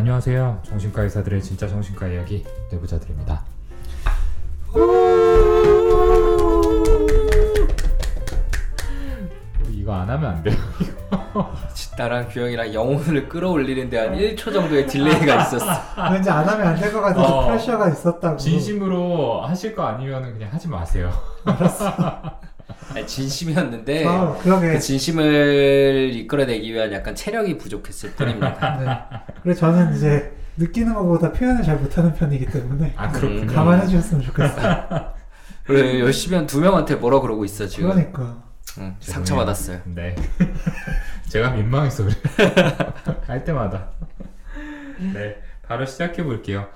안녕하세요. 0.00 0.62
정신과 0.64 1.02
의사들의 1.02 1.42
진짜 1.42 1.68
정신과 1.68 2.06
이야기 2.08 2.42
내부자들입니다. 2.72 3.44
이거 9.70 9.94
안 9.94 10.08
하면 10.10 10.30
안 10.30 10.42
돼요. 10.42 10.56
나랑 11.98 12.28
규영이랑 12.28 12.72
영혼을 12.74 13.28
끌어올리는데 13.28 13.98
한 13.98 14.16
1초 14.16 14.52
정도의 14.52 14.86
delay가 14.86 15.42
있었어. 15.42 15.66
왠지 16.12 16.30
안 16.30 16.48
하면 16.48 16.66
안 16.68 16.76
될 16.76 16.90
것 16.92 17.00
같아서 17.00 17.38
어. 17.38 17.46
pressure가 17.48 17.88
있었다고. 17.90 18.36
진심으로 18.38 19.42
하실 19.42 19.74
거 19.74 19.82
아니면 19.84 20.32
그냥 20.32 20.50
하지 20.52 20.68
마세요. 20.68 21.10
아니, 22.90 23.06
진심이었는데 23.06 24.04
어, 24.04 24.38
그러게. 24.42 24.72
그 24.72 24.78
진심을 24.80 26.10
이끌어내기 26.14 26.72
위한 26.72 26.92
약간 26.92 27.14
체력이 27.14 27.56
부족했을 27.58 28.12
뿐입니다. 28.12 28.78
네. 28.78 29.32
그래서 29.42 29.60
저는 29.60 29.96
이제 29.96 30.32
느끼는 30.56 30.92
것보다 30.94 31.32
표현을 31.32 31.62
잘 31.62 31.76
못하는 31.76 32.12
편이기 32.14 32.46
때문에 32.46 32.92
아 32.96 33.10
그렇군요. 33.10 33.42
음, 33.42 33.46
감안해 33.46 33.86
주셨으면 33.86 34.22
좋겠어요. 34.24 35.12
그래 35.64 36.00
열심히 36.00 36.36
한 36.36 36.46
두 36.46 36.60
명한테 36.60 36.96
뭐라 36.96 37.20
그러고 37.20 37.44
있어 37.44 37.66
지금. 37.66 37.90
그러니까. 37.90 38.42
응, 38.78 38.94
죄송해요. 39.00 39.00
상처 39.24 39.36
받았어요. 39.36 39.80
네. 39.86 40.14
제가 41.28 41.50
민망해서 41.50 42.04
그래. 42.04 42.14
할 43.26 43.44
때마다. 43.44 43.88
네, 45.14 45.36
바로 45.66 45.86
시작해 45.86 46.22
볼게요. 46.22 46.66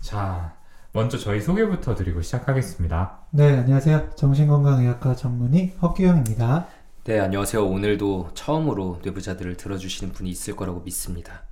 자, 0.00 0.54
먼저 0.96 1.18
저희 1.18 1.42
소개부터 1.42 1.94
드리고 1.94 2.22
시작하겠습니다. 2.22 3.18
네, 3.32 3.58
안녕하세요. 3.58 4.12
정신건강의학과 4.16 5.14
전문의 5.14 5.76
허규영입니다. 5.82 6.68
네 7.04 7.20
안녕하세요. 7.20 7.66
오늘도 7.66 8.30
처음으로 8.32 9.00
뇌부자들을 9.02 9.58
들어주시는 9.58 10.14
분이 10.14 10.30
있을 10.30 10.56
거라고 10.56 10.80
믿습니다. 10.80 11.42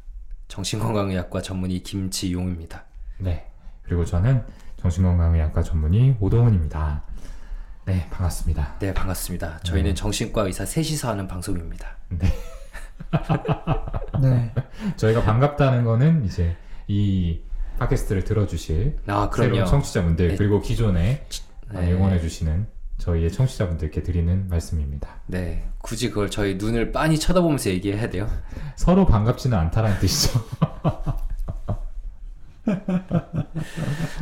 정신건강의학과 0.49 1.43
전문의 1.43 1.83
김지용입니다. 1.83 2.85
네, 3.19 3.51
그리고 3.83 4.07
저는 4.07 4.47
정신건강의학과 4.79 5.63
전문의 5.63 6.17
오동훈입니다. 6.21 7.03
네, 7.85 8.09
반갑습니다. 8.09 8.79
네 8.79 8.95
반갑습니다. 8.95 9.59
저희는 9.59 9.95
정신과 9.95 10.45
의사 10.45 10.65
셋이서 10.65 11.11
하는 11.11 11.29
방송입니다. 11.29 11.99
네, 12.09 12.29
네. 14.23 14.55
저희가 14.97 15.23
반갑다는 15.23 15.85
거는 15.85 16.25
이제 16.25 16.57
이 16.89 17.43
팟캐스트를 17.79 18.25
들어주실 18.25 18.99
아 19.07 19.31
새로운. 19.35 19.67
청취자분들 19.67 20.29
네. 20.29 20.37
그리고 20.37 20.61
기존에 20.61 21.27
네. 21.73 21.93
응원해 21.93 22.21
주시는 22.21 22.67
저희의 22.99 23.33
청취자분들께 23.33 24.03
드리는 24.03 24.49
말씀입니다. 24.49 25.09
네 25.27 25.65
굳이 25.83 26.09
그걸 26.11 26.31
저희 26.31 26.55
눈을 26.55 26.93
빤히 26.93 27.19
쳐다보면서 27.19 27.71
얘기해야 27.71 28.09
돼요. 28.09 28.29
서로 28.77 29.05
반갑지는 29.07 29.57
않다라는 29.59 29.99
뜻이죠. 29.99 30.41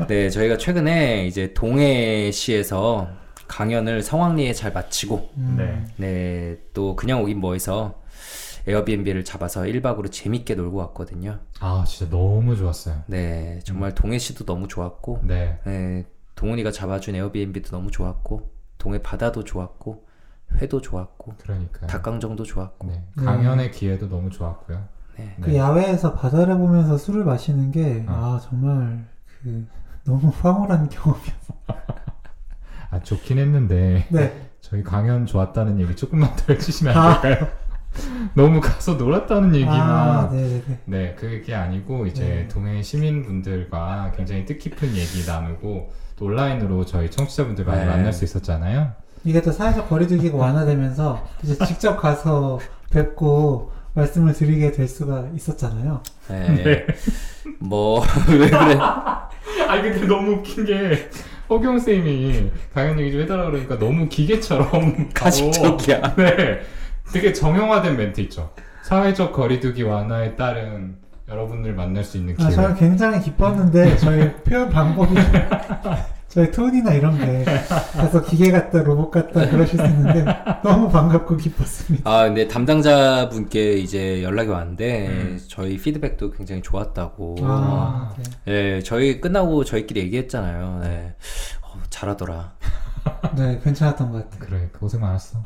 네 0.09 0.31
저희가 0.31 0.57
최근에 0.57 1.27
이제 1.27 1.53
동해시에서 1.55 3.09
강연을 3.49 4.03
성황리에 4.03 4.53
잘 4.55 4.73
마치고 4.73 5.31
음, 5.37 5.55
네. 5.59 5.85
네 5.97 6.59
또 6.73 6.97
그냥 6.97 7.21
오긴 7.23 7.39
뭐해서 7.39 8.01
에어비앤비를 8.67 9.25
잡아서 9.25 9.63
1박으로 9.63 10.11
재밌게 10.11 10.55
놀고 10.55 10.77
왔거든요. 10.79 11.39
아 11.61 11.85
진짜 11.87 12.11
너무 12.11 12.57
좋았어요. 12.57 13.03
네 13.07 13.61
정말 13.65 13.95
동해시도 13.95 14.45
너무 14.45 14.69
좋았고 14.69 15.21
네. 15.25 15.59
네, 15.65 16.07
동훈이가 16.35 16.71
잡아준 16.71 17.15
에어비앤비도 17.15 17.71
너무 17.71 17.91
좋았고 17.91 18.51
동해 18.79 19.03
바다도 19.03 19.45
좋았고 19.45 20.07
회도 20.57 20.81
좋았고 20.81 21.35
그러니까. 21.43 21.87
닭강정도 21.87 22.45
좋았고 22.45 22.87
네. 22.87 23.05
네. 23.17 23.25
강연의 23.25 23.71
기회도 23.73 24.09
너무 24.09 24.31
좋았고요. 24.31 24.85
네. 25.19 25.37
그 25.41 25.55
야외에서 25.57 26.15
바다를 26.15 26.57
보면서 26.57 26.97
술을 26.97 27.25
마시는 27.25 27.71
게, 27.71 28.05
어. 28.09 28.13
아, 28.13 28.41
정말, 28.43 29.07
그, 29.43 29.67
너무 30.05 30.29
황홀한 30.41 30.89
경험이었어요. 30.89 31.59
아 32.91 33.01
좋긴 33.03 33.39
했는데 33.39 34.07
네. 34.11 34.51
저희 34.61 34.83
강연 34.83 35.27
좋았다는 35.27 35.81
얘기 35.81 35.95
조금만 35.97 36.35
더 36.37 36.53
해주시면 36.53 36.97
안 36.97 37.07
아. 37.11 37.21
될까요? 37.21 37.49
너무 38.35 38.61
가서 38.61 38.95
놀았다는 38.95 39.55
얘기만. 39.55 39.81
아, 39.81 40.29
네네네. 40.33 40.63
네, 40.87 41.15
그게 41.19 41.55
아니고 41.55 42.07
이제 42.07 42.25
네. 42.25 42.49
동해 42.49 42.83
시민분들과 42.83 44.13
굉장히 44.17 44.45
뜻깊은 44.45 44.97
얘기 44.97 45.27
나누고 45.27 45.93
또 46.17 46.25
온라인으로 46.25 46.85
저희 46.85 47.11
청취자분들 47.11 47.65
많이 47.65 47.81
네. 47.81 47.87
만날 47.87 48.13
수 48.13 48.25
있었잖아요. 48.25 48.93
이게 49.25 49.41
또 49.41 49.53
사회적 49.53 49.89
거리두기가 49.89 50.37
완화되면서 50.37 51.27
이제 51.43 51.65
직접 51.67 51.97
가서 51.97 52.59
뵙고 52.91 53.71
말씀을 53.95 54.33
드리게 54.33 54.73
될 54.73 54.89
수가 54.89 55.29
있었잖아요. 55.35 56.03
네. 56.29 56.87
뭐왜 57.61 58.49
그래? 58.49 58.79
아니 59.69 59.83
근데 59.83 60.07
너무 60.07 60.33
웃긴 60.33 60.65
게 60.65 61.09
허경 61.49 61.79
쌤이 61.79 62.51
강연 62.73 62.99
얘기 62.99 63.13
좀 63.13 63.21
해달라 63.21 63.47
그러니까 63.47 63.79
너무 63.79 64.09
기계처럼 64.09 65.11
가식적이야. 65.13 66.15
네, 66.17 66.61
되게 67.13 67.33
정형화된 67.33 67.97
멘트 67.97 68.21
있죠. 68.23 68.51
사회적 68.83 69.33
거리두기 69.33 69.83
완화에 69.83 70.35
따른 70.37 70.97
여러분들 71.29 71.75
만날 71.75 72.05
수 72.05 72.17
있는 72.19 72.35
기회. 72.37 72.47
아, 72.47 72.51
저는 72.51 72.75
굉장히 72.77 73.21
기뻤는데 73.21 73.97
저희 73.99 74.35
표현 74.43 74.69
방법이 74.71 75.15
저희 76.29 76.51
톤이나 76.51 76.95
이런 76.95 77.19
게 77.19 77.45
그래서 77.93 78.23
기계 78.23 78.51
같다 78.51 78.83
로봇 78.83 79.11
같다 79.11 79.51
그러실 79.51 79.79
수 79.79 79.85
있는데 79.85 80.25
너무 80.65 80.89
반갑고 80.89 81.37
기뻤습니다. 81.37 82.11
아 82.11 82.25
근데 82.25 82.49
담당자 82.49 83.29
분께 83.29 83.75
이제 83.75 84.23
연락이 84.23 84.49
왔는데 84.49 85.09
음. 85.09 85.41
저희 85.47 85.77
피드백도 85.77 86.31
굉장히 86.31 86.63
좋았다고. 86.63 87.37
아, 87.43 88.15
네. 88.17 88.53
네, 88.53 88.83
저희 88.83 89.21
끝나고 89.21 89.65
저희끼리 89.65 90.01
얘기했잖아요. 90.01 90.81
네. 90.83 91.15
어, 91.63 91.79
잘하더라. 91.91 92.55
네, 93.37 93.61
괜찮았던 93.63 94.11
것 94.13 94.31
같아요. 94.31 94.49
그래 94.49 94.69
고생 94.79 95.01
많았어. 95.01 95.43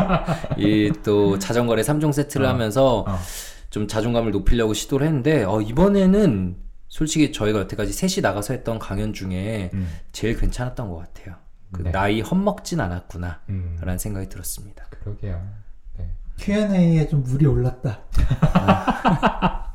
이 0.58 0.90
또 1.04 1.38
자전거에 1.38 1.80
3종 1.82 2.12
세트를 2.12 2.46
어. 2.46 2.48
하면서 2.50 3.04
어. 3.06 3.18
좀 3.70 3.86
자존감을 3.86 4.32
높이려고 4.32 4.74
시도를 4.74 5.06
했는데 5.06 5.44
어, 5.44 5.60
이번에는 5.60 6.56
솔직히 6.88 7.32
저희가 7.32 7.60
여태까지 7.60 7.92
셋이 7.92 8.22
나가서 8.22 8.54
했던 8.54 8.78
강연 8.78 9.12
중에 9.12 9.70
음, 9.74 9.88
제일 10.12 10.36
괜찮았던 10.38 10.88
것 10.88 10.96
같아요. 10.96 11.36
그 11.70 11.82
네. 11.82 11.90
나이 11.92 12.22
헛먹진 12.22 12.80
않았구나 12.80 13.40
음, 13.50 13.76
라는 13.80 13.98
생각이 13.98 14.28
들었습니다. 14.30 14.86
그러게요. 14.88 15.38
네. 15.98 16.10
Q&A에 16.38 17.08
좀 17.08 17.22
물이 17.24 17.44
올랐다. 17.46 18.00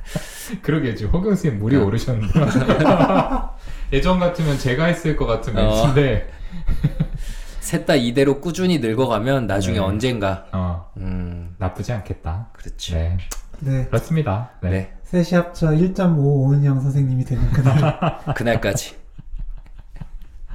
그러게 0.64 0.96
지금 0.96 1.12
허경 1.12 1.36
쌤 1.36 1.60
물이 1.60 1.76
어. 1.78 1.86
오르셨네요. 1.86 2.30
예전 3.94 4.20
같으면 4.20 4.58
제가 4.58 4.86
했을 4.86 5.16
것 5.16 5.26
같은 5.28 5.56
어. 5.58 5.62
멘트인데 5.86 6.30
셋 7.64 7.86
다 7.86 7.96
이대로 7.96 8.42
꾸준히 8.42 8.80
늙어가면 8.80 9.48
나중에 9.48 9.76
네. 9.76 9.80
언젠가 9.80 10.46
어, 10.52 10.92
음 10.98 11.56
나쁘지 11.58 11.94
않겠다. 11.94 12.50
그렇지. 12.52 12.94
네, 12.94 13.18
네, 13.62 13.86
그렇습니다. 13.86 14.52
네. 14.62 14.70
네. 14.70 14.94
셋이 15.04 15.42
합쳐 15.42 15.68
1.5 15.70 16.18
오은영 16.18 16.82
선생님이 16.82 17.24
되는 17.24 17.50
그날. 17.52 18.00
그날까지 18.36 18.96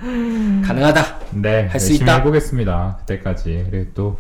가능하다. 0.01 1.19
네, 1.41 1.67
할수 1.69 1.93
열심히 1.93 1.97
있다. 1.97 2.19
해보겠습니다. 2.19 2.97
그때까지. 3.01 3.67
그리고 3.71 3.91
또 3.95 4.19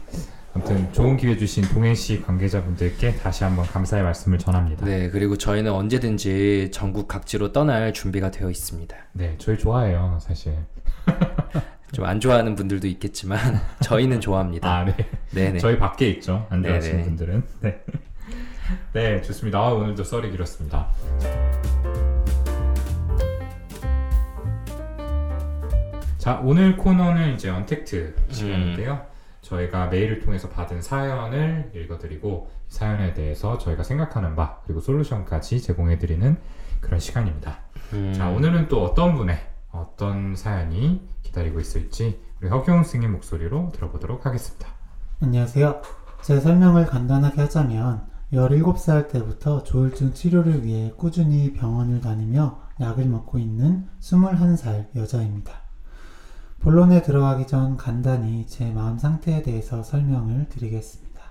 아무튼 0.55 0.91
좋은 0.93 1.19
기회 1.19 1.37
주신 1.37 1.65
동해시 1.65 2.23
관계자분들께 2.23 3.17
다시 3.17 3.45
한번 3.45 3.67
감사의 3.67 4.03
말씀을 4.03 4.39
전합니다. 4.39 4.87
네, 4.87 4.99
네 4.99 5.11
그리고 5.11 5.37
저희는 5.37 5.71
언제든지 5.71 6.71
전국 6.73 7.07
각지로 7.07 7.53
떠날 7.53 7.93
준비가 7.93 8.31
되어 8.31 8.49
있습니다. 8.49 8.97
저희 9.37 9.59
좋아해요, 9.59 10.19
사실. 10.23 10.57
좀 11.93 12.05
안 12.05 12.21
좋아하는 12.21 12.55
분들도 12.55 12.87
있겠지만 12.87 13.39
저희는 13.83 14.21
좋아합니다. 14.21 14.69
아, 14.71 14.85
네. 14.85 14.95
네네. 15.33 15.59
저희 15.59 15.79
밖에 15.79 16.09
있죠. 16.11 16.47
안 16.51 16.63
좋아하시는. 16.63 17.05
분들은. 17.05 17.43
네. 17.61 17.83
네, 18.93 19.23
좋습니다. 19.23 19.59
아, 19.59 19.69
오늘도 19.73 20.05
썰이 20.05 20.31
길었습니다. 20.31 20.87
자, 26.19 26.41
오늘 26.45 26.77
코너는 26.77 27.35
이제 27.35 27.49
언택트 27.49 28.15
시간인데요. 28.31 29.07
저희가 29.41 29.87
메일을 29.87 30.21
통해서 30.21 30.49
받은 30.51 30.83
사연을 30.83 31.71
읽어드리고 31.75 32.51
이 32.69 32.75
사연에 32.75 33.15
대해서 33.15 33.57
저희가 33.57 33.83
생각하는 33.83 34.35
바 34.37 34.59
그리고 34.67 34.81
솔루션까지 34.81 35.63
제공해드리는 35.63 36.37
그런 36.81 37.01
시간입니다. 37.01 37.61
음, 37.95 38.13
자, 38.15 38.29
오늘은 38.29 38.69
또 38.69 38.85
어떤 38.85 39.15
분의 39.15 39.39
어떤 39.73 40.37
사연이 40.37 41.01
기다리고 41.39 41.61
있을지 41.61 42.21
우리 42.41 42.49
허경 42.49 42.83
스님 42.83 43.13
목소리로 43.13 43.71
들어보도록 43.73 44.27
하겠습니다. 44.27 44.69
안녕하세요. 45.21 45.81
제 46.23 46.41
설명을 46.41 46.87
간단하게 46.87 47.43
하자면 47.43 48.07
17살 48.33 49.09
때부터 49.09 49.63
조울증 49.63 50.13
치료를 50.13 50.65
위해 50.65 50.93
꾸준히 50.97 51.53
병원을 51.53 52.01
다니며 52.01 52.61
약을 52.81 53.07
먹고 53.07 53.39
있는 53.39 53.89
21살 54.01 54.95
여자입니다. 54.97 55.53
본론에 56.61 57.03
들어가기 57.03 57.47
전 57.47 57.77
간단히 57.77 58.47
제 58.47 58.71
마음 58.73 58.99
상태에 58.99 59.43
대해서 59.43 59.83
설명을 59.83 60.49
드리겠습니다. 60.49 61.23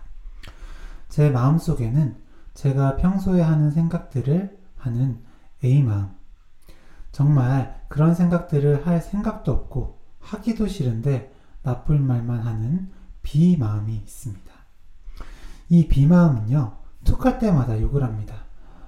제 1.10 1.30
마음 1.30 1.57
속에는 1.57 2.15
제가 2.53 2.95
평소에 2.95 3.42
하는 3.42 3.71
생각들을 3.71 4.57
하는 4.77 5.21
A 5.63 5.83
마음. 5.83 6.12
정말 7.12 7.81
그런 7.88 8.15
생각들을 8.15 8.88
할 8.88 9.01
생각도 9.01 9.51
없고 9.51 9.96
하기도 10.27 10.68
싫은데 10.68 11.33
나쁠 11.63 12.00
말만 12.00 12.39
하는 12.39 12.89
B 13.24 13.57
마음이 13.57 13.95
있습니다. 13.95 14.53
이 15.69 15.88
B 15.88 16.07
마음은요, 16.07 16.77
툭할 17.03 17.39
때마다 17.39 17.79
욕을 17.81 18.03
합니다. 18.03 18.45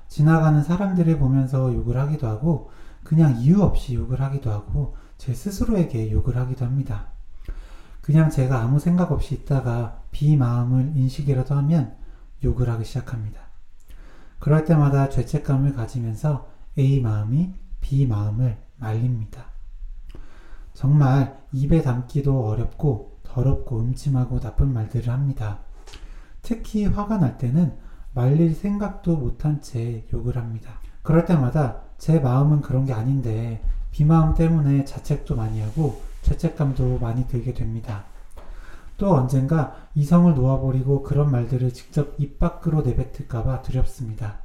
지나가는 0.08 0.62
사람들을 0.64 1.18
보면서 1.18 1.74
욕을 1.74 1.98
하기도 1.98 2.28
하고, 2.28 2.72
그냥 3.04 3.38
이유 3.38 3.62
없이 3.62 3.96
욕을 3.96 4.22
하기도 4.22 4.52
하고, 4.52 4.96
제 5.18 5.34
스스로에게 5.34 6.12
욕을 6.12 6.38
하기도 6.38 6.66
합니다. 6.66 7.08
그냥 8.02 8.30
제가 8.30 8.62
아무 8.62 8.80
생각 8.80 9.12
없이 9.12 9.36
있다가 9.36 10.02
B 10.12 10.36
마음을 10.36 10.94
인식이라도 10.96 11.56
하면 11.56 11.96
욕을 12.44 12.70
하기 12.70 12.86
시작합니다. 12.86 13.42
그럴 14.40 14.66
때마다 14.66 15.10
죄책감을 15.10 15.74
가지면서 15.74 16.50
A 16.78 17.02
마음이 17.02 17.54
B 17.82 18.08
마음을 18.08 18.58
말립니다. 18.78 19.59
정말 20.80 21.38
입에 21.52 21.82
담기도 21.82 22.48
어렵고 22.48 23.18
더럽고 23.24 23.82
음침하고 23.82 24.40
나쁜 24.40 24.72
말들을 24.72 25.12
합니다. 25.12 25.60
특히 26.42 26.86
화가 26.86 27.18
날 27.18 27.38
때는 27.38 27.74
말릴 28.14 28.56
생각도 28.56 29.18
못한 29.18 29.62
채 29.62 30.06
욕을 30.14 30.38
합니다. 30.38 30.80
그럴 31.02 31.26
때마다 31.26 31.82
제 31.98 32.22
마음은 32.22 32.62
그런 32.62 32.86
게 32.86 32.94
아닌데 32.94 33.62
비마음 33.92 34.36
때문에 34.36 34.86
자책도 34.86 35.36
많이 35.36 35.60
하고 35.60 36.02
죄책감도 36.22 37.00
많이 37.00 37.28
들게 37.28 37.54
됩니다. 37.54 38.06
또 38.96 39.14
언젠가 39.14 39.76
이성을 39.96 40.34
놓아버리고 40.34 41.04
그런 41.04 41.30
말들을 41.30 41.74
직접 41.74 42.16
입 42.20 42.40
밖으로 42.40 42.84
내뱉을까봐 42.84 43.64
두렵습니다. 43.64 44.38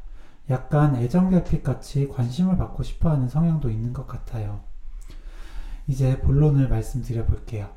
약간 0.51 0.97
애정결핍 0.97 1.63
같이 1.63 2.09
관심을 2.09 2.57
받고 2.57 2.83
싶어 2.83 3.11
하는 3.11 3.29
성향도 3.29 3.71
있는 3.71 3.93
것 3.93 4.09
같아요. 4.09 4.74
이제 5.87 6.19
본론을 6.21 6.69
말씀드려 6.69 7.25
볼게요. 7.27 7.69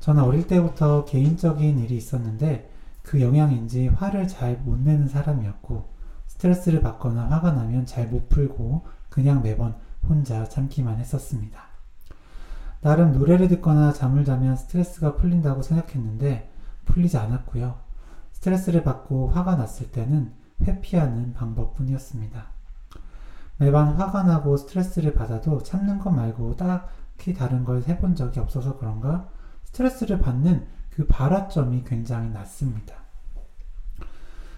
저는 0.00 0.22
어릴 0.22 0.46
때부터 0.46 1.04
개인적인 1.04 1.78
일이 1.78 1.96
있었는데 1.96 2.70
그 3.02 3.20
영향인지 3.20 3.88
화를 3.88 4.28
잘 4.28 4.58
못 4.64 4.78
내는 4.78 5.08
사람이었고 5.08 5.90
스트레스를 6.26 6.80
받거나 6.80 7.30
화가 7.30 7.52
나면 7.52 7.86
잘 7.86 8.08
못 8.08 8.28
풀고 8.28 8.82
그냥 9.08 9.42
매번 9.42 9.74
혼자 10.08 10.44
참기만 10.48 10.98
했었습니다. 10.98 11.62
나름 12.80 13.12
노래를 13.12 13.46
듣거나 13.48 13.92
잠을 13.92 14.24
자면 14.24 14.56
스트레스가 14.56 15.16
풀린다고 15.16 15.62
생각했는데 15.62 16.50
풀리지 16.84 17.16
않았고요. 17.16 17.78
스트레스를 18.32 18.82
받고 18.82 19.28
화가 19.28 19.54
났을 19.54 19.90
때는 19.92 20.32
회피하는 20.62 21.32
방법뿐이었습니다. 21.34 22.46
매번 23.62 23.92
화가 23.92 24.24
나고 24.24 24.56
스트레스를 24.56 25.14
받아도 25.14 25.62
참는 25.62 26.00
것 26.00 26.10
말고 26.10 26.56
딱히 26.56 27.32
다른 27.32 27.64
걸 27.64 27.84
해본 27.86 28.16
적이 28.16 28.40
없어서 28.40 28.76
그런가 28.76 29.28
스트레스를 29.62 30.18
받는 30.18 30.66
그 30.90 31.06
발화점이 31.06 31.84
굉장히 31.84 32.28
낮습니다. 32.30 32.96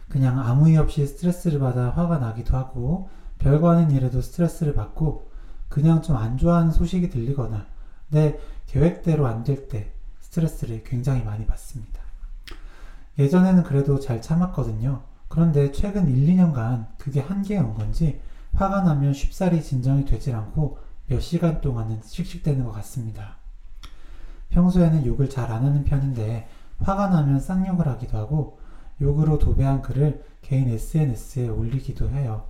그냥 0.09 0.41
아무 0.41 0.71
이유 0.71 0.81
없이 0.81 1.07
스트레스를 1.07 1.59
받아 1.61 1.91
화가 1.91 2.17
나기도 2.17 2.57
하고 2.57 3.11
별거 3.39 3.73
아닌 3.73 3.91
일에도 3.91 4.23
스트레스를 4.23 4.75
받고 4.75 5.31
그냥 5.69 6.01
좀 6.01 6.17
안 6.17 6.39
좋아하는 6.39 6.73
소식이 6.73 7.11
들리거나 7.11 7.67
내 8.09 8.39
계획대로 8.67 9.27
안 9.27 9.45
될 9.45 9.69
때 9.69 9.93
스트레스를 10.21 10.83
굉장히 10.83 11.23
많이 11.25 11.47
받습니다. 11.47 12.01
예전에는 13.19 13.65
그래도 13.65 14.01
잘 14.01 14.23
참았거든요. 14.23 15.03
그런데 15.29 15.73
최근 15.73 16.09
1, 16.09 16.27
2년간 16.35 16.87
그게 16.97 17.21
한계에 17.21 17.59
온 17.59 17.75
건지 17.75 18.23
화가 18.55 18.83
나면 18.83 19.13
쉽사리 19.13 19.63
진정이 19.63 20.05
되질 20.05 20.35
않고 20.35 20.79
몇 21.07 21.21
시간 21.21 21.61
동안은 21.61 22.01
씩씩대는 22.03 22.65
것 22.65 22.73
같습니다. 22.73 23.37
평소에는 24.51 25.05
욕을 25.07 25.29
잘 25.29 25.51
안 25.51 25.65
하는 25.65 25.85
편인데 25.85 26.49
화가 26.79 27.09
나면 27.09 27.41
쌍욕을 27.41 27.87
하기도 27.89 28.17
하고 28.17 28.59
욕으로 29.01 29.39
도배한 29.39 29.83
글을 29.83 30.25
개인 30.43 30.69
SNS에 30.69 31.49
올리기도 31.49 32.11
해요. 32.11 32.45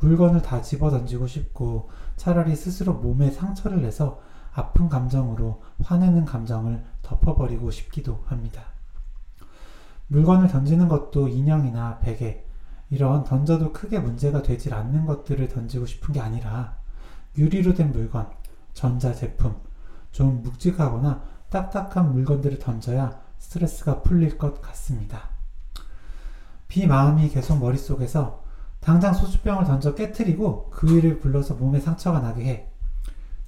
물건을 0.00 0.42
다 0.42 0.60
집어 0.60 0.90
던지고 0.90 1.28
싶고 1.28 1.88
차라리 2.16 2.56
스스로 2.56 2.94
몸에 2.94 3.30
상처를 3.30 3.82
내서 3.82 4.20
아픈 4.52 4.88
감정으로 4.88 5.62
화내는 5.84 6.24
감정을 6.24 6.84
덮어버리고 7.02 7.70
싶기도 7.70 8.24
합니다. 8.26 8.62
물건을 10.08 10.48
던지는 10.48 10.88
것도 10.88 11.28
인형이나 11.28 12.00
베개, 12.00 12.44
이런 12.92 13.24
던져도 13.24 13.72
크게 13.72 14.00
문제가 14.00 14.42
되질 14.42 14.74
않는 14.74 15.06
것들을 15.06 15.48
던지고 15.48 15.86
싶은 15.86 16.12
게 16.12 16.20
아니라 16.20 16.76
유리로 17.38 17.72
된 17.72 17.90
물건, 17.90 18.28
전자제품, 18.74 19.56
좀 20.10 20.42
묵직하거나 20.42 21.22
딱딱한 21.48 22.12
물건들을 22.12 22.58
던져야 22.58 23.18
스트레스가 23.38 24.02
풀릴 24.02 24.36
것 24.36 24.60
같습니다. 24.60 25.30
비 26.68 26.86
마음이 26.86 27.30
계속 27.30 27.58
머릿속에서 27.60 28.44
당장 28.80 29.14
소주병을 29.14 29.64
던져 29.64 29.94
깨트리고 29.94 30.68
그 30.68 30.94
위를 30.94 31.18
굴러서 31.18 31.54
몸에 31.54 31.80
상처가 31.80 32.20
나게 32.20 32.44
해. 32.44 32.68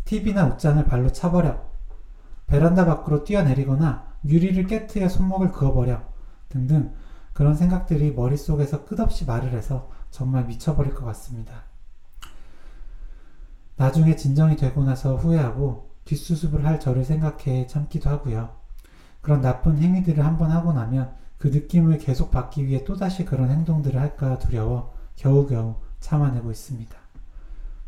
TV나 0.07 0.47
옷장을 0.47 0.83
발로 0.87 1.13
차버려. 1.13 1.61
베란다 2.47 2.87
밖으로 2.87 3.25
뛰어내리거나 3.25 4.07
유리를 4.25 4.67
깨트려 4.67 5.11
손목을 5.11 5.53
그어버려. 5.53 6.01
등등 6.49 6.95
그런 7.35 7.55
생각들이 7.55 8.13
머릿속에서 8.13 8.87
끝없이 8.87 9.27
말을 9.27 9.53
해서 9.53 9.91
정말 10.11 10.47
미쳐버릴 10.47 10.95
것 10.95 11.05
같습니다. 11.05 11.65
나중에 13.77 14.15
진정이 14.15 14.57
되고 14.57 14.85
나서 14.85 15.17
후회하고 15.17 15.91
뒷수습을 16.05 16.65
할 16.65 16.79
저를 16.79 17.05
생각해 17.05 17.67
참기도 17.67 18.09
하고요. 18.09 18.51
그런 19.21 19.41
나쁜 19.41 19.79
행위들을 19.79 20.25
한번 20.25 20.53
하고 20.53 20.73
나면 20.73 21.13
그 21.39 21.49
느낌을 21.49 21.99
계속 21.99 22.31
받기 22.31 22.67
위해 22.67 22.85
또다시 22.85 23.25
그런 23.25 23.51
행동들을 23.51 24.01
할까 24.01 24.39
두려워 24.39 24.95
겨우겨우 25.17 25.75
참아내고 25.99 26.51
있습니다. 26.53 26.97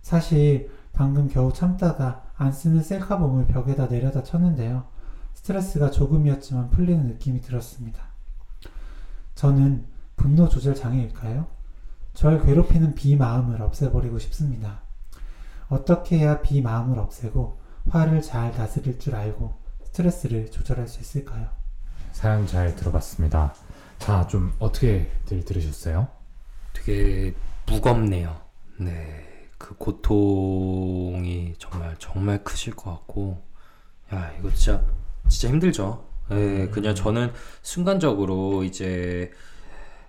사실 0.02 0.70
방금 0.92 1.28
겨우 1.28 1.52
참다가 1.52 2.24
안 2.36 2.52
쓰는 2.52 2.82
셀카봉을 2.82 3.46
벽에다 3.46 3.86
내려다 3.86 4.22
쳤는데요. 4.24 4.88
스트레스가 5.34 5.90
조금이었지만 5.90 6.70
풀리는 6.70 7.06
느낌이 7.06 7.40
들었습니다. 7.42 8.15
저는 9.36 9.86
분노 10.16 10.48
조절 10.48 10.74
장애일까요? 10.74 11.46
절 12.14 12.42
괴롭히는 12.42 12.94
비마음을 12.94 13.60
없애버리고 13.60 14.18
싶습니다. 14.18 14.80
어떻게 15.68 16.18
해야 16.18 16.40
비마음을 16.40 16.98
없애고 16.98 17.60
화를 17.90 18.22
잘 18.22 18.50
다스릴 18.52 18.98
줄 18.98 19.14
알고 19.14 19.54
스트레스를 19.84 20.50
조절할 20.50 20.88
수 20.88 21.00
있을까요? 21.00 21.48
사연 22.12 22.46
잘 22.46 22.74
들어봤습니다. 22.74 23.54
자, 23.98 24.26
좀 24.26 24.54
어떻게들 24.58 25.44
들으셨어요? 25.44 26.08
되게 26.72 27.34
무겁네요. 27.66 28.40
네. 28.80 29.22
그 29.58 29.74
고통이 29.76 31.54
정말 31.58 31.96
정말 31.98 32.42
크실 32.42 32.74
것 32.74 32.90
같고 32.90 33.42
야 34.12 34.32
이거 34.38 34.50
진짜 34.52 34.82
진짜 35.28 35.48
힘들죠. 35.48 36.05
예, 36.32 36.68
그냥 36.70 36.94
저는 36.94 37.32
순간적으로 37.62 38.64
이제 38.64 39.30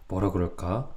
뭐라 0.07 0.31
그럴까 0.31 0.89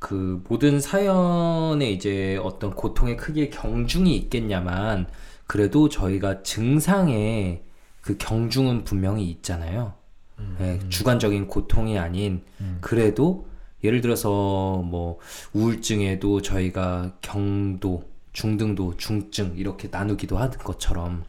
그 0.00 0.42
모든 0.48 0.80
사연에 0.80 1.90
이제 1.90 2.38
어떤 2.42 2.74
고통의 2.74 3.16
크기의 3.16 3.50
경중이 3.50 4.14
있겠냐만 4.16 5.06
그래도 5.46 5.88
저희가 5.88 6.42
증상에 6.42 7.62
그 8.00 8.16
경중은 8.18 8.84
분명히 8.84 9.28
있잖아요. 9.30 9.94
음, 10.38 10.56
예, 10.60 10.88
주관적인 10.88 11.46
고통이 11.46 11.98
아닌 11.98 12.42
음. 12.60 12.78
그래도 12.80 13.46
예를 13.82 14.00
들어서 14.00 14.82
뭐 14.84 15.18
우울증에도 15.52 16.42
저희가 16.42 17.12
경도, 17.20 18.04
중등도, 18.32 18.96
중증 18.96 19.54
이렇게 19.56 19.88
나누기도 19.90 20.38
하는 20.38 20.58
것처럼 20.58 21.24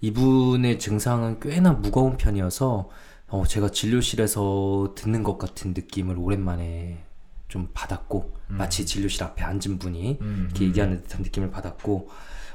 이분의 0.00 0.78
증상은 0.78 1.40
꽤나 1.40 1.72
무거운 1.72 2.16
편이어서 2.16 2.88
어, 3.28 3.44
제가 3.46 3.70
진료실에서 3.70 4.94
듣는 4.96 5.22
것 5.22 5.38
같은 5.38 5.72
느낌을 5.74 6.18
오랜만에 6.18 7.04
좀 7.48 7.70
받았고 7.72 8.34
음. 8.50 8.56
마치 8.56 8.84
진료실 8.84 9.22
앞에 9.22 9.42
앉은 9.42 9.78
분이 9.78 10.18
음, 10.20 10.46
이렇게 10.46 10.64
음. 10.64 10.68
얘기하는 10.68 11.02
듯한 11.02 11.22
느낌을 11.22 11.50
받았고 11.50 12.08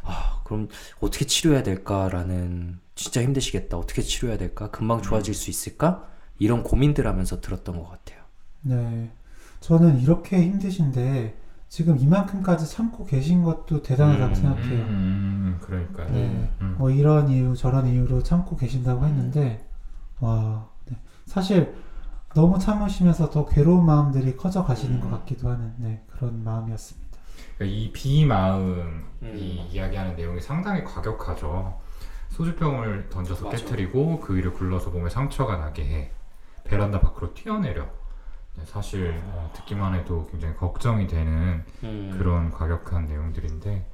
아 0.03 0.41
그럼 0.43 0.67
어떻게 0.99 1.25
치료해야 1.25 1.63
될까라는 1.63 2.79
진짜 2.95 3.21
힘드시겠다 3.21 3.77
어떻게 3.77 4.01
치료해야 4.01 4.37
될까 4.37 4.71
금방 4.71 5.01
좋아질 5.01 5.33
수 5.33 5.49
있을까 5.49 6.07
이런 6.37 6.63
고민들 6.63 7.07
하면서 7.07 7.39
들었던 7.39 7.77
것 7.77 7.89
같아요. 7.89 8.19
네. 8.61 9.11
저는 9.59 10.01
이렇게 10.01 10.41
힘드신데 10.41 11.37
지금 11.69 11.99
이만큼까지 11.99 12.67
참고 12.67 13.05
계신 13.05 13.43
것도 13.43 13.83
대단하다고 13.83 14.31
음, 14.31 14.35
생각해요. 14.35 14.79
음, 14.85 15.59
그러니까요. 15.61 16.09
네. 16.11 16.51
음. 16.61 16.75
뭐 16.79 16.89
이런 16.89 17.29
이유 17.29 17.55
저런 17.55 17.85
이유로 17.87 18.23
참고 18.23 18.57
계신다고 18.57 19.05
했는데 19.05 19.63
와 20.19 20.67
네. 20.85 20.97
사실 21.25 21.75
너무 22.33 22.57
참으시면서 22.57 23.29
더 23.29 23.45
괴로운 23.45 23.85
마음들이 23.85 24.35
커져 24.35 24.65
가시는 24.65 24.99
것 24.99 25.11
같기도 25.11 25.49
하는 25.49 25.73
네, 25.77 26.03
그런 26.09 26.43
마음이었습니다. 26.43 27.07
그러니까 27.57 27.77
이 27.77 27.91
비마음이 27.91 28.81
음. 29.21 29.67
이야기하는 29.71 30.15
내용이 30.15 30.41
상당히 30.41 30.83
과격하죠. 30.83 31.79
소주병을 32.29 33.09
던져서 33.09 33.45
맞아. 33.45 33.57
깨뜨리고 33.57 34.19
그 34.19 34.35
위를 34.35 34.53
굴러서 34.53 34.89
몸에 34.89 35.09
상처가 35.09 35.57
나게 35.57 35.83
해 35.85 36.11
베란다 36.63 36.99
밖으로 36.99 37.33
뛰어내려. 37.35 37.87
네, 38.59 38.65
사실 38.65 39.21
어, 39.33 39.49
듣기만 39.53 39.95
해도 39.95 40.27
굉장히 40.29 40.55
걱정이 40.55 41.07
되는 41.07 41.63
음. 41.83 42.15
그런 42.17 42.51
과격한 42.51 43.05
내용들인데 43.05 43.85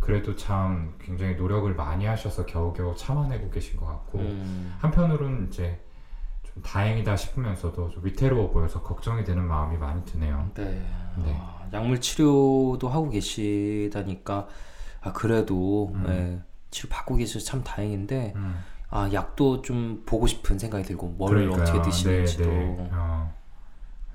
그래도 0.00 0.34
참 0.36 0.94
굉장히 1.00 1.36
노력을 1.36 1.72
많이 1.74 2.06
하셔서 2.06 2.44
겨우겨우 2.44 2.96
참아내고 2.96 3.50
계신 3.50 3.76
것 3.76 3.86
같고 3.86 4.18
음. 4.18 4.74
한편으로는 4.80 5.48
이제 5.48 5.80
좀 6.42 6.62
다행이다 6.62 7.16
싶으면서도 7.16 7.90
좀 7.90 8.04
위태로워 8.04 8.50
보여서 8.50 8.82
걱정이 8.82 9.24
되는 9.24 9.44
마음이 9.46 9.78
많이 9.78 10.04
드네요. 10.04 10.50
네. 10.54 10.64
네. 11.24 11.36
아, 11.38 11.66
약물 11.72 12.00
치료도 12.00 12.88
하고 12.88 13.08
계시다니까 13.10 14.48
아 15.00 15.12
그래도 15.12 15.92
음. 15.94 16.04
예, 16.08 16.42
치료 16.70 16.88
받고 16.90 17.16
계셔서 17.16 17.44
참 17.44 17.64
다행인데 17.64 18.34
음. 18.36 18.56
아 18.90 19.08
약도 19.12 19.62
좀 19.62 20.02
보고 20.04 20.26
싶은 20.26 20.58
생각이 20.58 20.84
들고 20.84 21.08
뭘 21.08 21.30
그러니까요. 21.30 21.62
어떻게 21.62 21.80
드시는지도 21.82 22.44
네, 22.44 22.76
네. 22.76 22.88
어, 22.92 23.32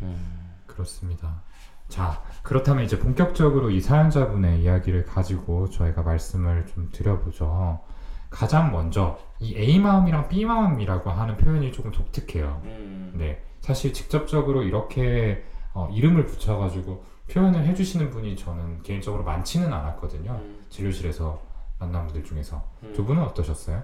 음. 0.02 0.54
그렇습니다. 0.66 1.42
자, 1.88 2.22
그렇다면 2.44 2.84
이제 2.84 3.00
본격적으로 3.00 3.70
이 3.72 3.80
사연자분의 3.80 4.62
이야기를 4.62 5.06
가지고 5.06 5.70
저희가 5.70 6.02
말씀을 6.04 6.66
좀 6.68 6.90
드려보죠. 6.92 7.80
가장 8.30 8.72
먼저 8.72 9.18
이 9.40 9.56
A 9.56 9.80
마음이랑 9.80 10.28
B 10.28 10.46
마음이라고 10.46 11.10
하는 11.10 11.38
표현이 11.38 11.72
조금 11.72 11.92
독특해요. 11.92 12.62
음. 12.66 13.14
네, 13.16 13.42
사실 13.62 13.94
직접적으로 13.94 14.64
이렇게 14.64 15.46
어, 15.74 15.90
이름을 15.94 16.26
붙여가지고 16.26 17.06
표현을 17.32 17.66
해주시는 17.66 18.10
분이 18.10 18.36
저는 18.36 18.84
개인적으로 18.84 19.24
많지는 19.24 19.72
않았거든요. 19.72 20.32
음. 20.32 20.66
진료실에서 20.70 21.42
만난 21.80 22.06
분들 22.08 22.24
중에서 22.24 22.64
음. 22.84 22.94
두 22.94 23.06
분은 23.06 23.24
어떠셨어요? 23.24 23.84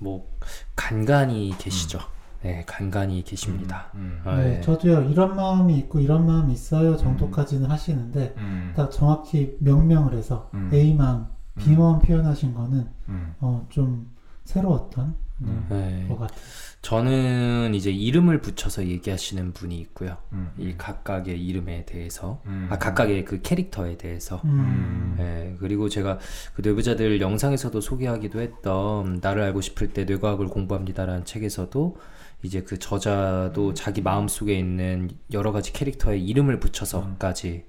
뭐 0.00 0.28
간간히 0.76 1.54
계시죠. 1.58 1.98
네, 2.42 2.64
간간히 2.66 3.22
계십니다. 3.22 3.90
음, 3.94 4.20
아, 4.24 4.36
네, 4.36 4.56
예. 4.56 4.60
저도요 4.60 5.10
이런 5.10 5.36
마음이 5.36 5.78
있고 5.78 6.00
이런 6.00 6.26
마음이 6.26 6.52
있어요 6.52 6.96
정도까지는 6.96 7.70
하시는데 7.70 8.34
음, 8.38 8.72
딱 8.76 8.90
정확히 8.90 9.56
명명을 9.60 10.14
해서 10.14 10.50
음. 10.54 10.70
A 10.72 10.94
마음, 10.94 11.26
B 11.56 11.76
마음 11.76 12.00
표현하신 12.00 12.54
거는 12.54 12.88
음, 13.08 13.34
어, 13.40 13.66
좀 13.70 14.10
새로웠던 14.44 15.14
네, 15.38 15.50
음. 15.50 15.66
네. 15.68 16.08
것 16.08 16.18
같아요. 16.18 16.40
저는 16.82 17.74
이제 17.74 17.92
이름을 17.92 18.40
붙여서 18.40 18.86
얘기하시는 18.86 19.52
분이 19.52 19.78
있고요. 19.78 20.16
음, 20.32 20.50
이 20.58 20.74
각각의 20.76 21.40
이름에 21.40 21.84
대해서, 21.84 22.42
음. 22.46 22.66
아 22.70 22.78
각각의 22.78 23.24
그 23.24 23.40
캐릭터에 23.40 23.96
대해서. 23.96 24.40
음. 24.44 25.14
네, 25.16 25.54
그리고 25.60 25.88
제가 25.88 26.18
그 26.54 26.62
뇌부자들 26.62 27.20
영상에서도 27.20 27.80
소개하기도 27.80 28.40
했던 28.40 29.20
나를 29.22 29.42
알고 29.42 29.60
싶을 29.60 29.92
때 29.92 30.04
뇌과학을 30.04 30.48
공부합니다라는 30.48 31.24
책에서도 31.24 31.96
이제 32.42 32.62
그 32.62 32.78
저자도 32.78 33.74
자기 33.74 34.02
마음 34.02 34.28
속에 34.28 34.58
있는 34.58 35.10
여러 35.32 35.52
가지 35.52 35.72
캐릭터의 35.72 36.24
이름을 36.24 36.60
붙여서까지 36.60 37.64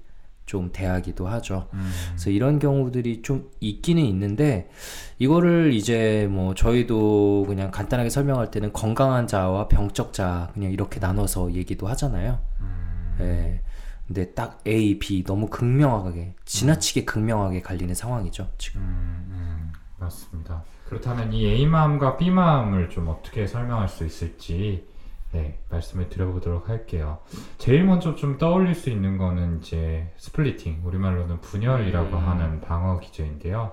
좀 0.46 0.70
대하기도 0.72 1.26
하죠. 1.26 1.68
음. 1.72 1.90
그래서 2.08 2.30
이런 2.30 2.58
경우들이 2.58 3.22
좀 3.22 3.50
있기는 3.60 4.02
있는데 4.04 4.68
이거를 5.18 5.72
이제 5.72 6.28
뭐 6.30 6.54
저희도 6.54 7.44
그냥 7.48 7.70
간단하게 7.70 8.10
설명할 8.10 8.50
때는 8.50 8.72
건강한 8.72 9.26
자와 9.26 9.68
병적 9.68 10.12
자 10.12 10.50
그냥 10.52 10.70
이렇게 10.72 11.00
나눠서 11.00 11.54
얘기도 11.54 11.86
하잖아요. 11.88 12.40
음. 12.60 13.16
예. 13.20 13.60
근데 14.06 14.32
딱 14.34 14.60
A, 14.66 14.98
B 14.98 15.24
너무 15.24 15.48
극명하게 15.48 16.34
지나치게 16.44 17.06
극명하게 17.06 17.62
갈리는 17.62 17.94
상황이죠 17.94 18.50
지금. 18.58 18.82
음, 18.82 19.26
음, 19.30 19.72
맞습니다. 19.98 20.62
그렇다면 20.86 21.32
이 21.32 21.46
A 21.46 21.66
마음과 21.66 22.16
B 22.16 22.30
마음을 22.30 22.90
좀 22.90 23.08
어떻게 23.08 23.46
설명할 23.46 23.88
수 23.88 24.04
있을지 24.04 24.86
네, 25.32 25.58
말씀을 25.68 26.08
드려보도록 26.08 26.68
할게요. 26.68 27.18
제일 27.58 27.84
먼저 27.84 28.14
좀 28.14 28.38
떠올릴 28.38 28.74
수 28.74 28.88
있는 28.88 29.18
거는 29.18 29.58
이제 29.58 30.12
스플리팅, 30.16 30.82
우리말로는 30.84 31.40
분열이라고 31.40 32.16
음. 32.16 32.28
하는 32.28 32.60
방어 32.60 33.00
기제인데요. 33.00 33.72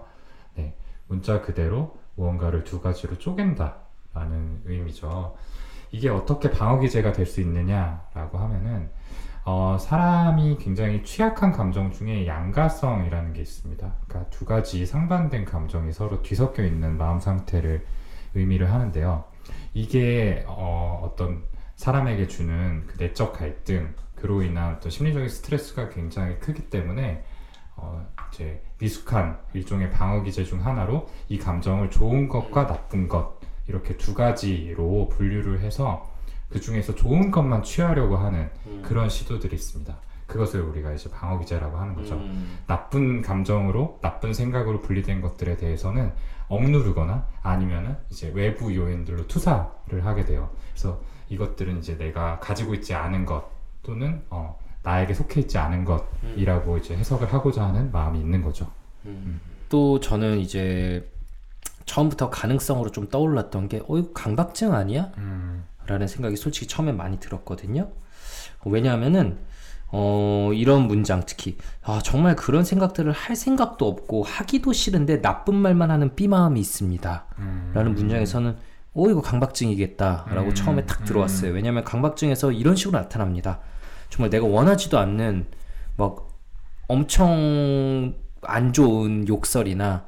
네, 0.56 0.76
문자 1.08 1.42
그대로 1.42 2.00
무언가를 2.16 2.64
두 2.64 2.82
가지로 2.82 3.20
쪼갠다라는 3.20 4.62
의미죠. 4.66 5.36
이게 5.92 6.10
어떻게 6.10 6.50
방어 6.50 6.80
기제가 6.80 7.12
될 7.12 7.28
수 7.28 7.42
있느냐라고 7.42 8.40
하면은 8.40 8.90
어, 9.44 9.78
사람이 9.80 10.58
굉장히 10.60 11.04
취약한 11.04 11.52
감정 11.52 11.92
중에 11.92 12.28
양가성이라는 12.28 13.34
게 13.34 13.42
있습니다. 13.42 13.96
그러니까 14.08 14.30
두 14.30 14.46
가지 14.46 14.86
상반된 14.86 15.46
감정이 15.46 15.92
서로 15.92 16.22
뒤섞여 16.22 16.64
있는 16.64 16.98
마음 16.98 17.20
상태를 17.20 17.86
의미를 18.36 18.72
하는데요. 18.72 19.24
이게 19.74 20.46
어, 20.48 21.02
어떤 21.04 21.44
사람에게 21.76 22.28
주는 22.28 22.86
그 22.86 22.98
내적 22.98 23.34
갈등, 23.34 23.96
그로 24.16 24.44
인한 24.44 24.76
어떤 24.76 24.92
심리적인 24.92 25.28
스트레스가 25.28 25.90
굉장히 25.90 26.38
크기 26.38 26.70
때문에 26.70 27.24
어, 27.76 28.08
이제 28.32 28.62
미숙한 28.78 29.40
일종의 29.54 29.90
방어 29.90 30.22
기제 30.22 30.44
중 30.44 30.64
하나로 30.64 31.08
이 31.30 31.40
감정을 31.40 31.90
좋은 31.90 32.30
것과 32.30 32.68
나쁜 32.68 33.08
것 33.08 33.40
이렇게 33.68 33.98
두 33.98 34.14
가지로 34.14 35.10
분류를 35.10 35.62
해서 35.62 36.08
그 36.52 36.60
중에서 36.60 36.96
좋은 36.96 37.32
것만 37.32 37.64
취하려고 37.64 38.18
하는 38.18 38.50
그런 38.84 39.10
시도들이 39.10 39.56
있습니다. 39.56 39.96
그것을 40.28 40.62
우리가 40.62 40.94
이제 40.94 41.10
방어 41.10 41.40
기제라고 41.40 41.78
하는 41.78 41.94
거죠. 41.94 42.16
음. 42.16 42.60
나쁜 42.66 43.22
감정으로 43.22 44.00
나쁜 44.02 44.34
생각으로 44.34 44.82
분리된 44.82 45.22
것들에 45.22 45.58
대해서는 45.58 46.14
억누르거나 46.48 47.26
아니면은 47.42 47.98
이제 48.10 48.32
외부 48.34 48.74
요인들로 48.74 49.28
투사를 49.28 50.06
하게 50.06 50.26
돼요. 50.26 50.50
그래서 50.72 51.02
이것들은 51.30 51.80
이제 51.80 51.98
내가 51.98 52.40
가지고 52.40 52.74
있지 52.76 52.94
않은 52.94 53.26
것 53.26 53.46
또는 53.84 54.22
어, 54.30 54.58
나에게 54.84 55.14
속해 55.14 55.42
있지 55.42 55.58
않은 55.58 55.86
것이라고 55.86 56.78
이제 56.78 56.96
해석을 56.96 57.32
하고자 57.34 57.66
하는 57.66 57.92
마음이 57.92 58.20
있는 58.20 58.42
거죠. 58.42 58.70
또 59.70 60.00
저는 60.00 60.40
이제 60.40 61.10
처음부터 61.86 62.30
가능성으로 62.30 62.92
좀 62.92 63.08
떠올랐던 63.10 63.70
게 63.70 63.82
어, 63.88 63.98
이거 63.98 64.12
강박증 64.14 64.74
아니야? 64.74 65.12
음, 65.18 65.66
라는 65.92 66.08
생각이 66.08 66.38
솔직히 66.38 66.68
처음에 66.68 66.94
많이 66.94 67.20
들었거든요. 67.20 67.90
왜냐하면은 68.66 69.38
어, 69.94 70.52
이런 70.54 70.88
문장 70.88 71.24
특히 71.26 71.58
아, 71.84 72.00
정말 72.02 72.36
그런 72.38 72.64
생각들을 72.64 73.12
할 73.12 73.36
생각도 73.36 73.88
없고 73.88 74.24
하기도 74.24 74.72
싫은데 74.72 75.22
나쁜 75.22 75.56
말만 75.56 75.92
하는 75.92 76.16
삐마음이 76.16 76.60
있습니다. 76.62 77.26
음, 77.40 77.72
라는 77.74 77.94
문장에서는 77.94 78.56
오 78.94 79.10
이거 79.10 79.22
강박증이겠다라고 79.22 80.50
음, 80.50 80.56
처음에 80.56 80.86
딱 80.86 81.02
음. 81.02 81.06
들어왔어요. 81.06 81.52
왜냐하면 81.52 81.84
강박증에서 81.84 82.54
이런 82.54 82.78
식으로 82.78 82.98
나타납니다. 83.00 83.60
정말 84.10 84.30
내가 84.30 84.46
원하지도 84.46 84.98
않는 84.98 85.48
막 85.98 86.30
엄청 86.88 88.16
안 88.44 88.72
좋은 88.72 89.28
욕설이나 89.28 90.06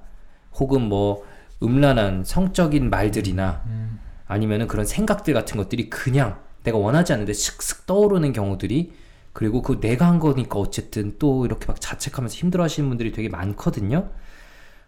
혹은 0.55 0.81
뭐 0.83 1.25
음란한 1.61 2.23
성적인 2.23 2.89
말들이나 2.89 3.63
음, 3.65 3.99
아니면은 4.25 4.67
그런 4.67 4.85
생각들 4.85 5.33
같은 5.33 5.57
것들이 5.57 5.89
그냥 5.89 6.39
내가 6.63 6.77
원하지 6.77 7.13
않는데 7.13 7.33
슥슥 7.33 7.85
떠오르는 7.85 8.33
경우들이 8.33 8.93
그리고 9.33 9.61
그 9.61 9.79
내가 9.79 10.07
한 10.07 10.19
거니까 10.19 10.59
어쨌든 10.59 11.17
또 11.19 11.45
이렇게 11.45 11.65
막 11.65 11.81
자책하면서 11.81 12.35
힘들어 12.35 12.63
하시는 12.63 12.87
분들이 12.87 13.11
되게 13.11 13.29
많거든요. 13.29 14.11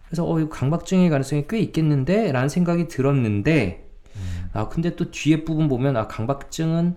그래서 0.06 0.30
어 0.30 0.40
이거 0.40 0.50
강박증의 0.50 1.10
가능성이 1.10 1.46
꽤 1.50 1.60
있겠는데 1.60 2.32
라는 2.32 2.48
생각이 2.48 2.88
들었는데 2.88 3.90
아 4.54 4.70
근데 4.70 4.96
또 4.96 5.12
뒤에 5.12 5.44
부분 5.44 5.68
보면 5.68 5.98
아 5.98 6.08
강박증은 6.08 6.96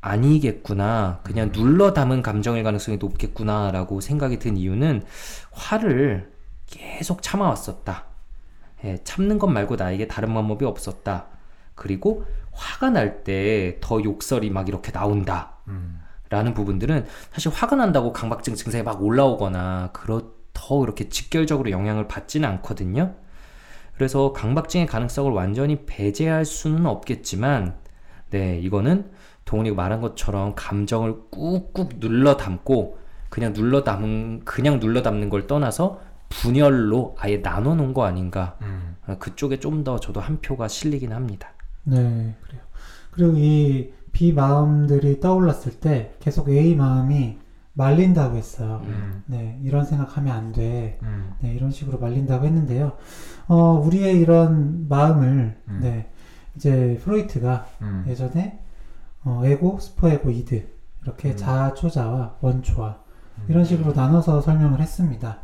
아니겠구나 0.00 1.20
그냥 1.22 1.52
눌러 1.52 1.92
담은 1.92 2.22
감정일 2.22 2.62
가능성이 2.62 2.96
높겠구나 2.96 3.70
라고 3.70 4.00
생각이 4.00 4.38
든 4.38 4.56
이유는 4.56 5.02
화를 5.50 6.32
계속 6.66 7.22
참아왔었다. 7.22 8.06
예, 8.84 8.98
참는 9.04 9.38
것 9.38 9.46
말고 9.46 9.76
나에게 9.76 10.08
다른 10.08 10.32
방법이 10.32 10.64
없었다. 10.64 11.26
그리고 11.80 12.24
화가 12.52 12.90
날 12.90 13.24
때 13.24 13.78
더 13.80 14.02
욕설이 14.04 14.50
막 14.50 14.68
이렇게 14.68 14.92
나온다. 14.92 15.54
음, 15.68 16.00
라는 16.28 16.52
부분들은 16.54 17.06
사실 17.32 17.50
화가 17.50 17.76
난다고 17.76 18.12
강박증 18.12 18.54
증상이 18.54 18.84
막 18.84 19.02
올라오거나 19.02 19.90
그렇 19.92 20.22
더 20.52 20.82
이렇게 20.84 21.08
직결적으로 21.08 21.70
영향을 21.70 22.06
받지는 22.06 22.48
않거든요. 22.48 23.14
그래서 23.94 24.32
강박증의 24.32 24.86
가능성을 24.86 25.30
완전히 25.32 25.84
배제할 25.86 26.44
수는 26.44 26.86
없겠지만, 26.86 27.76
네, 28.30 28.58
이거는 28.60 29.10
동훈이가 29.44 29.76
말한 29.76 30.00
것처럼 30.00 30.54
감정을 30.56 31.30
꾹꾹 31.30 32.00
눌러 32.00 32.36
담고 32.36 32.98
그냥 33.30 33.52
눌러 33.52 33.84
담은 33.84 34.40
그냥 34.44 34.80
눌러 34.80 35.02
담는 35.02 35.28
걸 35.30 35.46
떠나서 35.46 36.00
분열로 36.28 37.16
아예 37.18 37.40
나눠 37.42 37.74
놓은 37.74 37.94
거 37.94 38.04
아닌가. 38.04 38.56
음, 38.62 38.96
아, 39.06 39.16
그쪽에 39.18 39.58
좀 39.60 39.84
더 39.84 39.98
저도 39.98 40.20
한 40.20 40.40
표가 40.40 40.68
실리긴 40.68 41.12
합니다. 41.12 41.52
네, 41.84 42.34
그래요. 42.42 42.62
그리고 43.10 43.32
이 43.36 43.92
B 44.12 44.32
마음들이 44.32 45.20
떠올랐을 45.20 45.80
때 45.80 46.14
계속 46.20 46.48
A 46.48 46.74
마음이 46.74 47.38
말린다고 47.72 48.36
했어요. 48.36 48.82
음. 48.84 49.22
네, 49.26 49.58
이런 49.62 49.84
생각하면 49.84 50.36
안 50.36 50.52
돼. 50.52 50.98
음. 51.02 51.32
네, 51.40 51.54
이런 51.54 51.70
식으로 51.70 51.98
말린다고 51.98 52.44
했는데요. 52.44 52.96
어, 53.46 53.72
우리의 53.84 54.18
이런 54.20 54.88
마음을, 54.88 55.56
음. 55.68 55.78
네, 55.80 56.10
이제 56.56 56.98
프로이트가 57.02 57.66
음. 57.82 58.04
예전에 58.08 58.60
어, 59.22 59.42
에고, 59.44 59.78
스포에고, 59.78 60.30
이드 60.30 60.66
이렇게 61.02 61.30
음. 61.30 61.36
자아, 61.36 61.74
초자와 61.74 62.36
원초와 62.40 63.00
음. 63.38 63.44
이런 63.48 63.64
식으로 63.64 63.92
나눠서 63.92 64.40
설명을 64.40 64.80
했습니다. 64.80 65.38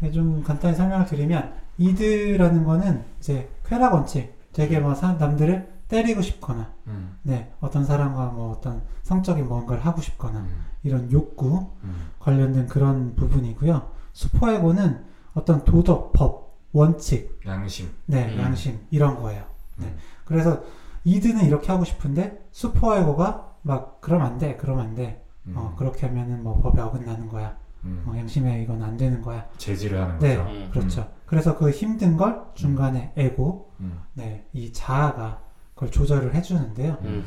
네, 0.00 0.10
좀 0.10 0.42
간단히 0.42 0.74
설명을 0.74 1.06
드리면 1.06 1.52
이드라는 1.78 2.64
거는 2.64 3.02
이제 3.18 3.48
쾌락 3.64 3.94
원칙, 3.94 4.35
되게 4.56 4.80
뭐 4.80 4.94
사- 4.94 5.12
남들을 5.12 5.68
때리고 5.88 6.22
싶거나, 6.22 6.72
음. 6.86 7.18
네, 7.22 7.52
어떤 7.60 7.84
사람과 7.84 8.28
뭐 8.28 8.52
어떤 8.52 8.82
성적인 9.02 9.46
뭔가를 9.46 9.84
하고 9.84 10.00
싶거나 10.00 10.40
음. 10.40 10.64
이런 10.82 11.12
욕구 11.12 11.68
음. 11.84 12.08
관련된 12.18 12.66
그런 12.66 13.14
부분이고요. 13.16 13.86
슈퍼에고는 14.14 15.04
어떤 15.34 15.62
도덕, 15.64 16.14
법, 16.14 16.56
원칙, 16.72 17.38
양심. 17.44 17.90
네, 18.06 18.34
음. 18.34 18.40
양심 18.40 18.80
이런 18.90 19.20
거예요. 19.20 19.44
네. 19.76 19.88
음. 19.88 19.96
그래서 20.24 20.62
이드는 21.04 21.44
이렇게 21.44 21.70
하고 21.70 21.84
싶은데 21.84 22.42
슈퍼에고가 22.50 23.56
막 23.60 24.00
그러면 24.00 24.26
안 24.26 24.38
돼, 24.38 24.56
그러면 24.56 24.86
안 24.86 24.94
돼. 24.94 25.22
음. 25.48 25.52
어, 25.54 25.74
그렇게 25.76 26.06
하면은 26.06 26.42
뭐 26.42 26.58
법에 26.62 26.80
어긋나는 26.80 27.28
거야. 27.28 27.54
음. 27.84 28.02
어, 28.06 28.16
양심에 28.16 28.62
이건 28.62 28.82
안 28.82 28.96
되는 28.96 29.20
거야. 29.20 29.46
제지를 29.58 30.00
하는 30.00 30.18
네, 30.18 30.36
거죠. 30.38 30.48
음. 30.50 30.70
그렇죠. 30.72 31.08
그래서 31.26 31.56
그 31.58 31.70
힘든 31.70 32.16
걸 32.16 32.42
중간에 32.54 33.12
에고, 33.16 33.72
음. 33.80 34.00
네, 34.14 34.46
이 34.52 34.72
자아가 34.72 35.40
그걸 35.74 35.90
조절을 35.90 36.34
해주는데요. 36.34 36.96
음. 37.02 37.24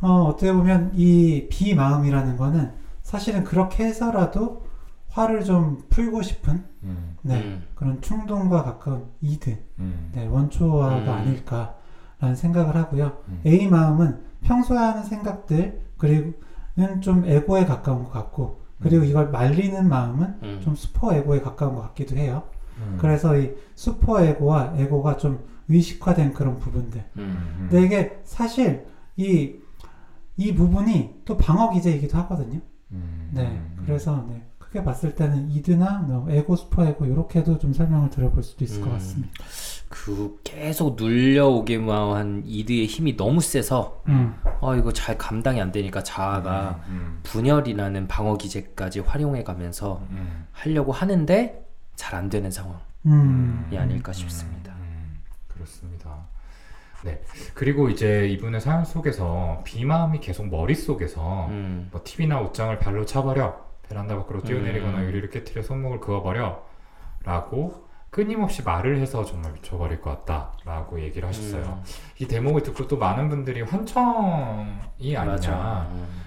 어, 0.00 0.22
어떻게 0.24 0.52
보면 0.52 0.92
이 0.94 1.48
비마음이라는 1.50 2.36
거는 2.36 2.72
사실은 3.02 3.42
그렇게 3.42 3.84
해서라도 3.84 4.66
화를 5.08 5.44
좀 5.44 5.82
풀고 5.88 6.22
싶은 6.22 6.64
음. 6.84 7.16
네, 7.22 7.42
음. 7.42 7.64
그런 7.74 8.00
충동과 8.00 8.62
가까운 8.62 9.06
이드, 9.20 9.58
음. 9.78 10.12
네, 10.14 10.26
원초아가 10.26 10.96
음. 10.96 11.08
아닐까라는 11.08 12.36
생각을 12.36 12.76
하고요. 12.76 13.18
음. 13.28 13.40
A 13.46 13.66
마음은 13.66 14.22
평소에 14.42 14.78
하는 14.78 15.02
생각들 15.02 15.80
그리고는 15.96 17.00
좀 17.00 17.24
에고에 17.24 17.64
가까운 17.64 18.04
것 18.04 18.10
같고 18.10 18.60
그리고 18.80 19.04
이걸 19.04 19.30
말리는 19.30 19.88
마음은 19.88 20.38
음. 20.42 20.60
좀 20.62 20.76
슈퍼 20.76 21.12
에고에 21.14 21.40
가까운 21.40 21.74
것 21.74 21.82
같기도 21.82 22.16
해요. 22.16 22.44
음. 22.80 22.96
그래서 23.00 23.38
이 23.38 23.52
슈퍼 23.74 24.22
에고와 24.22 24.74
에고가 24.76 25.16
좀 25.16 25.44
의식화된 25.68 26.32
그런 26.32 26.58
부분들. 26.58 27.04
음. 27.16 27.22
음. 27.22 27.68
근데 27.70 27.86
이게 27.86 28.20
사실 28.24 28.86
이, 29.16 29.54
이 30.36 30.54
부분이 30.54 31.22
또 31.24 31.36
방어 31.36 31.70
기제이기도 31.70 32.16
하거든요. 32.18 32.60
음. 32.92 33.30
네. 33.32 33.46
음. 33.46 33.82
그래서 33.84 34.24
네, 34.28 34.42
크게 34.58 34.84
봤을 34.84 35.14
때는 35.14 35.50
이드나 35.50 35.98
뭐 35.98 36.30
에고, 36.30 36.56
슈퍼 36.56 36.86
에고 36.86 37.06
이렇게도 37.06 37.58
좀 37.58 37.72
설명을 37.72 38.10
드려볼 38.10 38.42
수도 38.42 38.64
있을 38.64 38.80
것 38.80 38.88
음. 38.88 38.92
같습니다. 38.92 39.32
그 39.88 40.38
계속 40.44 40.96
눌려오기만 40.96 42.16
한 42.16 42.42
이드의 42.44 42.86
힘이 42.86 43.16
너무 43.16 43.40
세서 43.40 44.02
음. 44.08 44.34
아 44.60 44.76
이거 44.76 44.92
잘 44.92 45.16
감당이 45.16 45.60
안 45.60 45.72
되니까 45.72 46.02
자아가 46.02 46.80
음. 46.88 47.20
분열이라는 47.22 48.06
방어 48.06 48.36
기제까지 48.36 49.00
활용해 49.00 49.44
가면서 49.44 50.02
음. 50.10 50.46
하려고 50.52 50.92
하는데 50.92 51.67
잘 51.98 52.14
안 52.14 52.30
되는 52.30 52.50
상황이 52.50 52.78
음. 53.06 53.70
아닐까 53.76 54.12
싶습니다. 54.12 54.72
음, 54.72 55.18
그렇습니다. 55.48 56.16
네. 57.04 57.22
그리고 57.54 57.90
이제 57.90 58.26
이분의 58.28 58.60
사연 58.60 58.84
속에서 58.84 59.60
비마음이 59.64 60.20
계속 60.20 60.48
머릿속에서 60.48 61.48
음. 61.48 61.88
뭐 61.92 62.00
TV나 62.02 62.40
옷장을 62.40 62.76
발로 62.78 63.04
차버려 63.04 63.56
베란다 63.88 64.16
밖으로 64.16 64.42
뛰어내리거나 64.42 64.98
음. 64.98 65.04
유리를 65.04 65.28
깨뜨려 65.30 65.62
손목을 65.62 66.00
그어버려 66.00 66.64
라고 67.24 67.86
끊임없이 68.10 68.62
말을 68.62 68.98
해서 68.98 69.24
정말 69.24 69.52
미쳐버릴 69.52 70.00
것 70.00 70.10
같다 70.24 70.52
라고 70.64 71.00
얘기를 71.00 71.28
하셨어요. 71.28 71.82
이 72.18 72.26
대목을 72.26 72.62
듣고 72.62 72.88
또 72.88 72.96
많은 72.96 73.28
분들이 73.28 73.60
환청이. 73.62 75.14
아니냐라는 75.16 75.86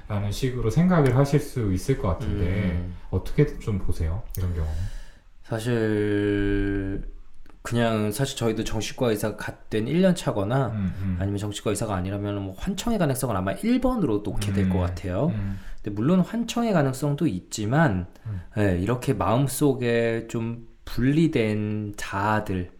음. 0.09 0.31
식으로 0.31 0.69
생각을 0.69 1.17
하실 1.17 1.39
수 1.39 1.73
있을 1.73 1.97
것 1.97 2.09
같은데 2.09 2.45
음. 2.71 2.95
어떻게 3.09 3.57
좀 3.59 3.79
보세요? 3.79 4.21
이런 4.37 4.53
경우는? 4.53 5.00
사실 5.51 7.03
그냥 7.61 8.09
사실 8.13 8.37
저희도 8.37 8.63
정신과 8.63 9.09
의사 9.09 9.35
갓 9.35 9.57
된 9.57 9.85
1년 9.85 10.15
차거나 10.15 10.67
음, 10.67 10.93
음. 11.01 11.17
아니면 11.19 11.37
정신과 11.39 11.71
의사가 11.71 11.93
아니라면 11.93 12.41
뭐 12.41 12.55
환청의 12.57 12.97
가능성은 12.97 13.35
아마 13.35 13.53
1번으로 13.55 14.23
놓게 14.23 14.53
될것 14.53 14.75
음. 14.75 14.79
같아요. 14.79 15.27
음, 15.35 15.59
근데 15.75 15.93
물론 15.93 16.21
환청의 16.21 16.71
가능성도 16.71 17.27
있지만 17.27 18.07
음. 18.27 18.41
예, 18.59 18.77
이렇게 18.79 19.13
마음속에 19.13 20.27
좀 20.29 20.69
분리된 20.85 21.95
자아들 21.97 22.71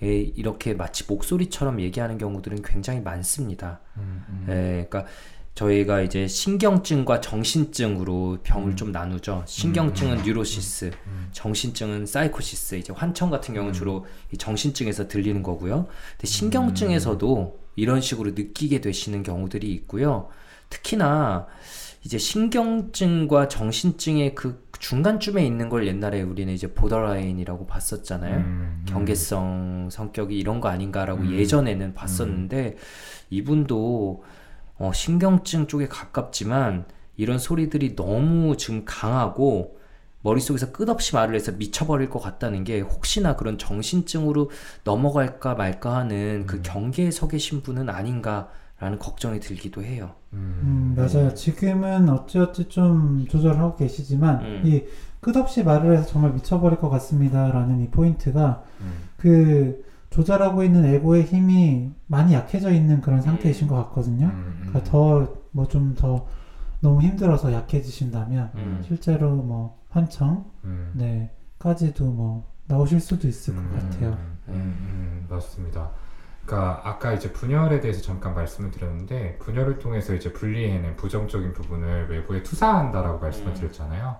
이렇게 0.00 0.74
마치 0.74 1.04
목소리처럼 1.08 1.80
얘기하는 1.80 2.18
경우들은 2.18 2.62
굉장히 2.62 3.00
많습니다. 3.00 3.80
음, 3.96 4.24
음. 4.28 4.46
예, 4.48 4.86
그러니까 4.88 5.06
저희가 5.54 6.00
이제 6.00 6.26
신경증과 6.26 7.20
정신증으로 7.20 8.38
병을 8.42 8.70
음. 8.72 8.76
좀 8.76 8.90
나누죠. 8.90 9.44
신경증은 9.46 10.18
음. 10.18 10.22
neurosis, 10.24 10.90
음. 11.06 11.28
정신증은 11.30 12.06
사이코시스. 12.06 12.74
이제 12.76 12.92
환청 12.92 13.30
같은 13.30 13.54
경우는 13.54 13.72
음. 13.72 13.74
주로 13.74 14.06
이 14.32 14.36
정신증에서 14.36 15.06
들리는 15.06 15.42
거고요. 15.42 15.86
근데 16.12 16.26
신경증에서도 16.26 17.60
이런 17.76 18.00
식으로 18.00 18.32
느끼게 18.32 18.80
되시는 18.80 19.22
경우들이 19.22 19.70
있고요. 19.72 20.28
특히나 20.70 21.46
이제 22.02 22.18
신경증과 22.18 23.48
정신증의 23.48 24.34
그 24.34 24.62
중간쯤에 24.80 25.46
있는 25.46 25.68
걸 25.68 25.86
옛날에 25.86 26.20
우리는 26.22 26.52
이제 26.52 26.74
보더라인이라고 26.74 27.66
봤었잖아요. 27.66 28.36
음, 28.38 28.42
음. 28.42 28.84
경계성 28.86 29.88
성격이 29.90 30.36
이런 30.36 30.60
거 30.60 30.68
아닌가라고 30.68 31.22
음. 31.22 31.32
예전에는 31.32 31.94
봤었는데 31.94 32.76
이분도 33.30 34.24
어, 34.78 34.92
신경증 34.92 35.66
쪽에 35.66 35.88
가깝지만 35.88 36.86
이런 37.16 37.38
소리들이 37.38 37.94
너무 37.94 38.56
지금 38.56 38.84
강하고 38.84 39.78
머릿속에서 40.22 40.72
끝없이 40.72 41.14
말을 41.14 41.34
해서 41.34 41.52
미쳐버릴 41.52 42.08
것 42.08 42.18
같다는 42.18 42.64
게 42.64 42.80
혹시나 42.80 43.36
그런 43.36 43.58
정신증으로 43.58 44.50
넘어갈까 44.82 45.54
말까 45.54 45.96
하는 45.96 46.46
그 46.46 46.56
음. 46.56 46.62
경계에 46.62 47.10
서 47.10 47.28
계신 47.28 47.62
분은 47.62 47.90
아닌가라는 47.90 48.98
걱정이 48.98 49.38
들기도 49.38 49.82
해요. 49.82 50.14
음, 50.32 50.94
맞아요. 50.96 51.34
지금은 51.34 52.08
어찌어찌 52.08 52.70
좀 52.70 53.26
조절하고 53.28 53.76
계시지만, 53.76 54.40
음. 54.40 54.62
이 54.64 54.82
끝없이 55.20 55.62
말을 55.62 55.96
해서 55.96 56.06
정말 56.06 56.32
미쳐버릴 56.32 56.78
것 56.78 56.88
같습니다라는 56.88 57.80
이 57.82 57.88
포인트가 57.88 58.62
음, 58.80 59.08
그 59.18 59.84
조절하고 60.18 60.62
있는 60.62 60.84
에고의 60.84 61.24
힘이 61.24 61.90
많이 62.06 62.34
약해져 62.34 62.70
있는 62.70 63.00
그런 63.00 63.20
상태이신 63.20 63.66
것 63.66 63.74
같거든요. 63.86 64.26
음, 64.26 64.30
음. 64.30 64.66
그러니까 64.68 64.84
더, 64.88 65.34
뭐 65.50 65.66
좀 65.66 65.94
더 65.96 66.26
너무 66.80 67.02
힘들어서 67.02 67.52
약해지신다면, 67.52 68.50
음. 68.54 68.82
실제로 68.86 69.34
뭐 69.34 69.80
환청, 69.90 70.44
음. 70.62 70.92
네, 70.94 71.32
까지도 71.58 72.04
뭐 72.12 72.48
나오실 72.66 73.00
수도 73.00 73.26
있을 73.26 73.54
것 73.56 73.60
음, 73.60 73.72
같아요. 73.72 74.10
음, 74.10 74.38
음, 74.48 74.54
음, 74.54 75.26
맞습니다. 75.28 75.90
그러니까 76.46 76.82
아까 76.84 77.12
이제 77.12 77.32
분열에 77.32 77.80
대해서 77.80 78.00
잠깐 78.00 78.34
말씀을 78.34 78.70
드렸는데 78.70 79.38
분열을 79.38 79.78
통해서 79.80 80.14
이제 80.14 80.32
분리해낸 80.32 80.94
부정적인 80.94 81.54
부분을 81.54 82.08
외부에 82.10 82.42
투사한다라고 82.44 83.18
말씀을 83.18 83.48
음. 83.48 83.54
드렸잖아요. 83.54 84.16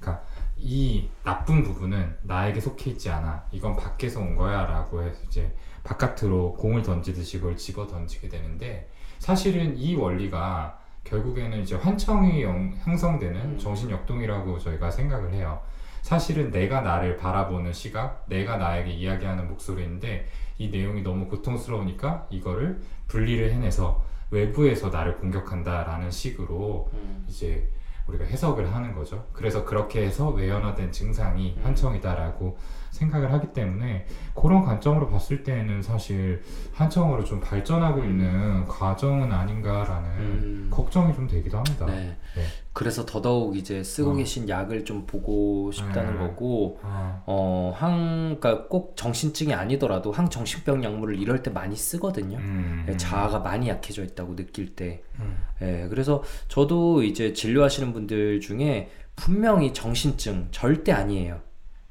그러니까 0.00 0.24
이 0.58 1.08
나쁜 1.22 1.62
부분은 1.62 2.16
나에게 2.22 2.60
속해 2.60 2.90
있지 2.90 3.10
않아. 3.10 3.44
이건 3.52 3.76
밖에서 3.76 4.20
온 4.20 4.34
거야 4.36 4.64
라고 4.66 5.02
해서 5.02 5.20
이제 5.26 5.54
바깥으로 5.84 6.54
공을 6.54 6.82
던지듯이 6.82 7.38
그걸 7.38 7.56
집어 7.56 7.86
던지게 7.86 8.28
되는데 8.28 8.90
사실은 9.18 9.76
이 9.76 9.94
원리가 9.94 10.78
결국에는 11.04 11.60
이제 11.60 11.76
환청이 11.76 12.42
영- 12.42 12.74
형성되는 12.82 13.40
음. 13.40 13.58
정신 13.58 13.90
역동이라고 13.90 14.58
저희가 14.58 14.90
생각을 14.90 15.32
해요. 15.34 15.60
사실은 16.02 16.50
내가 16.50 16.80
나를 16.80 17.16
바라보는 17.16 17.72
시각, 17.72 18.24
내가 18.28 18.56
나에게 18.56 18.90
이야기하는 18.92 19.48
목소리인데 19.48 20.26
이 20.58 20.68
내용이 20.70 21.02
너무 21.02 21.28
고통스러우니까 21.28 22.26
이거를 22.30 22.80
분리를 23.08 23.52
해내서 23.52 24.02
외부에서 24.30 24.88
나를 24.90 25.16
공격한다라는 25.18 26.10
식으로 26.10 26.90
이제 27.28 27.70
우리가 28.06 28.24
해석을 28.24 28.72
하는 28.72 28.94
거죠. 28.94 29.26
그래서 29.32 29.64
그렇게 29.64 30.04
해서 30.04 30.30
외연화된 30.30 30.92
증상이 30.92 31.54
음. 31.58 31.64
환청이다라고 31.64 32.56
생각을 32.90 33.32
하기 33.32 33.52
때문에 33.52 34.06
그런 34.34 34.64
관점으로 34.64 35.08
봤을 35.08 35.42
때는 35.42 35.82
사실 35.82 36.42
환청으로 36.72 37.24
좀 37.24 37.40
발전하고 37.40 38.04
있는 38.04 38.64
과정은 38.66 39.32
아닌가라는 39.32 40.10
음. 40.18 40.68
걱정이 40.70 41.14
좀 41.14 41.26
되기도 41.26 41.58
합니다. 41.58 41.86
네. 41.86 42.16
네. 42.34 42.42
그래서 42.76 43.06
더더욱 43.06 43.56
이제 43.56 43.82
쓰고 43.82 44.10
어. 44.10 44.14
계신 44.16 44.50
약을 44.50 44.84
좀 44.84 45.06
보고 45.06 45.72
싶다는 45.72 46.12
네. 46.12 46.18
거고 46.18 46.78
아, 46.82 47.22
어, 47.24 47.72
항, 47.74 48.36
그러니까 48.38 48.68
꼭 48.68 48.94
정신증이 48.98 49.54
아니더라도 49.54 50.12
항정신병 50.12 50.84
약물을 50.84 51.18
이럴 51.18 51.42
때 51.42 51.50
많이 51.50 51.74
쓰거든요. 51.74 52.36
음, 52.36 52.84
예, 52.86 52.94
자아가 52.98 53.38
많이 53.38 53.70
약해져 53.70 54.04
있다고 54.04 54.36
느낄 54.36 54.76
때. 54.76 55.02
음, 55.18 55.38
예, 55.62 55.86
그래서 55.88 56.22
저도 56.48 57.02
이제 57.02 57.32
진료하시는 57.32 57.94
분들 57.94 58.42
중에 58.42 58.90
분명히 59.16 59.72
정신증 59.72 60.48
절대 60.50 60.92
아니에요. 60.92 61.40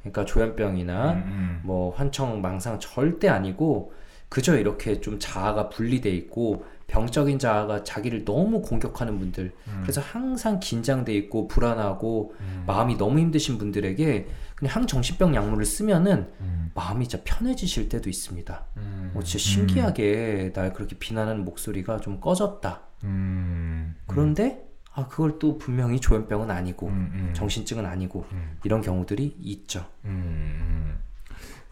그러니까 0.02 0.26
조현병이나 0.26 1.14
음, 1.14 1.18
음. 1.26 1.62
뭐 1.64 1.96
환청 1.96 2.42
망상 2.44 2.80
절대 2.80 3.28
아니고 3.28 3.92
그저 4.30 4.56
이렇게 4.56 5.02
좀 5.02 5.18
자아가 5.18 5.70
분리돼 5.70 6.12
있고 6.12 6.64
병적인 6.88 7.40
자아가 7.40 7.84
자기를 7.84 8.26
너무 8.26 8.62
공격하는 8.62 9.20
분들 9.20 9.52
음. 9.68 9.80
그래서 9.82 10.02
항상 10.02 10.60
긴장돼 10.60 11.14
있고 11.16 11.48
불안하고 11.48 12.36
음. 12.40 12.64
마음이 12.68 12.98
너무 12.98 13.20
힘드신 13.20 13.58
분들에게 13.58 14.28
그냥 14.56 14.76
항정신병 14.76 15.36
약물을 15.36 15.66
쓰면은 15.66 16.30
음. 16.40 16.72
마음이 16.74 17.08
진짜 17.08 17.24
편해지실 17.26 17.90
때도 17.90 18.10
있습니다. 18.10 18.66
음. 18.78 19.12
어, 19.16 19.24
진짜 19.24 19.40
신기하게 19.40 20.52
날 20.54 20.74
그렇게 20.74 20.98
비난하는 20.98 21.44
목소리가 21.44 22.00
좀 22.00 22.20
꺼졌다. 22.20 22.82
음. 23.04 23.96
그런데 24.08 24.66
아 24.94 25.08
그걸 25.08 25.40
또 25.40 25.58
분명히 25.58 26.00
조현병은 26.00 26.50
아니고 26.50 26.88
음, 26.88 27.12
음. 27.14 27.34
정신증은 27.34 27.86
아니고 27.86 28.26
음. 28.32 28.58
이런 28.64 28.82
경우들이 28.82 29.36
있죠. 29.42 29.86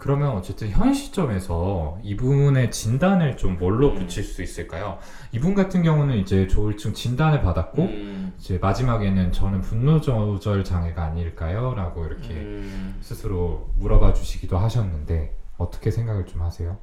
음. 0.03 0.13
그러면 0.13 0.31
어쨌든 0.31 0.69
현 0.69 0.93
시점에서 0.93 1.97
이분의 2.03 2.71
진단을 2.71 3.37
좀 3.37 3.57
뭘로 3.57 3.91
음. 3.91 3.95
붙일 3.95 4.23
수 4.23 4.43
있을까요? 4.43 4.97
이분 5.31 5.55
같은 5.55 5.81
경우는 5.81 6.17
이제 6.17 6.47
조울증 6.47 6.93
진단을 6.93 7.41
받았고 7.41 7.83
음, 7.83 8.33
이제 8.37 8.59
마지막에는 8.61 9.31
저는 9.31 9.61
분노 9.61 10.01
조절 10.01 10.63
장애가 10.63 11.03
아닐까요? 11.03 11.73
라고 11.73 12.05
이렇게 12.05 12.33
음, 12.33 12.97
스스로 13.01 13.69
물어봐 13.79 14.13
주시기도 14.13 14.57
하셨는데 14.57 15.37
어떻게 15.57 15.89
생각을 15.89 16.25
좀 16.25 16.41
하세요? 16.41 16.77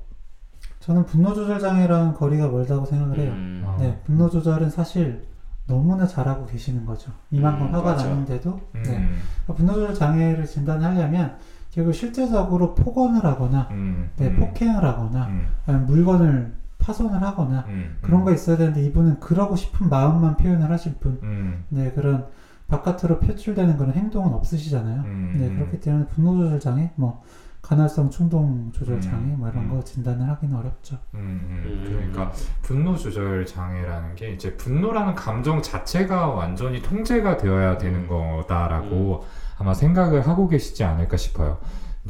저는 0.80 1.04
분노 1.04 1.34
조절 1.34 1.58
장애랑 1.60 2.14
거리가 2.14 2.48
멀다고 2.48 2.86
생각을 2.86 3.18
해요. 3.18 3.32
음, 3.32 3.62
어. 3.66 3.76
네, 3.78 4.00
분노 4.04 4.30
조절은 4.30 4.70
사실 4.70 5.28
너무나 5.66 6.06
잘하고 6.06 6.46
계시는 6.46 6.86
거죠. 6.86 7.12
이만큼 7.30 7.66
음, 7.66 7.74
화가 7.74 7.92
맞아. 7.92 8.08
나는데도 8.08 8.60
음. 8.74 8.82
네. 8.82 9.54
분노 9.54 9.74
조절 9.74 9.94
장애를 9.94 10.46
진단하려면 10.46 11.38
결국 11.70 11.92
실제적으로 11.92 12.74
폭언을 12.74 13.24
하거나 13.24 13.68
음. 13.70 14.10
네, 14.16 14.28
음. 14.28 14.36
폭행을 14.36 14.84
하거나 14.84 15.26
음. 15.26 15.86
물건을 15.86 16.52
파손을 16.78 17.22
하거나 17.22 17.64
음. 17.68 17.96
그런 18.00 18.24
거 18.24 18.32
있어야 18.32 18.56
되는데 18.56 18.82
이분은 18.84 19.20
그러고 19.20 19.54
싶은 19.54 19.88
마음만 19.88 20.36
표현을 20.36 20.70
하실 20.70 20.94
뿐, 20.94 21.20
음. 21.22 21.64
네 21.68 21.92
그런 21.92 22.26
바깥으로 22.68 23.20
표출되는 23.20 23.76
그런 23.76 23.92
행동은 23.92 24.32
없으시잖아요. 24.32 25.02
음. 25.02 25.36
네 25.38 25.54
그렇기 25.54 25.80
때문에 25.80 26.06
분노 26.06 26.36
조절 26.38 26.58
장애, 26.60 26.90
뭐 26.96 27.22
간헐성 27.62 28.10
충동 28.10 28.72
조절 28.72 28.94
음. 28.96 29.00
장애, 29.00 29.36
뭐 29.36 29.48
이런 29.48 29.64
음. 29.64 29.70
거 29.70 29.84
진단을 29.84 30.28
하기는 30.28 30.56
어렵죠. 30.56 30.96
음, 31.14 31.18
음. 31.20 31.62
음. 31.66 31.84
그러니까 31.86 32.32
분노 32.62 32.96
조절 32.96 33.44
장애라는 33.46 34.14
게 34.14 34.32
이제 34.32 34.56
분노라는 34.56 35.14
감정 35.14 35.60
자체가 35.62 36.28
완전히 36.28 36.82
통제가 36.82 37.36
되어야 37.36 37.78
되는 37.78 38.06
거다라고 38.06 39.24
아마 39.58 39.74
생각을 39.74 40.26
하고 40.26 40.48
계시지 40.48 40.84
않을까 40.84 41.16
싶어요. 41.16 41.58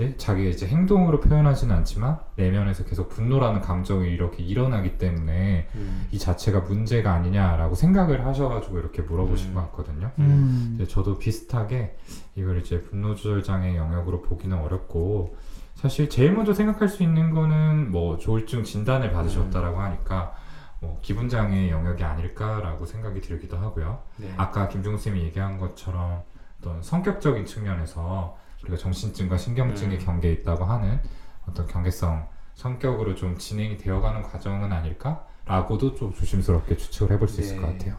근데 0.01 0.17
자기가 0.17 0.49
이제 0.49 0.67
행동으로 0.67 1.21
표현하지는 1.21 1.77
않지만 1.77 2.19
내면에서 2.37 2.85
계속 2.85 3.11
분노라는 3.11 3.61
감정이 3.61 4.09
이렇게 4.09 4.43
일어나기 4.43 4.97
때문에 4.97 5.69
음, 5.75 6.09
이 6.11 6.19
자체가 6.19 6.61
문제가 6.61 7.13
아니냐라고 7.13 7.75
생각을 7.75 8.25
하셔가지고 8.25 8.79
이렇게 8.79 9.03
물어보신 9.03 9.51
음. 9.51 9.55
것 9.55 9.61
같거든요. 9.67 10.11
음. 10.19 10.73
이제 10.77 10.87
저도 10.87 11.19
비슷하게 11.19 11.99
이걸 12.35 12.61
이제 12.61 12.83
분노 12.83 13.15
조절 13.15 13.43
장애 13.43 13.77
영역으로 13.77 14.23
보기는 14.23 14.57
어렵고 14.57 15.37
사실 15.75 16.09
제일 16.09 16.33
먼저 16.33 16.55
생각할 16.55 16.89
수 16.89 17.03
있는 17.03 17.33
거는 17.35 17.91
뭐 17.91 18.17
조울증 18.17 18.65
진단을 18.65 19.13
받으셨다라고 19.13 19.81
하니까 19.81 20.33
뭐 20.81 20.99
기분 21.03 21.29
장애 21.29 21.71
영역이 21.71 22.03
아닐까라고 22.03 22.87
생각이 22.87 23.21
들기도 23.21 23.59
하고요. 23.59 23.99
네. 24.17 24.33
아까 24.39 24.67
김종우 24.69 24.97
쌤이 24.97 25.21
얘기한 25.25 25.59
것처럼 25.59 26.23
어떤 26.59 26.83
성격적인 26.83 27.45
측면에서 27.45 28.39
우리가 28.63 28.77
정신증과 28.77 29.39
신경증의 29.39 29.99
음. 29.99 30.05
경계에 30.05 30.33
있다고 30.33 30.65
하는 30.65 31.01
어떤 31.49 31.67
경계성 31.67 32.29
성격으로 32.55 33.15
좀 33.15 33.39
진행이 33.39 33.79
되어가는 33.79 34.23
과정은 34.23 34.73
아닐까라고도 34.73 35.95
좀 35.95 36.13
조심스럽게 36.13 36.77
추측을 36.77 37.13
해볼 37.15 37.29
수 37.29 37.41
있을 37.41 37.57
네. 37.57 37.63
것 37.63 37.69
같아요. 37.69 37.97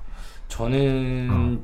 저는 0.47 1.63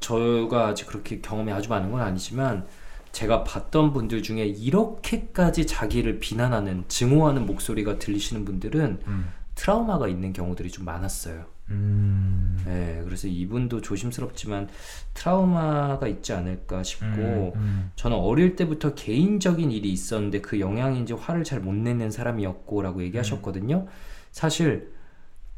저가 0.00 0.68
아직 0.68 0.86
그렇게 0.86 1.20
경험이 1.20 1.52
아주 1.52 1.68
많은 1.68 1.90
건 1.90 2.00
아니지만 2.00 2.66
제가 3.12 3.44
봤던 3.44 3.92
분들 3.92 4.22
중에 4.22 4.44
이렇게까지 4.44 5.66
자기를 5.66 6.18
비난하는 6.18 6.84
증오하는 6.88 7.46
목소리가 7.46 7.98
들리시는 7.98 8.44
분들은 8.44 9.02
음. 9.06 9.32
트라우마가 9.54 10.08
있는 10.08 10.32
경우들이 10.32 10.70
좀 10.70 10.84
많았어요. 10.84 11.46
음. 11.70 12.62
네, 12.66 13.00
그래서 13.04 13.26
이분도 13.28 13.80
조심스럽지만 13.80 14.68
트라우마가 15.14 16.06
있지 16.08 16.32
않을까 16.32 16.82
싶고 16.82 17.52
음, 17.56 17.60
음. 17.60 17.90
저는 17.96 18.16
어릴 18.16 18.56
때부터 18.56 18.94
개인적인 18.94 19.70
일이 19.70 19.90
있었는데 19.92 20.40
그 20.40 20.60
영향인지 20.60 21.14
화를 21.14 21.44
잘 21.44 21.60
못 21.60 21.74
내는 21.74 22.10
사람이었고 22.10 22.82
라고 22.82 23.02
얘기하셨거든요. 23.02 23.86
사실 24.32 24.92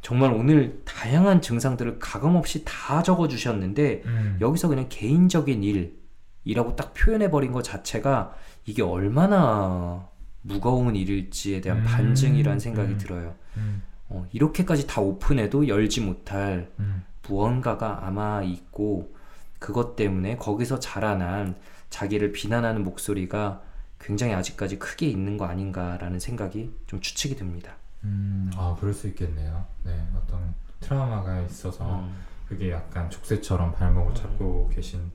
정말 0.02 0.32
오늘 0.32 0.80
다양한 0.84 1.40
증상들을 1.42 1.98
가감없이 1.98 2.64
다 2.64 3.02
적어 3.02 3.26
주셨는데 3.26 4.02
음. 4.04 4.38
여기서 4.40 4.68
그냥 4.68 4.86
개인적인 4.88 5.64
일이라고 5.64 6.76
딱 6.76 6.94
표현해 6.94 7.30
버린 7.30 7.50
것 7.50 7.62
자체가 7.62 8.34
이게 8.66 8.82
얼마나 8.82 10.08
무거운 10.42 10.94
일일지에 10.94 11.60
대한 11.60 11.78
음, 11.80 11.84
반증이라는 11.84 12.60
생각이 12.60 12.92
음. 12.92 12.98
들어요. 12.98 13.34
음, 13.56 13.82
어, 14.08 14.26
이렇게까지 14.32 14.86
다 14.86 15.00
오픈해도 15.00 15.68
열지 15.68 16.00
못할 16.00 16.70
음, 16.78 17.04
무언가가 17.28 18.06
아마 18.06 18.42
있고 18.42 19.14
그것 19.58 19.96
때문에 19.96 20.36
거기서 20.36 20.78
자라난 20.78 21.56
자기를 21.90 22.32
비난하는 22.32 22.84
목소리가 22.84 23.62
굉장히 23.98 24.34
아직까지 24.34 24.78
크게 24.78 25.08
있는 25.08 25.36
거 25.36 25.46
아닌가라는 25.46 26.20
생각이 26.20 26.72
좀 26.86 27.00
추측이 27.00 27.36
듭니다. 27.36 27.74
음, 28.04 28.50
아 28.54 28.76
그럴 28.78 28.92
수 28.92 29.08
있겠네요. 29.08 29.64
네, 29.84 30.06
어떤 30.14 30.54
트라우마가 30.80 31.40
있어서 31.42 32.00
음. 32.00 32.14
그게 32.48 32.70
약간 32.70 33.10
족쇄처럼 33.10 33.72
발목을 33.72 34.14
잡고 34.14 34.70
계신 34.72 35.10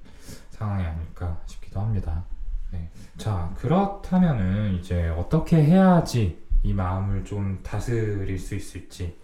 상황이 0.50 0.84
아닐까 0.84 1.40
싶기도 1.46 1.80
합니다. 1.80 2.24
네. 2.72 2.90
자, 3.18 3.54
그렇다면은 3.58 4.76
이제 4.76 5.10
어떻게 5.10 5.64
해야지 5.64 6.42
이 6.64 6.74
마음을 6.74 7.26
좀 7.26 7.62
다스릴 7.64 8.38
수 8.40 8.56
있을지. 8.56 9.18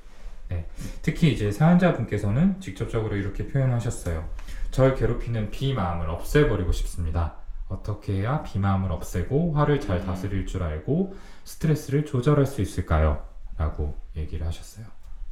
네. 0.50 0.68
특히 1.02 1.32
이제 1.32 1.52
사연자분께서는 1.52 2.62
직접적으로 2.62 3.16
이렇게 3.16 3.48
표현하셨어요. 3.48 4.28
절 4.72 4.96
괴롭히는 4.96 5.52
비마음을 5.52 6.10
없애버리고 6.10 6.72
싶습니다. 6.72 7.36
어떻게 7.68 8.14
해야 8.14 8.44
비마음을 8.44 8.92
없애고 8.92 9.54
화를 9.54 9.82
잘 9.82 10.00
음. 10.00 10.06
다스릴 10.06 10.46
줄 10.46 10.64
알고 10.64 11.16
스트레스를 11.44 12.06
조절할 12.06 12.46
수 12.46 12.62
있을까요? 12.62 13.26
라고 13.58 13.98
얘기를 14.16 14.46
하셨어요. 14.48 14.86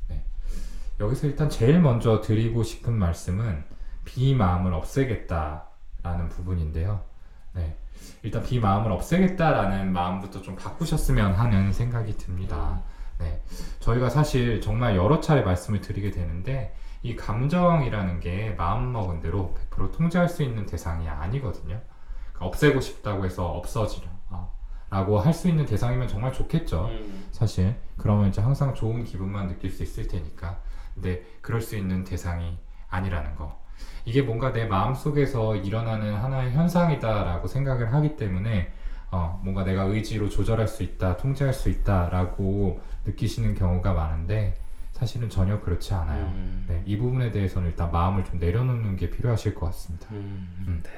네. 0.09 0.25
여기서 0.99 1.27
일단 1.27 1.49
제일 1.49 1.79
먼저 1.79 2.21
드리고 2.21 2.63
싶은 2.63 2.93
말씀은 2.93 3.63
비마음을 4.03 4.73
없애겠다라는 4.73 6.29
부분인데요. 6.29 7.03
네. 7.53 7.77
일단 8.23 8.43
비마음을 8.43 8.91
없애겠다라는 8.91 9.93
마음부터 9.93 10.41
좀 10.41 10.55
바꾸셨으면 10.55 11.33
하는 11.33 11.71
생각이 11.71 12.17
듭니다. 12.17 12.81
네. 13.19 13.41
저희가 13.79 14.09
사실 14.09 14.59
정말 14.61 14.95
여러 14.95 15.19
차례 15.19 15.41
말씀을 15.41 15.81
드리게 15.81 16.11
되는데 16.11 16.75
이 17.03 17.15
감정이라는 17.15 18.19
게 18.19 18.55
마음먹은 18.57 19.19
대로 19.21 19.55
100% 19.71 19.93
통제할 19.95 20.27
수 20.27 20.41
있는 20.43 20.65
대상이 20.65 21.07
아니거든요. 21.07 21.79
그러니까 22.33 22.45
없애고 22.47 22.81
싶다고 22.81 23.25
해서 23.25 23.45
없어지라. 23.45 24.07
아, 24.29 24.49
라고 24.89 25.19
할 25.19 25.33
수 25.33 25.47
있는 25.47 25.65
대상이면 25.65 26.07
정말 26.07 26.33
좋겠죠. 26.33 26.87
음. 26.87 27.27
사실 27.31 27.75
그러면 27.97 28.29
이제 28.29 28.41
항상 28.41 28.73
좋은 28.73 29.03
기분만 29.03 29.47
느낄 29.47 29.69
수 29.71 29.83
있을 29.83 30.07
테니까 30.07 30.59
근데 30.95 31.23
그럴 31.41 31.61
수 31.61 31.75
있는 31.77 32.03
대상이 32.03 32.57
아니라는 32.89 33.35
거 33.35 33.63
이게 34.05 34.21
뭔가 34.21 34.51
내 34.51 34.65
마음속에서 34.65 35.55
일어나는 35.55 36.15
하나의 36.15 36.51
현상이다라고 36.51 37.47
생각을 37.47 37.93
하기 37.93 38.15
때문에 38.15 38.71
어, 39.11 39.39
뭔가 39.43 39.63
내가 39.63 39.83
의지로 39.83 40.29
조절할 40.29 40.67
수 40.67 40.83
있다 40.83 41.17
통제할 41.17 41.53
수 41.53 41.69
있다라고 41.69 42.81
느끼시는 43.05 43.55
경우가 43.55 43.93
많은데 43.93 44.55
사실은 44.91 45.29
전혀 45.29 45.59
그렇지 45.59 45.93
않아요 45.93 46.25
음. 46.25 46.65
네, 46.67 46.81
이 46.85 46.97
부분에 46.97 47.31
대해서는 47.31 47.69
일단 47.69 47.91
마음을 47.91 48.23
좀 48.23 48.39
내려놓는 48.39 48.95
게 48.95 49.09
필요하실 49.09 49.55
것 49.55 49.67
같습니다 49.67 50.07
음, 50.11 50.47
음. 50.67 50.83
네. 50.83 50.91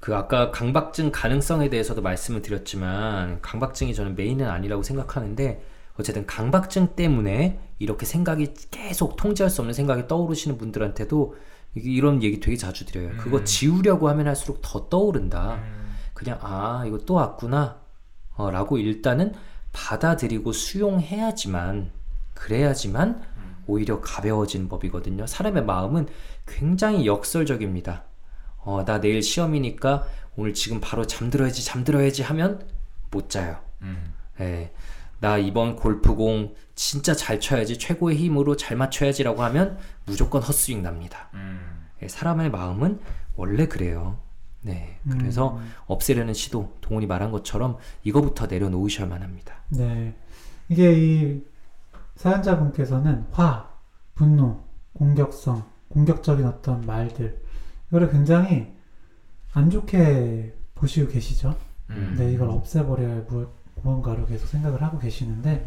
그 0.00 0.14
아까 0.14 0.50
강박증 0.50 1.10
가능성에 1.10 1.70
대해서도 1.70 2.02
말씀을 2.02 2.42
드렸지만 2.42 3.40
강박증이 3.42 3.94
저는 3.94 4.14
메인은 4.14 4.48
아니라고 4.48 4.82
생각하는데 4.82 5.60
어쨌든 5.98 6.26
강박증 6.26 6.94
때문에 6.94 7.58
이렇게 7.80 8.06
생각이 8.06 8.54
계속 8.70 9.16
통제할 9.16 9.50
수 9.50 9.60
없는 9.60 9.74
생각이 9.74 10.06
떠오르시는 10.06 10.56
분들한테도 10.56 11.36
이런 11.74 12.22
얘기 12.22 12.40
되게 12.40 12.56
자주 12.56 12.84
드려요. 12.86 13.16
그거 13.18 13.38
음. 13.38 13.44
지우려고 13.44 14.08
하면 14.08 14.26
할수록 14.26 14.60
더 14.62 14.88
떠오른다. 14.88 15.62
그냥 16.14 16.38
아 16.42 16.84
이거 16.86 16.98
또 16.98 17.14
왔구나 17.14 17.78
어, 18.34 18.50
라고 18.50 18.78
일단은 18.78 19.34
받아들이고 19.72 20.52
수용해야지만 20.52 21.90
그래야지만 22.34 23.22
오히려 23.68 24.00
가벼워지는 24.00 24.68
법이거든요 24.68 25.26
사람의 25.26 25.64
마음은 25.64 26.08
굉장히 26.46 27.06
역설적입니다 27.06 28.04
어, 28.58 28.84
나 28.84 29.00
내일 29.00 29.22
시험이니까 29.22 30.06
오늘 30.36 30.54
지금 30.54 30.80
바로 30.80 31.06
잠들어야지, 31.06 31.64
잠들어야지 31.64 32.22
하면 32.22 32.64
못 33.10 33.30
자요. 33.30 33.58
음. 33.82 34.12
예. 34.40 34.72
나 35.20 35.36
이번 35.38 35.76
골프공 35.76 36.54
진짜 36.74 37.14
잘 37.14 37.40
쳐야지, 37.40 37.78
최고의 37.78 38.16
힘으로 38.16 38.56
잘 38.56 38.76
맞춰야지라고 38.76 39.42
하면 39.44 39.78
무조건 40.06 40.42
헛스윙 40.42 40.82
납니다. 40.82 41.28
음. 41.34 41.86
예, 42.02 42.08
사람의 42.08 42.50
마음은 42.50 43.00
원래 43.36 43.66
그래요. 43.66 44.18
네. 44.60 44.98
그래서 45.08 45.56
음. 45.56 45.72
없애려는 45.86 46.34
시도, 46.34 46.76
동훈이 46.80 47.06
말한 47.06 47.30
것처럼 47.30 47.78
이거부터 48.02 48.46
내려놓으셔야만 48.46 49.22
합니다. 49.22 49.54
네. 49.70 50.14
이게 50.68 50.92
이 50.92 51.44
사연자분께서는 52.16 53.26
화, 53.30 53.70
분노, 54.14 54.62
공격성, 54.92 55.64
공격적인 55.88 56.44
어떤 56.46 56.82
말들, 56.82 57.40
이거를 57.88 58.10
굉장히 58.10 58.72
안 59.52 59.70
좋게 59.70 60.54
보시고 60.74 61.10
계시죠? 61.10 61.56
음. 61.90 62.16
네, 62.18 62.32
이걸 62.32 62.50
없애버려야 62.50 63.10
할 63.10 63.26
무- 63.82 63.90
무언가로 63.90 64.26
계속 64.26 64.46
생각을 64.46 64.82
하고 64.82 64.98
계시는데, 64.98 65.66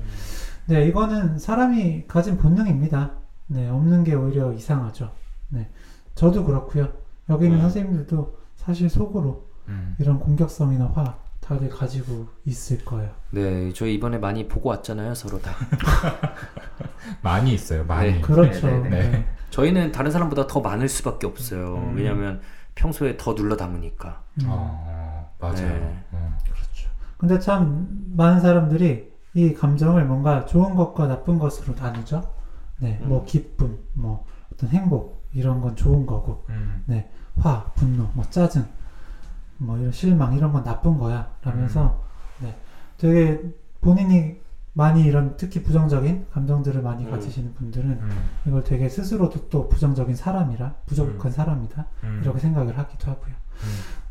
네, 0.67 0.86
이거는 0.88 1.38
사람이 1.39 2.06
가진 2.08 2.38
본능입니다. 2.38 3.12
네, 3.47 3.67
없는 3.69 4.04
게 4.04 4.13
오히려 4.15 4.54
이상하죠. 4.54 5.12
네, 5.50 5.69
저도 6.15 6.45
그렇고요. 6.45 6.89
여기 7.30 7.45
있는 7.45 7.60
음. 7.60 7.62
선생님들도 7.63 8.38
사실 8.56 8.89
속으로 8.89 9.45
음. 9.67 9.95
이런 10.00 10.19
공격성이나 10.19 10.86
화 10.93 11.15
다들 11.39 11.69
가지고 11.69 12.28
있을 12.45 12.86
거예요. 12.86 13.12
네, 13.32 13.74
저희 13.74 13.95
이번에 13.95 14.17
많이 14.19 14.47
보고 14.47 14.69
왔잖아요, 14.69 15.13
서로 15.15 15.41
다. 15.41 15.52
많이 17.21 17.54
있어요. 17.54 17.84
많이. 17.86 18.13
네. 18.13 18.21
그렇죠. 18.21 18.67
네, 18.67 18.78
네, 18.80 18.89
네. 18.89 19.10
네. 19.10 19.26
저희는 19.50 19.91
다른 19.91 20.12
사람보다 20.12 20.47
더 20.47 20.62
많을 20.62 20.88
수밖에 20.88 21.28
없어요. 21.28 21.76
음. 21.76 21.95
왜냐하면 21.97 22.41
평소에 22.76 23.17
더 23.17 23.36
눌러 23.36 23.58
담으니까. 23.58 24.21
음. 24.41 24.45
어, 24.47 25.30
맞아요. 25.39 25.97
네. 27.21 27.27
근데 27.27 27.39
참 27.39 27.88
많은 28.15 28.41
사람들이 28.41 29.12
이 29.34 29.53
감정을 29.53 30.05
뭔가 30.05 30.45
좋은 30.45 30.75
것과 30.75 31.07
나쁜 31.07 31.39
것으로 31.39 31.75
나누죠. 31.75 32.34
네, 32.79 32.99
음. 33.03 33.10
뭐 33.10 33.25
기쁨, 33.25 33.77
뭐 33.93 34.25
어떤 34.51 34.69
행복 34.69 35.23
이런 35.34 35.62
건 35.62 35.75
좋은 35.75 36.05
거고, 36.05 36.43
음. 36.49 36.84
화, 37.38 37.63
분노, 37.75 38.10
뭐 38.13 38.25
짜증, 38.29 38.65
뭐 39.57 39.77
이런 39.77 39.91
실망 39.91 40.34
이런 40.36 40.51
건 40.51 40.63
나쁜 40.63 40.97
거야. 40.97 41.31
라면서 41.43 42.03
네, 42.41 42.57
되게 42.97 43.41
본인이 43.79 44.41
많이 44.73 45.03
이런 45.03 45.36
특히 45.38 45.62
부정적인 45.63 46.27
감정들을 46.31 46.81
많이 46.81 47.05
음. 47.05 47.12
가지시는 47.12 47.53
분들은 47.53 47.89
음. 47.89 48.29
이걸 48.47 48.63
되게 48.63 48.89
스스로도 48.89 49.49
또 49.49 49.67
부정적인 49.67 50.15
사람이라 50.15 50.75
부족한 50.86 51.31
사람이다 51.31 51.86
음. 52.03 52.21
이렇게 52.23 52.39
생각을 52.39 52.77
하기도 52.77 53.12
하고요. 53.12 53.36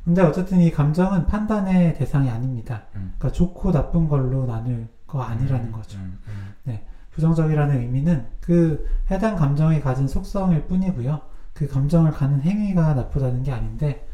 음. 0.00 0.04
근데 0.04 0.22
어쨌든 0.22 0.60
이 0.60 0.70
감정은 0.70 1.26
판단의 1.26 1.94
대상이 1.94 2.30
아닙니다. 2.30 2.84
음. 2.94 3.14
그러니까 3.18 3.32
좋고 3.32 3.72
나쁜 3.72 4.08
걸로 4.08 4.46
나눌 4.46 4.88
거 5.06 5.22
아니라는 5.22 5.72
거죠. 5.72 5.98
음. 5.98 6.18
음. 6.28 6.78
부정적이라는 7.12 7.80
의미는 7.80 8.26
그 8.40 8.86
해당 9.10 9.36
감정이 9.36 9.80
가진 9.80 10.08
속성일 10.08 10.66
뿐이고요. 10.66 11.20
그 11.52 11.68
감정을 11.68 12.12
가는 12.12 12.40
행위가 12.40 12.94
나쁘다는 12.94 13.42
게 13.42 13.52
아닌데 13.52 14.06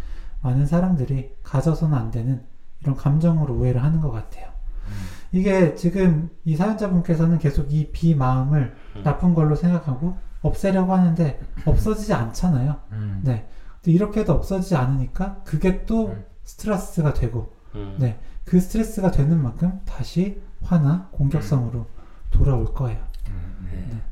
많은 0.42 0.66
사람들이 0.66 1.36
가져서는 1.42 1.96
안 1.96 2.10
되는 2.10 2.42
이런 2.80 2.96
감정으로 2.96 3.54
오해를 3.54 3.82
하는 3.82 4.00
것 4.00 4.10
같아요. 4.10 4.46
음. 4.88 4.92
이게 5.32 5.74
지금 5.74 6.30
이 6.44 6.56
사연자분께서는 6.56 7.38
계속 7.38 7.72
이 7.72 7.90
비마음을 7.92 8.74
음. 8.96 9.02
나쁜 9.02 9.34
걸로 9.34 9.54
생각하고 9.54 10.16
없애려고 10.42 10.94
하는데 10.94 11.40
없어지지 11.64 12.12
않잖아요. 12.12 12.76
음. 12.92 13.20
네. 13.24 13.48
근데 13.86 13.92
이렇게도 13.92 14.32
없어지지 14.32 14.74
않으니까 14.74 15.42
그게 15.44 15.86
또 15.86 16.08
음. 16.08 16.24
스트레스가 16.42 17.14
되고 17.14 17.52
음. 17.76 17.94
네. 18.00 18.18
그 18.44 18.58
스트레스가 18.58 19.12
되는 19.12 19.40
만큼 19.40 19.80
다시 19.84 20.40
화나 20.60 21.08
공격성으로 21.12 21.86
돌아올 22.32 22.74
거예요. 22.74 22.98
음. 23.28 23.56
음. 23.60 23.88
네. 23.92 24.02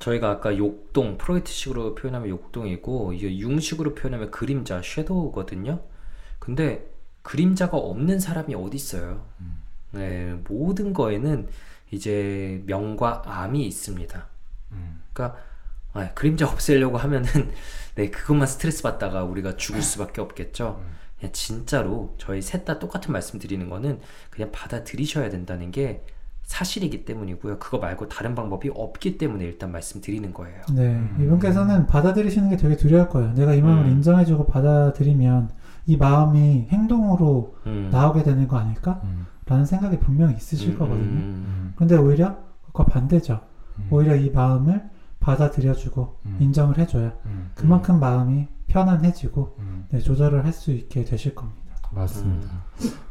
저희가 0.00 0.30
아까 0.30 0.56
욕동, 0.56 1.16
프로이트식으로 1.16 1.94
표현하면 1.94 2.28
욕동이고, 2.28 3.12
이게 3.12 3.38
융식으로 3.38 3.94
표현하면 3.94 4.30
그림자, 4.30 4.80
섀도우거든요. 4.82 5.80
근데 6.38 6.90
그림자가 7.22 7.76
없는 7.76 8.18
사람이 8.18 8.54
어디 8.54 8.76
있어요? 8.76 9.26
음. 9.40 9.62
네, 9.92 10.34
모든 10.48 10.92
거에는 10.92 11.48
이제 11.90 12.62
명과 12.66 13.22
암이 13.26 13.64
있습니다. 13.66 14.26
음. 14.72 15.02
아, 15.92 16.10
그림자 16.14 16.46
없애려고 16.48 16.96
하면은 16.98 17.28
네 17.96 18.10
그것만 18.10 18.46
스트레스 18.46 18.82
받다가 18.82 19.24
우리가 19.24 19.56
죽을 19.56 19.82
수밖에 19.82 20.20
없겠죠. 20.20 20.80
음. 20.80 20.90
그냥 21.18 21.32
진짜로 21.32 22.14
저희 22.18 22.40
셋 22.40 22.64
다 22.64 22.78
똑같은 22.78 23.12
말씀 23.12 23.38
드리는 23.38 23.68
거는 23.68 24.00
그냥 24.30 24.50
받아들이셔야 24.52 25.28
된다는 25.30 25.70
게 25.70 26.02
사실이기 26.42 27.04
때문이고요. 27.04 27.58
그거 27.58 27.78
말고 27.78 28.08
다른 28.08 28.34
방법이 28.34 28.70
없기 28.74 29.18
때문에 29.18 29.44
일단 29.44 29.70
말씀드리는 29.70 30.32
거예요. 30.34 30.62
네, 30.72 30.94
음. 30.94 31.16
이분께서는 31.20 31.86
받아들이시는 31.86 32.50
게 32.50 32.56
되게 32.56 32.76
두려울 32.76 33.08
거예요. 33.08 33.32
내가 33.34 33.54
이 33.54 33.62
마음을 33.62 33.84
음. 33.84 33.90
인정해주고 33.92 34.46
받아들이면 34.46 35.50
이 35.86 35.96
마음이 35.96 36.66
행동으로 36.70 37.56
음. 37.66 37.88
나오게 37.92 38.22
되는 38.24 38.48
거 38.48 38.56
아닐까? 38.58 39.00
음. 39.04 39.26
라는 39.46 39.64
생각이 39.64 39.98
분명히 40.00 40.36
있으실 40.36 40.70
음, 40.70 40.78
거거든요. 40.78 41.02
음, 41.02 41.44
음. 41.46 41.72
근데 41.76 41.96
오히려 41.96 42.36
그거 42.66 42.84
반대죠. 42.84 43.40
음. 43.78 43.88
오히려 43.90 44.14
이 44.16 44.30
마음을 44.30 44.82
받아들여주고 45.20 46.16
음. 46.26 46.36
인정을 46.40 46.78
해줘야 46.78 47.12
음. 47.26 47.50
그만큼 47.54 48.00
마음이 48.00 48.48
편안해지고 48.66 49.56
음. 49.58 49.86
네, 49.90 49.98
조절을 49.98 50.44
할 50.44 50.52
수 50.52 50.70
있게 50.72 51.04
되실 51.04 51.34
겁니다. 51.34 51.60
맞습니다. 51.92 52.48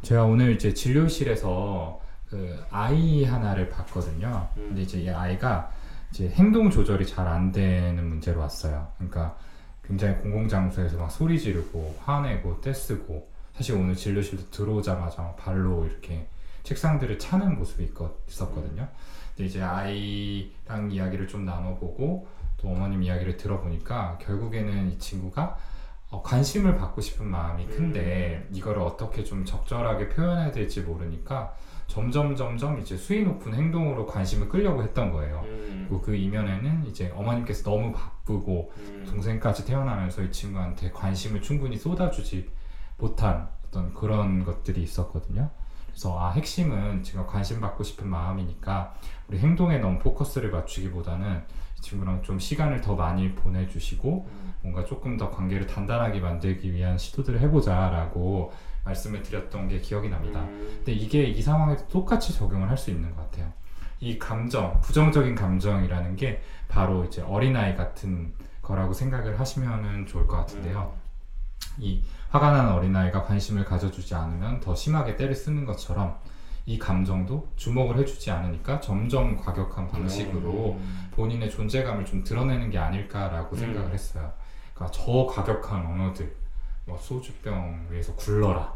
제가 0.02 0.24
오늘 0.24 0.52
이제 0.52 0.72
진료실에서 0.74 2.00
그 2.28 2.62
아이 2.70 3.24
하나를 3.24 3.68
봤거든요. 3.68 4.48
음. 4.56 4.66
근데 4.68 4.82
이제 4.82 5.00
이 5.00 5.08
아이가 5.10 5.70
이제 6.10 6.28
행동 6.30 6.70
조절이 6.70 7.06
잘 7.06 7.26
안 7.26 7.52
되는 7.52 8.08
문제로 8.08 8.40
왔어요. 8.40 8.88
그러니까 8.96 9.36
굉장히 9.84 10.16
공공장소에서 10.18 10.96
막 10.98 11.10
소리 11.10 11.38
지르고 11.38 11.96
화내고 12.04 12.60
떼쓰고 12.60 13.28
사실 13.54 13.74
오늘 13.76 13.94
진료실도 13.94 14.50
들어오자마자 14.50 15.22
막 15.22 15.36
발로 15.36 15.84
이렇게 15.84 16.26
책상들을 16.62 17.18
차는 17.18 17.58
모습이 17.58 17.92
있었거든요. 18.28 18.88
근데 19.34 19.48
이제 19.48 19.62
아이랑 19.62 20.90
이야기를 20.90 21.28
좀 21.28 21.44
나눠보고 21.44 22.28
또 22.56 22.68
어머님 22.68 23.02
이야기를 23.02 23.36
들어보니까 23.36 24.18
결국에는 24.20 24.92
이 24.92 24.98
친구가 24.98 25.56
어, 26.10 26.22
관심을 26.22 26.76
받고 26.76 27.00
싶은 27.00 27.26
마음이 27.26 27.66
큰데 27.66 28.46
이거를 28.52 28.82
어떻게 28.82 29.22
좀 29.22 29.44
적절하게 29.44 30.08
표현해야 30.08 30.50
될지 30.50 30.80
모르니까 30.80 31.54
점점 31.86 32.36
점점 32.36 32.78
이제 32.80 32.96
수위 32.96 33.24
높은 33.24 33.54
행동으로 33.54 34.06
관심을 34.06 34.48
끌려고 34.48 34.82
했던 34.82 35.12
거예요. 35.12 35.42
음, 35.44 35.86
그리고 35.88 36.02
그 36.02 36.14
이면에는 36.14 36.86
이제 36.86 37.12
어머님께서 37.16 37.64
너무 37.64 37.92
바쁘고 37.92 38.72
음, 38.76 39.06
동생까지 39.08 39.64
태어나면서 39.64 40.22
이 40.22 40.30
친구한테 40.30 40.90
관심을 40.92 41.42
충분히 41.42 41.76
쏟아주지 41.76 42.48
못한 42.96 43.48
어떤 43.66 43.92
그런 43.94 44.44
것들이 44.44 44.82
있었거든요. 44.82 45.50
그래서 46.00 46.18
아 46.18 46.30
핵심은 46.30 47.02
지금 47.02 47.26
관심 47.26 47.60
받고 47.60 47.84
싶은 47.84 48.08
마음이니까 48.08 48.94
우리 49.28 49.38
행동에 49.38 49.76
너무 49.76 49.98
포커스를 49.98 50.50
맞추기보다는 50.50 51.42
이 51.76 51.80
친구랑 51.82 52.22
좀 52.22 52.38
시간을 52.38 52.80
더 52.80 52.94
많이 52.94 53.34
보내주시고 53.34 54.26
뭔가 54.62 54.82
조금 54.86 55.18
더 55.18 55.30
관계를 55.30 55.66
단단하게 55.66 56.20
만들기 56.20 56.72
위한 56.72 56.96
시도들을 56.96 57.40
해보자라고 57.40 58.50
말씀을 58.86 59.20
드렸던 59.20 59.68
게 59.68 59.78
기억이 59.80 60.08
납니다. 60.08 60.40
음, 60.40 60.72
근데 60.76 60.92
이게 60.92 61.24
이 61.24 61.42
상황에도 61.42 61.86
똑같이 61.88 62.32
적용을 62.32 62.70
할 62.70 62.78
수 62.78 62.90
있는 62.90 63.14
것 63.14 63.30
같아요. 63.30 63.52
이 64.00 64.18
감정, 64.18 64.80
부정적인 64.80 65.34
감정이라는 65.34 66.16
게 66.16 66.40
바로 66.66 67.04
이제 67.04 67.20
어린아이 67.20 67.76
같은 67.76 68.32
거라고 68.62 68.94
생각을 68.94 69.38
하시면 69.38 70.06
좋을 70.06 70.26
것 70.26 70.38
같은데요. 70.38 70.94
이 71.80 72.02
화가 72.30 72.52
나는 72.52 72.72
어린아이가 72.72 73.24
관심을 73.24 73.64
가져주지 73.64 74.14
않으면 74.14 74.60
더 74.60 74.74
심하게 74.74 75.16
때를 75.16 75.34
쓰는 75.34 75.64
것처럼 75.64 76.18
이 76.66 76.78
감정도 76.78 77.48
주목을 77.56 77.98
해주지 77.98 78.30
않으니까 78.30 78.80
점점 78.80 79.36
과격한 79.36 79.88
방식으로 79.88 80.74
음, 80.74 81.08
본인의 81.12 81.50
존재감을 81.50 82.04
좀 82.04 82.22
드러내는 82.22 82.70
게 82.70 82.78
아닐까라고 82.78 83.56
음. 83.56 83.58
생각을 83.58 83.92
했어요. 83.92 84.32
그러니까 84.74 84.96
저 84.96 85.26
과격한 85.26 85.86
언어들, 85.86 86.32
뭐 86.86 86.96
소주병 86.98 87.88
위에서 87.90 88.14
굴러라, 88.14 88.72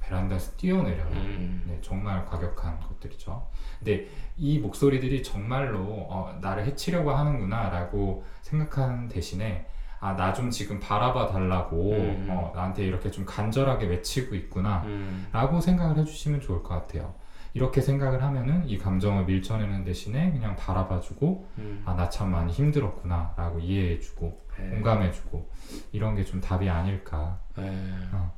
베란다에서 0.00 0.52
뛰어내려라, 0.56 1.10
음, 1.10 1.64
네, 1.66 1.78
정말 1.80 2.24
과격한 2.26 2.78
것들이죠. 2.80 3.48
근데 3.78 4.08
이 4.36 4.58
목소리들이 4.58 5.22
정말로 5.22 5.80
어, 5.80 6.38
나를 6.40 6.66
해치려고 6.66 7.10
하는구나라고 7.10 8.24
생각하는 8.42 9.08
대신에 9.08 9.66
아, 10.04 10.14
나 10.16 10.34
좀 10.34 10.50
지금 10.50 10.78
바라봐 10.80 11.28
달라고 11.28 11.92
음. 11.92 12.26
어, 12.28 12.52
나한테 12.54 12.84
이렇게 12.84 13.10
좀 13.10 13.24
간절하게 13.24 13.86
외치고 13.86 14.34
있구나 14.34 14.82
음, 14.84 15.26
라고 15.32 15.60
생각을 15.60 15.96
해주시면 15.98 16.40
좋을 16.42 16.62
것 16.62 16.68
같아요. 16.74 17.14
이렇게 17.54 17.80
생각을 17.80 18.22
하면은 18.22 18.68
이 18.68 18.76
감정을 18.78 19.24
밀쳐내는 19.24 19.84
대신에 19.84 20.32
그냥 20.32 20.56
바라봐주고 20.56 21.48
음. 21.58 21.82
아 21.86 21.94
나 21.94 22.10
참 22.10 22.32
많이 22.32 22.52
힘들었구나 22.52 23.32
라고 23.36 23.60
이해해주고 23.60 24.44
네. 24.58 24.68
공감해주고 24.70 25.48
이런 25.92 26.16
게 26.16 26.24
좀 26.24 26.40
답이 26.40 26.68
아닐까. 26.68 27.38
네. 27.56 27.72
어. 28.12 28.34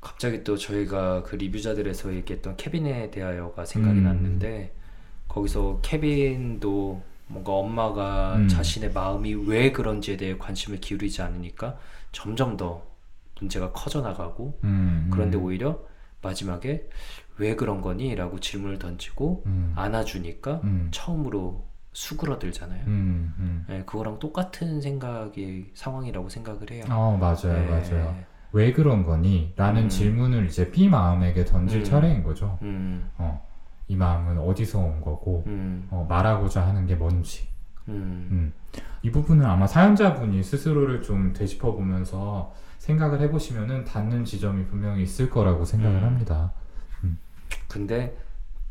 갑자기 0.00 0.44
또 0.44 0.56
저희가 0.56 1.22
그 1.24 1.36
리뷰자들에서 1.36 2.14
얘기했던 2.14 2.56
케빈에 2.56 3.10
대하여가 3.10 3.64
생각이 3.64 3.98
음. 3.98 4.04
났는데 4.04 4.74
거기서 5.28 5.80
케빈도 5.82 7.02
뭔가 7.30 7.52
엄마가 7.52 8.36
음. 8.36 8.48
자신의 8.48 8.92
마음이 8.92 9.34
왜 9.46 9.70
그런지에 9.72 10.16
대해 10.16 10.36
관심을 10.36 10.80
기울이지 10.80 11.22
않으니까 11.22 11.76
점점 12.12 12.56
더 12.56 12.82
문제가 13.38 13.72
커져 13.72 14.02
나가고 14.02 14.58
음, 14.64 15.08
그런데 15.12 15.38
음, 15.38 15.44
오히려 15.44 15.78
마지막에 16.22 16.88
왜 17.38 17.56
그런 17.56 17.80
거니? 17.80 18.14
라고 18.14 18.38
질문을 18.38 18.78
던지고 18.78 19.44
음, 19.46 19.72
안아주니까 19.76 20.60
음, 20.64 20.88
처음으로 20.90 21.64
수그러들잖아요. 21.92 22.84
네, 23.68 23.82
그거랑 23.84 24.18
똑같은 24.18 24.80
생각이 24.80 25.70
상황이라고 25.74 26.28
생각을 26.28 26.70
해요. 26.70 26.84
어 26.90 27.16
맞아요 27.18 27.58
네. 27.58 27.66
맞아요. 27.68 28.16
왜 28.52 28.72
그런 28.72 29.04
거니? 29.04 29.52
라는 29.56 29.84
음. 29.84 29.88
질문을 29.88 30.46
이제 30.46 30.70
B 30.70 30.88
마음에게 30.88 31.44
던질 31.44 31.80
음. 31.80 31.84
차례인 31.84 32.22
거죠. 32.22 32.58
음, 32.62 33.08
어, 33.16 33.48
이 33.90 33.96
마음은 33.96 34.38
어디서 34.38 34.78
온 34.78 35.00
거고 35.00 35.42
음, 35.48 35.88
어, 35.90 36.06
말하고자 36.08 36.64
하는 36.64 36.86
게 36.86 36.94
뭔지. 36.94 37.48
음, 37.88 38.28
음. 38.30 38.52
이 39.02 39.10
부분은 39.10 39.44
아마 39.44 39.66
사연자분이 39.66 40.44
스스로를 40.44 41.02
좀 41.02 41.32
되짚어 41.32 41.72
보면서 41.72 42.54
생각을 42.78 43.20
해보시면은 43.22 43.84
닿는 43.84 44.24
지점이 44.24 44.66
분명히 44.66 45.02
있을 45.02 45.28
거라고 45.28 45.64
생각을 45.64 46.02
음. 46.02 46.04
합니다. 46.04 46.52
근데 47.66 48.16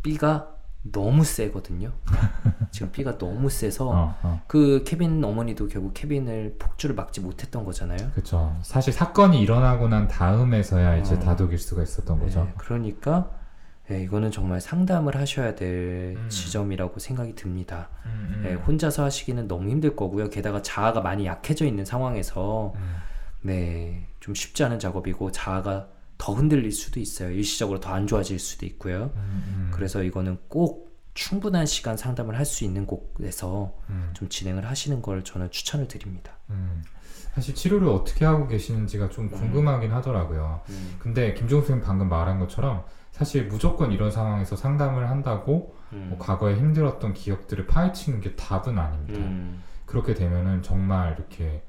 B가 0.04 0.56
너무 0.84 1.26
세거든요. 1.26 1.92
지금 2.72 2.90
B가 2.94 3.18
너무 3.18 3.50
세서 3.50 3.90
어, 3.90 4.16
어. 4.24 4.42
그 4.48 4.86
케빈 4.86 5.22
어머니도 5.22 5.68
결국 5.68 5.94
케빈을 5.94 6.56
폭주를 6.58 6.96
막지 6.96 7.20
못했던 7.20 7.66
거잖아요. 7.66 8.12
그렇죠. 8.12 8.56
사실 8.62 8.94
사건이 8.94 9.42
일어나고 9.42 9.90
난 9.90 10.08
다음에서야 10.08 10.96
이제 10.96 11.16
어. 11.16 11.20
다독일 11.20 11.58
수가 11.58 11.84
있었던 11.84 12.20
거죠. 12.20 12.46
네, 12.46 12.54
그러니까 12.58 13.39
네, 13.90 14.04
이거는 14.04 14.30
정말 14.30 14.62
상담을 14.62 15.16
하셔야 15.18 15.56
될 15.56 16.16
음. 16.16 16.30
지점이라고 16.30 17.00
생각이 17.00 17.34
듭니다. 17.34 17.90
음, 18.06 18.36
음. 18.36 18.42
네, 18.44 18.54
혼자서 18.54 19.04
하시기는 19.04 19.48
너무 19.48 19.70
힘들 19.70 19.96
거고요. 19.96 20.30
게다가 20.30 20.62
자아가 20.62 21.02
많이 21.02 21.26
약해져 21.26 21.66
있는 21.66 21.86
상황에서 21.86 22.74
음, 22.76 22.96
네, 23.42 24.08
좀 24.20 24.36
쉽지 24.36 24.64
않은 24.64 24.78
작업이고 24.78 25.32
자아가 25.32 25.88
더 26.20 26.34
흔들릴 26.34 26.72
수도 26.72 27.00
있어요. 27.00 27.32
일시적으로 27.32 27.80
더 27.80 27.90
안 27.94 28.06
좋아질 28.06 28.38
수도 28.38 28.66
있고요. 28.68 29.12
음, 29.16 29.44
음. 29.48 29.72
그래서 29.74 30.04
이거는 30.04 30.38
꼭 30.50 30.90
충분한 31.16 31.66
시간 31.66 31.98
상담을 31.98 32.38
할 32.38 32.46
수 32.46 32.64
있는 32.66 32.86
곳에서 32.86 33.74
음, 33.90 34.12
좀 34.14 34.30
진행을 34.30 34.68
하시는 34.68 35.02
걸 35.02 35.24
저는 35.24 35.50
추천을 35.50 35.88
드립니다. 35.88 36.34
음. 36.52 36.84
사실 37.34 37.56
치료를 37.56 37.88
어떻게 37.88 38.24
하고 38.26 38.48
계시는지가 38.48 39.10
좀 39.10 39.30
궁금하긴 39.32 39.92
하더라고요. 39.92 40.62
음, 40.70 40.96
근데 41.00 41.34
김종수 41.34 41.68
선생님 41.68 41.86
방금 41.86 42.08
말한 42.10 42.40
것처럼 42.40 42.84
사실 43.12 43.48
무조건 43.48 43.92
이런 43.92 44.12
상황에서 44.12 44.56
상담을 44.56 45.10
한다고 45.10 45.76
음, 45.94 46.08
뭐 46.10 46.20
과거에 46.20 46.56
힘들었던 46.56 47.14
기억들을 47.14 47.68
파헤치는 47.68 48.22
게 48.22 48.36
답은 48.36 48.78
아닙니다. 48.78 49.20
음, 49.20 49.62
그렇게 49.86 50.14
되면은 50.14 50.62
정말 50.62 51.14
이렇게 51.18 51.64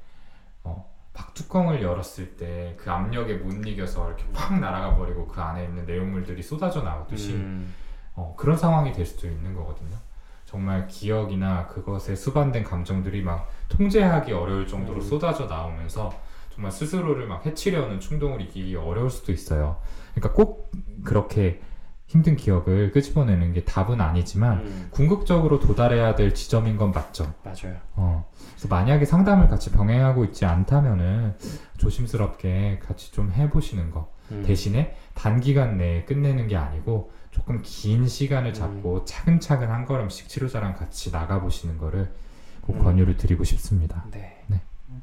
어, 0.63 0.89
막 1.13 1.33
뚜껑을 1.33 1.81
열었을 1.81 2.37
때 2.37 2.75
그 2.79 2.89
압력에 2.91 3.35
못 3.35 3.51
이겨서 3.67 4.07
이렇게 4.07 4.23
팍 4.33 4.59
날아가 4.59 4.95
버리고 4.95 5.27
그 5.27 5.41
안에 5.41 5.65
있는 5.65 5.85
내용물들이 5.85 6.41
쏟아져 6.41 6.81
나오듯이 6.83 7.33
음, 7.33 7.73
어, 8.15 8.33
그런 8.37 8.55
상황이 8.57 8.91
될 8.93 9.05
수도 9.05 9.27
있는 9.27 9.53
거거든요. 9.53 9.97
정말 10.45 10.85
기억이나 10.87 11.67
그것에 11.67 12.15
수반된 12.15 12.63
감정들이 12.63 13.21
막 13.21 13.49
통제하기 13.69 14.33
어려울 14.33 14.67
정도로 14.67 14.99
음. 14.99 15.01
쏟아져 15.01 15.45
나오면서 15.45 16.11
정말 16.53 16.71
스스로를 16.71 17.27
막 17.27 17.45
해치려는 17.45 17.99
충동을 17.99 18.41
이기기 18.41 18.75
어려울 18.75 19.09
수도 19.09 19.31
있어요. 19.31 19.81
그러니까 20.13 20.33
꼭 20.33 20.71
그렇게 21.03 21.61
힘든 22.07 22.35
기억을 22.35 22.91
끄집어내는 22.91 23.53
게 23.53 23.63
답은 23.63 24.01
아니지만 24.01 24.59
음, 24.59 24.87
궁극적으로 24.91 25.59
도달해야 25.59 26.15
될 26.15 26.33
지점인 26.33 26.75
건 26.75 26.91
맞죠. 26.91 27.33
맞아요. 27.43 27.77
어. 27.95 28.29
그래서 28.51 28.67
만약에 28.67 29.05
상담을 29.05 29.47
같이 29.47 29.71
병행하고 29.71 30.25
있지 30.25 30.45
않다면은 30.45 31.35
조심스럽게 31.77 32.81
같이 32.85 33.13
좀 33.13 33.31
해보시는 33.31 33.91
거. 33.91 34.11
음, 34.31 34.43
대신에 34.45 34.97
단기간 35.13 35.77
내에 35.77 36.03
끝내는 36.03 36.47
게 36.47 36.57
아니고 36.57 37.11
조금 37.31 37.61
긴 37.63 38.07
시간을 38.07 38.53
잡고 38.53 39.05
차근차근 39.05 39.69
한 39.69 39.85
걸음씩 39.85 40.27
치료자랑 40.27 40.75
같이 40.75 41.11
나가보시는 41.11 41.77
거를 41.77 42.11
꼭 42.59 42.75
음. 42.75 42.83
권유를 42.83 43.15
드리고 43.15 43.45
싶습니다. 43.45 44.05
네. 44.11 44.41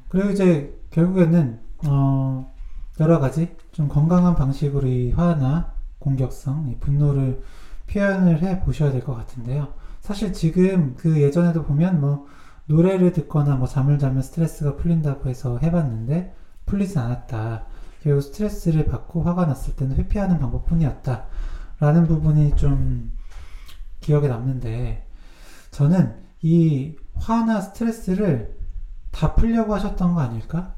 그리고 0.09 0.31
이제 0.31 0.78
결국에는 0.91 1.59
어, 1.87 2.51
여러 2.99 3.19
가지 3.19 3.55
좀 3.71 3.87
건강한 3.87 4.35
방식으로 4.35 4.87
이 4.87 5.11
화나 5.11 5.73
공격성, 5.99 6.69
이 6.69 6.77
분노를 6.79 7.41
표현을 7.87 8.41
해 8.43 8.59
보셔야 8.61 8.91
될 8.91 9.01
것 9.03 9.15
같은데요. 9.15 9.73
사실 10.01 10.33
지금 10.33 10.95
그 10.97 11.21
예전에도 11.21 11.63
보면 11.63 11.99
뭐 12.01 12.27
노래를 12.67 13.13
듣거나 13.13 13.55
뭐 13.55 13.67
잠을 13.67 13.97
자면 13.99 14.21
스트레스가 14.21 14.75
풀린다고 14.75 15.29
해서 15.29 15.57
해봤는데 15.61 16.33
풀리진 16.65 16.99
않았다. 16.99 17.65
결국 18.01 18.21
스트레스를 18.21 18.85
받고 18.85 19.23
화가 19.23 19.45
났을 19.45 19.75
때는 19.75 19.95
회피하는 19.97 20.39
방법뿐이었다. 20.39 21.25
라는 21.79 22.07
부분이 22.07 22.55
좀 22.55 23.11
기억에 23.99 24.27
남는데 24.27 25.05
저는 25.71 26.15
이 26.41 26.95
화나 27.15 27.59
스트레스를 27.61 28.57
다 29.11 29.35
풀려고 29.35 29.73
하셨던 29.75 30.13
거 30.13 30.21
아닐까? 30.21 30.75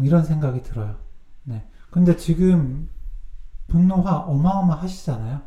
뭐 0.00 0.06
이런 0.06 0.24
생각이 0.24 0.62
들어요. 0.62 0.96
네. 1.44 1.66
근데 1.90 2.16
지금 2.16 2.88
분노화 3.66 4.16
어마어마하시잖아요. 4.20 5.42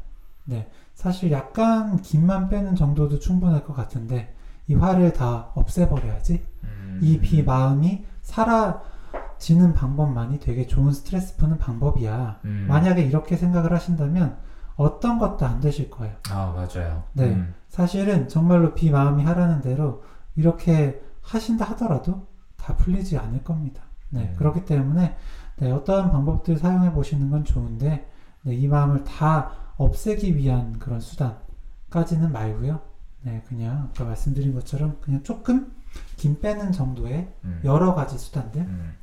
네. 0.45 0.69
사실 0.93 1.31
약간 1.31 2.01
김만 2.01 2.49
빼는 2.49 2.75
정도도 2.75 3.17
충분할 3.17 3.63
것 3.63 3.73
같은데 3.73 4.35
이 4.67 4.75
화를 4.75 5.13
다 5.13 5.49
없애버려야지 5.55 6.45
음. 6.63 6.99
이비 7.01 7.41
마음이 7.41 8.05
사라지는 8.21 9.73
방법만이 9.73 10.39
되게 10.39 10.67
좋은 10.67 10.91
스트레스 10.91 11.35
푸는 11.37 11.57
방법이야. 11.57 12.41
음. 12.45 12.65
만약에 12.69 13.01
이렇게 13.01 13.35
생각을 13.35 13.73
하신다면 13.73 14.37
어떤 14.75 15.17
것도 15.17 15.45
안 15.47 15.59
되실 15.59 15.89
거예요. 15.89 16.15
아 16.29 16.53
맞아요. 16.55 17.03
네. 17.13 17.29
음. 17.29 17.55
사실은 17.69 18.27
정말로 18.27 18.75
비 18.75 18.91
마음이 18.91 19.23
하라는 19.23 19.61
대로 19.61 20.03
이렇게 20.35 21.01
하신다 21.21 21.65
하더라도 21.71 22.27
다 22.55 22.75
풀리지 22.75 23.17
않을 23.17 23.43
겁니다. 23.43 23.83
네, 24.13 24.21
음. 24.21 24.35
그렇기 24.37 24.65
때문에 24.65 25.15
네, 25.57 25.71
어떠한 25.71 26.11
방법들 26.11 26.57
사용해 26.57 26.91
보시는 26.93 27.29
건 27.29 27.43
좋은데 27.43 28.09
네, 28.43 28.55
이 28.55 28.67
마음을 28.67 29.03
다 29.03 29.51
없애기 29.77 30.37
위한 30.37 30.77
그런 30.79 30.99
수단까지는 30.99 32.31
말고요. 32.31 32.79
네, 33.23 33.41
그냥 33.47 33.89
아까 33.89 34.03
말씀드린 34.03 34.53
것처럼 34.53 34.97
그냥 35.01 35.23
조금 35.23 35.73
김 36.17 36.39
빼는 36.39 36.71
정도의 36.71 37.33
음. 37.43 37.61
여러 37.63 37.93
가지 37.93 38.17
수단들 38.17 38.61
음. 38.61 38.95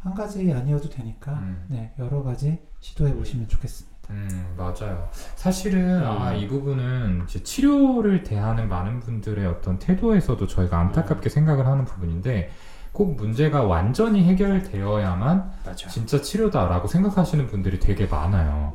한 0.00 0.14
가지 0.14 0.52
아니어도 0.52 0.88
되니까 0.88 1.32
음. 1.32 1.66
네, 1.68 1.92
여러 1.98 2.22
가지 2.22 2.60
시도해 2.80 3.14
보시면 3.14 3.48
좋겠습니다. 3.48 3.98
음, 4.10 4.54
맞아요. 4.56 5.08
사실은, 5.34 6.02
음. 6.02 6.06
아, 6.06 6.32
이 6.32 6.48
부분은 6.48 7.24
이제 7.24 7.42
치료를 7.42 8.22
대하는 8.22 8.68
많은 8.68 9.00
분들의 9.00 9.44
어떤 9.46 9.78
태도에서도 9.78 10.46
저희가 10.46 10.78
안타깝게 10.78 11.28
생각을 11.28 11.66
하는 11.66 11.84
부분인데, 11.84 12.50
꼭 12.98 13.14
문제가 13.14 13.62
완전히 13.62 14.24
해결되어야만 14.24 15.52
맞아. 15.64 15.88
진짜 15.88 16.20
치료다라고 16.20 16.88
생각하시는 16.88 17.46
분들이 17.46 17.78
되게 17.78 18.06
많아요. 18.06 18.72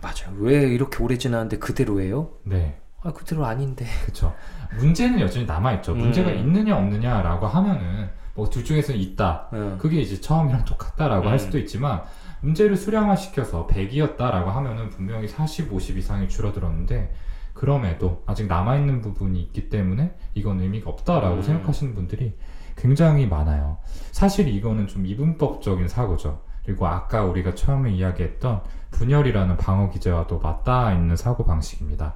맞아요. 0.00 0.36
왜 0.38 0.68
이렇게 0.68 1.02
오래 1.02 1.18
지났는데 1.18 1.58
그대로예요? 1.58 2.30
네. 2.44 2.78
아, 3.02 3.12
그대로 3.12 3.44
아닌데. 3.44 3.86
그쵸. 4.06 4.32
문제는 4.78 5.18
여전히 5.18 5.46
남아 5.46 5.72
있죠. 5.74 5.96
문제가 5.96 6.30
음. 6.30 6.38
있느냐, 6.38 6.76
없느냐라고 6.76 7.48
하면은, 7.48 8.10
뭐 8.36 8.48
둘 8.48 8.64
중에서 8.64 8.92
있다. 8.92 9.48
응. 9.54 9.78
그게 9.78 10.00
이제 10.00 10.20
처음이랑 10.20 10.64
똑같다라고 10.64 11.26
음. 11.26 11.32
할 11.32 11.40
수도 11.40 11.58
있지만, 11.58 12.02
문제를 12.42 12.76
수량화시켜서 12.76 13.66
100이었다라고 13.66 14.44
하면은 14.44 14.90
분명히 14.90 15.26
40, 15.26 15.72
50 15.72 15.96
이상이 15.98 16.28
줄어들었는데, 16.28 17.12
그럼에도 17.54 18.22
아직 18.26 18.46
남아 18.46 18.76
있는 18.76 19.00
부분이 19.00 19.40
있기 19.42 19.68
때문에 19.70 20.14
이건 20.34 20.60
의미가 20.60 20.88
없다라고 20.88 21.36
음. 21.38 21.42
생각하시는 21.42 21.94
분들이 21.96 22.34
굉장히 22.80 23.26
많아요. 23.26 23.76
사실 24.10 24.48
이거는 24.48 24.86
좀 24.86 25.04
이분법적인 25.04 25.86
사고죠. 25.88 26.40
그리고 26.64 26.86
아까 26.86 27.24
우리가 27.24 27.54
처음에 27.54 27.90
이야기했던 27.92 28.62
분열이라는 28.92 29.56
방어 29.56 29.90
기제와도 29.90 30.40
맞닿아 30.40 30.92
있는 30.92 31.16
사고 31.16 31.44
방식입니다. 31.44 32.14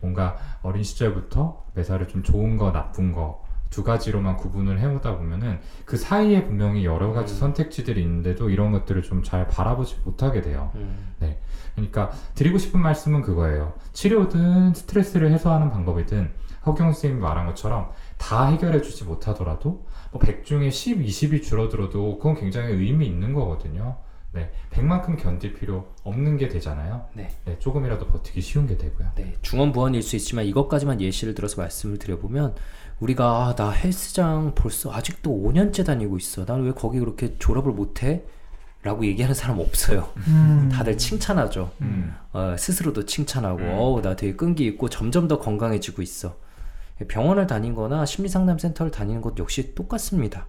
뭔가 0.00 0.36
어린 0.62 0.82
시절부터 0.82 1.64
매사를 1.74 2.06
좀 2.08 2.22
좋은 2.22 2.56
거, 2.56 2.72
나쁜 2.72 3.12
거, 3.12 3.44
두 3.70 3.82
가지로만 3.82 4.36
구분을 4.36 4.78
해오다 4.78 5.16
보면은 5.16 5.58
그 5.84 5.96
사이에 5.96 6.44
분명히 6.44 6.84
여러 6.84 7.12
가지 7.12 7.34
음. 7.34 7.38
선택지들이 7.38 8.00
있는데도 8.02 8.48
이런 8.48 8.72
것들을 8.72 9.02
좀 9.02 9.22
잘 9.22 9.48
바라보지 9.48 9.98
못하게 10.04 10.40
돼요. 10.40 10.70
음. 10.76 11.16
그러니까 11.74 12.10
드리고 12.34 12.58
싶은 12.58 12.80
말씀은 12.80 13.22
그거예요. 13.22 13.74
치료든 13.92 14.72
스트레스를 14.72 15.30
해소하는 15.32 15.70
방법이든 15.70 16.30
허경 16.64 16.92
선생님이 16.92 17.20
말한 17.22 17.46
것처럼 17.46 17.90
다 18.18 18.46
해결해 18.48 18.80
주지 18.82 19.04
못하더라도 19.04 19.86
뭐 20.12 20.20
100 20.20 20.44
중에 20.44 20.70
10, 20.70 20.98
20이 21.04 21.42
줄어들어도 21.42 22.18
그건 22.18 22.36
굉장히 22.36 22.72
의미 22.72 23.06
있는 23.06 23.34
거거든요. 23.34 23.98
네, 24.32 24.50
100만큼 24.70 25.18
견딜 25.18 25.54
필요 25.54 25.86
없는 26.04 26.36
게 26.36 26.48
되잖아요. 26.48 27.06
네. 27.14 27.30
조금이라도 27.58 28.06
버티기 28.06 28.40
쉬운 28.40 28.66
게 28.66 28.76
되고요. 28.76 29.08
네, 29.14 29.34
중원부원일 29.42 30.02
수 30.02 30.16
있지만 30.16 30.44
이것까지만 30.46 31.00
예시를 31.00 31.34
들어서 31.34 31.60
말씀을 31.60 31.98
드려보면 31.98 32.54
우리가 33.00 33.24
아, 33.24 33.54
나 33.54 33.70
헬스장 33.70 34.52
벌써 34.54 34.92
아직도 34.92 35.30
5년째 35.30 35.84
다니고 35.84 36.16
있어. 36.16 36.44
난왜 36.46 36.72
거기 36.72 36.98
그렇게 36.98 37.36
졸업을 37.38 37.72
못해? 37.72 38.24
라고 38.82 39.04
얘기하는 39.04 39.34
사람 39.34 39.58
없어요. 39.58 40.08
음. 40.28 40.68
다들 40.72 40.96
칭찬하죠. 40.96 41.72
음, 41.80 42.14
어, 42.32 42.54
스스로도 42.56 43.04
칭찬하고, 43.04 43.58
음. 43.58 43.74
어우, 43.74 44.00
나 44.00 44.14
되게 44.14 44.36
끈기 44.36 44.64
있고 44.66 44.88
점점 44.88 45.26
더 45.26 45.40
건강해지고 45.40 46.02
있어. 46.02 46.36
병원을 47.08 47.46
다니거나 47.46 48.06
심리상담센터를 48.06 48.90
다니는 48.90 49.20
것 49.20 49.38
역시 49.38 49.74
똑같습니다. 49.74 50.46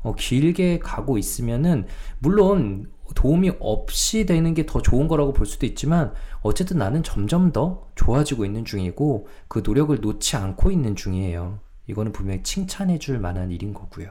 어, 0.00 0.14
길게 0.14 0.78
가고 0.78 1.18
있으면은, 1.18 1.86
물론 2.20 2.90
도움이 3.14 3.52
없이 3.58 4.26
되는 4.26 4.54
게 4.54 4.64
더 4.64 4.80
좋은 4.80 5.08
거라고 5.08 5.32
볼 5.32 5.44
수도 5.46 5.66
있지만, 5.66 6.12
어쨌든 6.42 6.78
나는 6.78 7.02
점점 7.02 7.50
더 7.52 7.88
좋아지고 7.96 8.44
있는 8.44 8.64
중이고, 8.64 9.26
그 9.48 9.62
노력을 9.64 9.98
놓지 10.00 10.36
않고 10.36 10.70
있는 10.70 10.94
중이에요. 10.94 11.58
이거는 11.88 12.12
분명히 12.12 12.42
칭찬해 12.42 12.98
줄 12.98 13.18
만한 13.18 13.50
일인 13.50 13.74
거고요. 13.74 14.10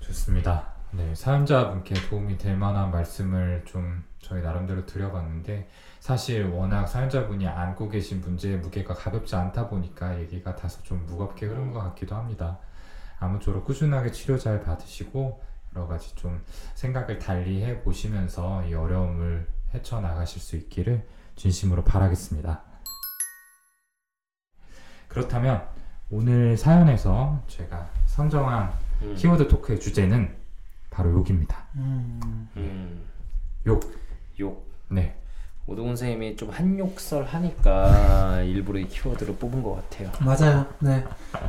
좋습니다. 0.00 0.74
네, 0.92 1.14
사연자분께 1.14 1.94
도움이 2.08 2.38
될 2.38 2.56
만한 2.56 2.90
말씀을 2.92 3.64
좀 3.66 4.04
저희 4.20 4.42
나름대로 4.42 4.86
드려봤는데 4.86 5.68
사실 6.06 6.44
워낙 6.44 6.86
사연자분이 6.86 7.48
안고 7.48 7.88
계신 7.88 8.20
문제의 8.20 8.58
무게가 8.58 8.94
가볍지 8.94 9.34
않다 9.34 9.68
보니까 9.68 10.20
얘기가 10.20 10.54
다소 10.54 10.80
좀 10.84 11.04
무겁게 11.04 11.46
흐른 11.46 11.72
것 11.72 11.80
같기도 11.80 12.14
합니다. 12.14 12.60
아무쪼록 13.18 13.64
꾸준하게 13.64 14.12
치료 14.12 14.38
잘 14.38 14.62
받으시고 14.62 15.42
여러 15.74 15.88
가지 15.88 16.14
좀 16.14 16.40
생각을 16.76 17.18
달리 17.18 17.64
해 17.64 17.82
보시면서 17.82 18.64
이 18.66 18.74
어려움을 18.74 19.48
헤쳐 19.74 20.00
나가실 20.00 20.40
수 20.40 20.54
있기를 20.54 21.04
진심으로 21.34 21.82
바라겠습니다. 21.82 22.62
그렇다면 25.08 25.66
오늘 26.08 26.56
사연에서 26.56 27.42
제가 27.48 27.90
선정한 28.06 28.72
키워드 29.16 29.48
토크의 29.48 29.80
주제는 29.80 30.36
바로 30.88 31.10
욕입니다. 31.10 31.66
음. 31.74 32.48
음. 32.56 33.04
욕. 33.66 33.82
욕. 34.38 34.70
네. 34.88 35.25
오동훈 35.68 35.96
선생님이 35.96 36.36
좀 36.36 36.50
한욕설 36.50 37.24
하니까 37.24 38.40
일부러 38.42 38.78
이 38.78 38.86
키워드를 38.86 39.34
뽑은 39.36 39.62
것 39.62 39.74
같아요. 39.74 40.12
맞아요. 40.20 40.66
네. 40.78 41.04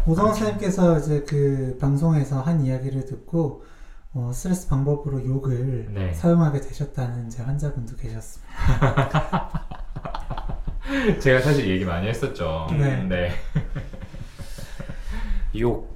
오동원 0.07 0.33
선생님께서 0.33 0.97
이제 0.99 1.23
그 1.27 1.77
방송에서 1.79 2.41
한 2.41 2.65
이야기를 2.65 3.05
듣고 3.05 3.63
어, 4.13 4.31
스트레스 4.33 4.67
방법으로 4.67 5.23
욕을 5.23 5.89
네. 5.93 6.13
사용하게 6.13 6.61
되셨다는 6.61 7.29
제 7.29 7.43
환자분도 7.43 7.95
계셨습니다. 7.97 9.67
제가 11.21 11.41
사실 11.41 11.69
얘기 11.69 11.85
많이 11.85 12.07
했었죠. 12.07 12.67
네. 12.71 13.03
네. 13.03 13.31
욕. 15.59 15.95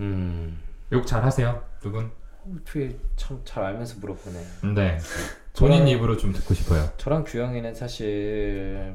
음. 0.00 0.58
욕 0.90 1.06
잘 1.06 1.22
하세요, 1.24 1.62
두 1.80 1.92
분? 1.92 2.10
어떻게 2.52 2.96
참 3.16 3.38
잘 3.44 3.62
알면서 3.62 3.96
물어보네. 4.00 4.38
네. 4.74 4.98
본인 5.58 5.84
저는- 5.84 5.88
입으로 5.88 6.16
좀 6.16 6.32
듣고 6.32 6.54
싶어요. 6.54 6.88
저랑 6.96 7.24
규영이는 7.24 7.74
사실 7.74 8.94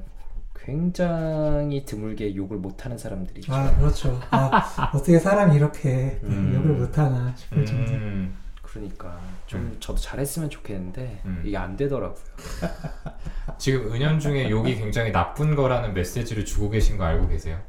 굉장히 0.55 1.85
드물게 1.85 2.35
욕을 2.35 2.57
못하는 2.57 2.97
사람들이죠. 2.97 3.53
아 3.53 3.75
그렇죠. 3.75 4.19
아, 4.31 4.91
어떻게 4.93 5.19
사람이 5.19 5.55
이렇게 5.55 6.19
음. 6.23 6.53
욕을 6.55 6.71
못하나 6.79 7.33
싶을 7.35 7.65
정도. 7.65 7.91
음, 7.91 8.35
그러니까 8.63 9.19
좀 9.45 9.77
저도 9.79 9.99
잘했으면 9.99 10.49
좋겠는데 10.49 11.21
음. 11.25 11.43
이게 11.45 11.55
안 11.55 11.77
되더라고요. 11.77 12.15
지금 13.59 13.93
은연 13.93 14.19
중에 14.19 14.49
욕이 14.49 14.75
굉장히 14.75 15.11
나쁜 15.11 15.55
거라는 15.55 15.93
메시지를 15.93 16.45
주고 16.45 16.69
계신 16.71 16.97
거 16.97 17.03
알고 17.03 17.27
계세요? 17.27 17.59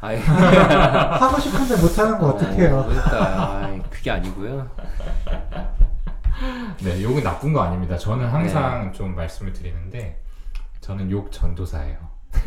아이, 0.00 0.18
하고 0.20 1.38
싶은데 1.40 1.76
못하는 1.80 2.18
거 2.18 2.30
어떡해요. 2.30 2.84
그러니까 2.86 3.64
아이, 3.66 3.80
그게 3.88 4.10
아니고요. 4.10 4.68
네, 6.82 7.02
욕은 7.02 7.22
나쁜 7.22 7.52
거 7.52 7.60
아닙니다. 7.60 7.96
저는 7.96 8.26
항상 8.28 8.92
좀 8.92 9.14
말씀을 9.14 9.52
드리는데 9.52 10.20
저는 10.80 11.10
욕 11.10 11.30
전도사예요. 11.30 11.96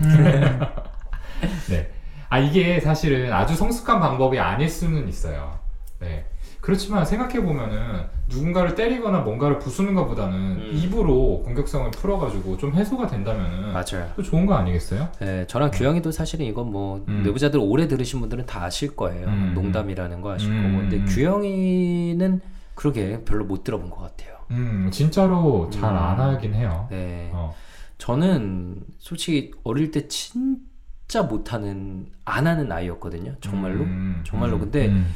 음. 0.02 0.60
네. 1.70 1.92
아, 2.30 2.40
이게 2.40 2.80
사실은 2.80 3.32
아주 3.32 3.56
성숙한 3.56 4.00
방법이 4.00 4.40
아닐 4.40 4.70
수는 4.70 5.08
있어요. 5.08 5.58
네. 6.00 6.26
그렇지만 6.66 7.06
생각해 7.06 7.44
보면은 7.44 8.06
누군가를 8.28 8.74
때리거나 8.74 9.20
뭔가를 9.20 9.60
부수는 9.60 9.94
것보다는 9.94 10.34
음. 10.36 10.72
입으로 10.74 11.44
공격성을 11.46 11.92
풀어가지고 11.92 12.58
좀 12.58 12.74
해소가 12.74 13.06
된다면은 13.06 13.72
맞아요. 13.72 14.12
또 14.16 14.24
좋은 14.24 14.48
거 14.48 14.56
아니겠어요? 14.56 15.10
네, 15.20 15.46
저랑 15.46 15.70
규영이도 15.72 16.12
사실은 16.12 16.48
이건 16.48 16.72
뭐 16.72 17.06
음. 17.08 17.22
내부자들 17.24 17.60
오래 17.62 17.88
들으신 17.88 18.20
분들은 18.20 18.48
다 18.48 18.64
아실 18.64 18.96
거예요. 18.96 19.28
음. 19.28 19.52
농담이라는 19.54 20.22
거 20.22 20.34
아실 20.34 20.50
음, 20.50 20.64
거고. 20.64 20.82
근데 20.82 20.98
음. 20.98 21.06
규영이는 21.06 22.42
그러게 22.76 23.24
별로 23.24 23.46
못 23.46 23.64
들어본 23.64 23.90
것 23.90 23.98
같아요. 23.98 24.38
음, 24.52 24.90
진짜로 24.92 25.70
잘 25.72 25.92
음. 25.92 25.98
안 25.98 26.20
하긴 26.20 26.54
해요. 26.54 26.88
네. 26.92 27.32
어. 27.34 27.56
저는 27.98 28.84
솔직히 29.00 29.52
어릴 29.64 29.92
때 29.92 30.08
진짜 30.08 31.24
못하는 31.24 32.12
안 32.26 32.46
하는 32.46 32.72
아이였거든요. 32.72 33.36
정말로. 33.42 33.84
음, 33.84 34.22
정말로. 34.26 34.58
음, 34.58 34.60
근데 34.60 34.88
음, 34.88 35.16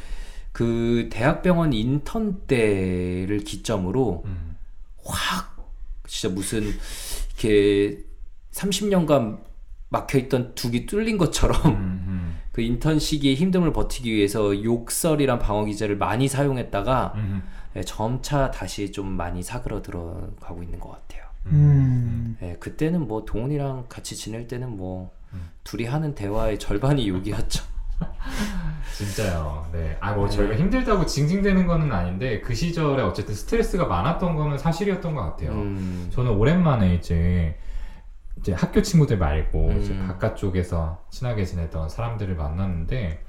그 0.52 1.08
대학병원 1.12 1.72
인턴 1.72 2.46
때를 2.46 3.40
기점으로 3.44 4.22
음. 4.24 4.56
확 5.04 5.56
진짜 6.06 6.34
무슨 6.34 6.62
이렇게 7.28 8.04
30년간 8.52 9.40
막혀있던 9.90 10.54
둑이 10.54 10.86
뚫린 10.86 11.18
것처럼 11.18 11.66
음, 11.66 11.72
음, 11.72 12.09
그 12.52 12.62
인턴 12.62 12.98
시기의 12.98 13.36
힘듦을 13.36 13.72
버티기 13.72 14.12
위해서 14.12 14.62
욕설이란 14.62 15.38
방어 15.38 15.64
기제를 15.64 15.96
많이 15.96 16.28
사용했다가 16.28 17.12
음, 17.16 17.42
예, 17.76 17.82
점차 17.82 18.50
다시 18.50 18.90
좀 18.90 19.06
많이 19.12 19.42
사그러 19.42 19.82
들어 19.82 20.28
가고 20.40 20.62
있는 20.62 20.80
것 20.80 20.90
같아요. 20.90 21.24
음. 21.46 22.36
예, 22.42 22.56
그때는 22.58 23.06
뭐 23.06 23.24
동훈이랑 23.24 23.86
같이 23.88 24.16
지낼 24.16 24.48
때는 24.48 24.76
뭐 24.76 25.12
음. 25.32 25.50
둘이 25.62 25.84
하는 25.84 26.14
대화의 26.14 26.58
절반이 26.58 27.08
욕이었죠. 27.08 27.64
진짜요. 28.96 29.68
네. 29.72 29.96
아, 30.00 30.12
뭐 30.12 30.28
저희가 30.28 30.56
힘들다고 30.56 31.06
징징대는 31.06 31.66
거는 31.66 31.92
아닌데 31.92 32.40
그 32.40 32.54
시절에 32.54 33.02
어쨌든 33.02 33.34
스트레스가 33.34 33.86
많았던 33.86 34.34
거는 34.34 34.58
사실이었던 34.58 35.14
것 35.14 35.22
같아요. 35.22 35.52
음, 35.52 36.08
저는 36.10 36.32
오랜만에 36.32 36.94
이제 36.96 37.56
이제 38.40 38.52
학교 38.52 38.80
친구들 38.82 39.18
말고 39.18 39.72
이제 39.80 39.92
음. 39.92 40.06
바깥쪽에서 40.08 40.98
친하게 41.10 41.44
지내던 41.44 41.88
사람들을 41.88 42.34
만났는데 42.36 43.22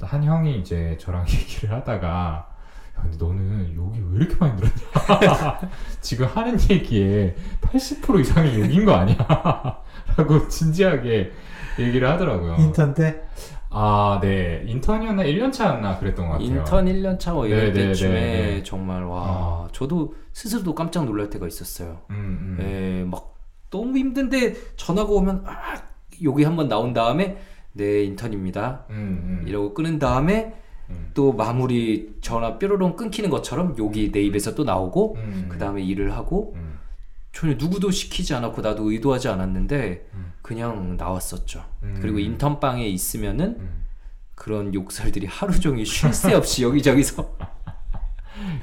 한 0.00 0.24
형이 0.24 0.58
이제 0.58 0.96
저랑 0.98 1.24
얘기를 1.28 1.74
하다가 1.74 2.48
야, 2.96 3.02
근데 3.02 3.16
너는 3.18 3.74
욕이 3.74 3.98
왜 4.10 4.16
이렇게 4.18 4.36
많이 4.36 4.54
늘었냐? 4.54 5.60
지금 6.00 6.26
하는 6.26 6.58
얘기에 6.70 7.34
80% 7.60 8.20
이상이 8.20 8.60
욕인 8.60 8.84
거 8.84 8.94
아니야? 8.94 9.16
라고 10.16 10.46
진지하게 10.48 11.32
얘기를 11.78 12.08
하더라고요. 12.08 12.54
인턴 12.58 12.94
때 12.94 13.20
아, 13.76 14.20
네. 14.22 14.62
인턴이었나 14.66 15.24
1년 15.24 15.52
차였나 15.52 15.98
그랬던 15.98 16.26
것 16.26 16.32
같아요. 16.34 16.46
인턴 16.46 16.86
1년 16.86 17.18
차 17.18 17.32
뭐 17.32 17.46
이럴 17.46 17.72
네, 17.72 17.72
네, 17.72 17.86
때쯤에 17.88 18.12
네, 18.12 18.42
네. 18.56 18.62
정말 18.62 19.02
와 19.02 19.20
어. 19.22 19.68
저도 19.72 20.14
스스로도 20.32 20.74
깜짝 20.76 21.04
놀랄 21.04 21.28
때가 21.28 21.48
있었어요. 21.48 22.02
음, 22.10 22.56
음. 22.58 22.58
예, 22.62 23.04
막 23.10 23.33
너무 23.74 23.98
힘든데 23.98 24.54
전화가 24.76 25.10
오면 25.10 25.42
아, 25.46 25.82
욕이 26.22 26.44
한번 26.44 26.68
나온 26.68 26.92
다음에 26.92 27.38
네 27.72 28.04
인턴입니다. 28.04 28.84
음, 28.90 29.40
음. 29.42 29.48
이러고 29.48 29.74
끊은 29.74 29.98
다음에 29.98 30.54
음. 30.90 31.10
또 31.12 31.32
마무리 31.32 32.14
전화 32.20 32.56
뾰로롱 32.56 32.94
끊기는 32.94 33.28
것처럼 33.30 33.76
욕이 33.76 34.12
내 34.12 34.22
입에서 34.22 34.54
또 34.54 34.62
나오고 34.62 35.16
음. 35.16 35.46
그 35.48 35.58
다음에 35.58 35.82
일을 35.82 36.12
하고 36.12 36.52
음. 36.54 36.78
전혀 37.32 37.56
누구도 37.56 37.90
시키지 37.90 38.32
않았고 38.34 38.62
나도 38.62 38.92
의도하지 38.92 39.26
않았는데 39.26 40.08
음. 40.14 40.32
그냥 40.40 40.96
나왔었죠. 40.96 41.64
음. 41.82 41.98
그리고 42.00 42.20
인턴방에 42.20 42.86
있으면은 42.86 43.56
음. 43.58 43.84
그런 44.36 44.72
욕설들이 44.72 45.26
하루 45.26 45.58
종일 45.58 45.84
쉴 45.84 46.12
새 46.12 46.32
없이 46.32 46.62
여기저기서 46.62 47.36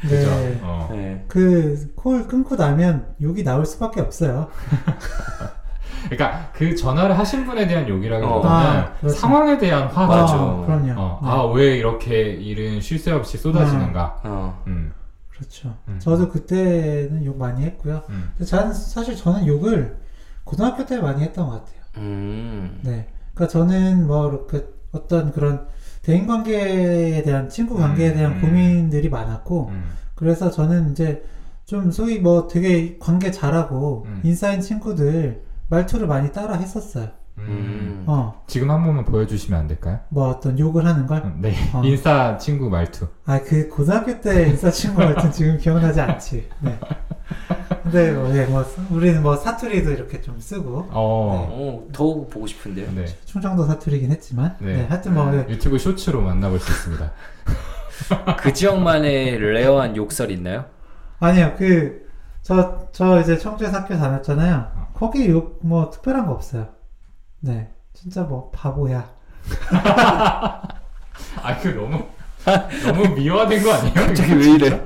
그죠? 0.01 0.15
네. 0.15 0.59
어. 0.63 0.89
네. 0.91 1.25
그콜 1.27 2.27
끊고 2.27 2.55
나면 2.55 3.15
욕이 3.21 3.43
나올 3.43 3.65
수밖에 3.65 4.01
없어요. 4.01 4.49
그러니까 6.09 6.49
그 6.53 6.75
전화를 6.75 7.17
하신 7.17 7.45
분에 7.45 7.67
대한 7.67 7.87
욕이라기보다는 7.87 8.79
아, 8.79 8.93
그렇죠. 8.99 9.15
상황에 9.15 9.57
대한 9.57 9.87
화가 9.87 10.07
맞아. 10.07 10.33
아, 10.33 10.63
그럼요. 10.65 10.93
어, 10.99 11.19
네. 11.21 11.29
아, 11.29 11.43
왜 11.53 11.77
이렇게 11.77 12.31
일은 12.31 12.81
쉴 12.81 12.97
새 12.99 13.11
없이 13.11 13.37
쏟아지는가. 13.37 14.21
어. 14.23 14.63
음, 14.67 14.93
그렇죠. 15.29 15.75
음. 15.87 15.99
저도 15.99 16.29
그때는 16.29 17.23
욕 17.25 17.37
많이 17.37 17.63
했고요. 17.63 18.01
음, 18.09 18.31
저는 18.43 18.73
사실 18.73 19.15
저는 19.15 19.45
욕을 19.47 19.97
고등학교 20.43 20.85
때 20.85 20.99
많이 20.99 21.21
했던 21.21 21.47
것 21.47 21.51
같아요. 21.63 21.81
음. 21.97 22.79
네. 22.81 23.07
그러니까 23.33 23.51
저는 23.51 24.07
뭐 24.07 24.27
이렇게 24.29 24.65
어떤 24.91 25.31
그런 25.31 25.67
대인 26.01 26.25
관계에 26.25 27.21
대한 27.23 27.49
친구 27.49 27.77
관계에 27.77 28.09
음, 28.09 28.15
대한 28.15 28.31
음. 28.33 28.41
고민들이 28.41 29.09
많았고 29.09 29.67
음, 29.69 29.91
그래서 30.15 30.49
저는 30.49 30.91
이제 30.91 31.23
좀 31.65 31.91
소위 31.91 32.19
뭐 32.19 32.47
되게 32.47 32.97
관계 32.99 33.31
잘하고 33.31 34.05
음. 34.07 34.21
인싸인 34.23 34.61
친구들 34.61 35.43
말투를 35.69 36.07
많이 36.07 36.31
따라 36.31 36.55
했었어요. 36.55 37.09
음. 37.37 37.45
음. 37.47 38.03
어, 38.07 38.43
지금 38.47 38.69
한 38.71 38.83
번만 38.83 39.05
보여주시면 39.05 39.59
안 39.59 39.67
될까요? 39.67 39.99
뭐 40.09 40.27
어떤 40.29 40.57
욕을 40.59 40.85
하는 40.85 41.07
걸. 41.07 41.23
음, 41.23 41.37
네, 41.39 41.53
어. 41.73 41.81
인싸 41.85 42.37
친구 42.37 42.69
말투. 42.69 43.07
아, 43.25 43.39
그 43.41 43.69
고등학교 43.69 44.19
때 44.19 44.49
인싸 44.49 44.69
친구 44.71 45.01
말투는 45.01 45.31
지금 45.31 45.57
기억나지 45.57 46.01
않지. 46.01 46.49
네. 46.61 46.79
근데 47.83 48.11
뭐, 48.11 48.35
예, 48.35 48.45
뭐 48.45 48.63
우리는 48.91 49.21
뭐 49.21 49.35
사투리도 49.35 49.91
이렇게 49.91 50.21
좀 50.21 50.39
쓰고 50.39 50.87
어, 50.89 50.91
어, 50.91 51.87
더욱 51.91 52.29
보고 52.29 52.47
싶은데요. 52.47 52.91
네. 52.93 53.05
충청도 53.25 53.65
사투리긴 53.65 54.11
했지만, 54.11 54.55
네. 54.59 54.77
네, 54.77 54.85
하여튼 54.85 55.13
뭐 55.13 55.33
예. 55.33 55.45
유튜브 55.49 55.77
쇼츠로 55.77 56.21
만나볼 56.21 56.59
수 56.59 56.71
있습니다. 56.71 57.11
그 58.39 58.53
지역만의 58.53 59.39
rare한 59.39 59.95
욕설 59.95 60.31
있나요? 60.31 60.65
아니요, 61.19 61.55
그, 61.57 62.09
저, 62.41 62.87
저 62.91 63.19
이제 63.21 63.37
청주에서 63.37 63.79
학교 63.79 63.97
다녔잖아요. 63.97 64.89
거기 64.93 65.29
욕, 65.29 65.59
뭐, 65.61 65.89
특별한 65.89 66.25
거 66.25 66.33
없어요. 66.33 66.69
네. 67.39 67.69
진짜 67.93 68.21
뭐, 68.23 68.51
바보야. 68.51 69.09
아, 71.43 71.57
그 71.61 71.69
너무 71.69 72.03
너무 72.83 73.15
미화된 73.15 73.63
거 73.63 73.73
아니에요? 73.73 73.93
갑자기 73.93 74.33
왜 74.33 74.51
이래? 74.51 74.81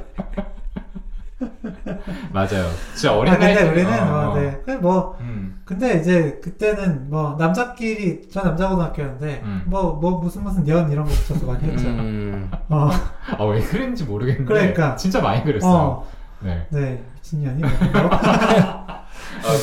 맞아요. 2.32 2.66
진짜 2.94 3.16
어린 3.18 3.34
아, 3.34 3.38
근데 3.38 3.54
나이 3.56 3.70
우리는 3.70 3.94
어, 4.02 4.06
뭐, 4.06 4.20
어. 4.32 4.40
네. 4.40 4.62
그 4.66 4.72
뭐, 4.72 5.18
음, 5.20 5.62
근데 5.66 6.00
이제 6.00 6.40
그때는 6.42 7.10
뭐, 7.10 7.36
남자끼리, 7.38 8.30
저 8.32 8.42
남자 8.42 8.70
고등학교였는데, 8.70 9.42
음. 9.44 9.64
뭐, 9.66 9.94
뭐, 9.96 10.20
무슨 10.20 10.44
무슨 10.44 10.68
연 10.68 10.90
이런 10.92 11.06
거 11.06 11.12
붙여서 11.12 11.46
많이 11.46 11.64
했죠. 11.70 11.88
음. 11.88 12.50
어, 12.70 12.90
아, 13.38 13.44
왜 13.44 13.62
그랬는지 13.62 14.06
모르겠는데. 14.06 14.46
그러니까. 14.46 14.96
진짜 14.96 15.22
많이 15.22 15.44
그랬어요. 15.44 15.72
어, 15.74 16.08
네. 16.40 16.66
네. 16.70 17.04
미친년이 17.16 17.62
뭐. 17.62 17.70
아, 18.12 19.06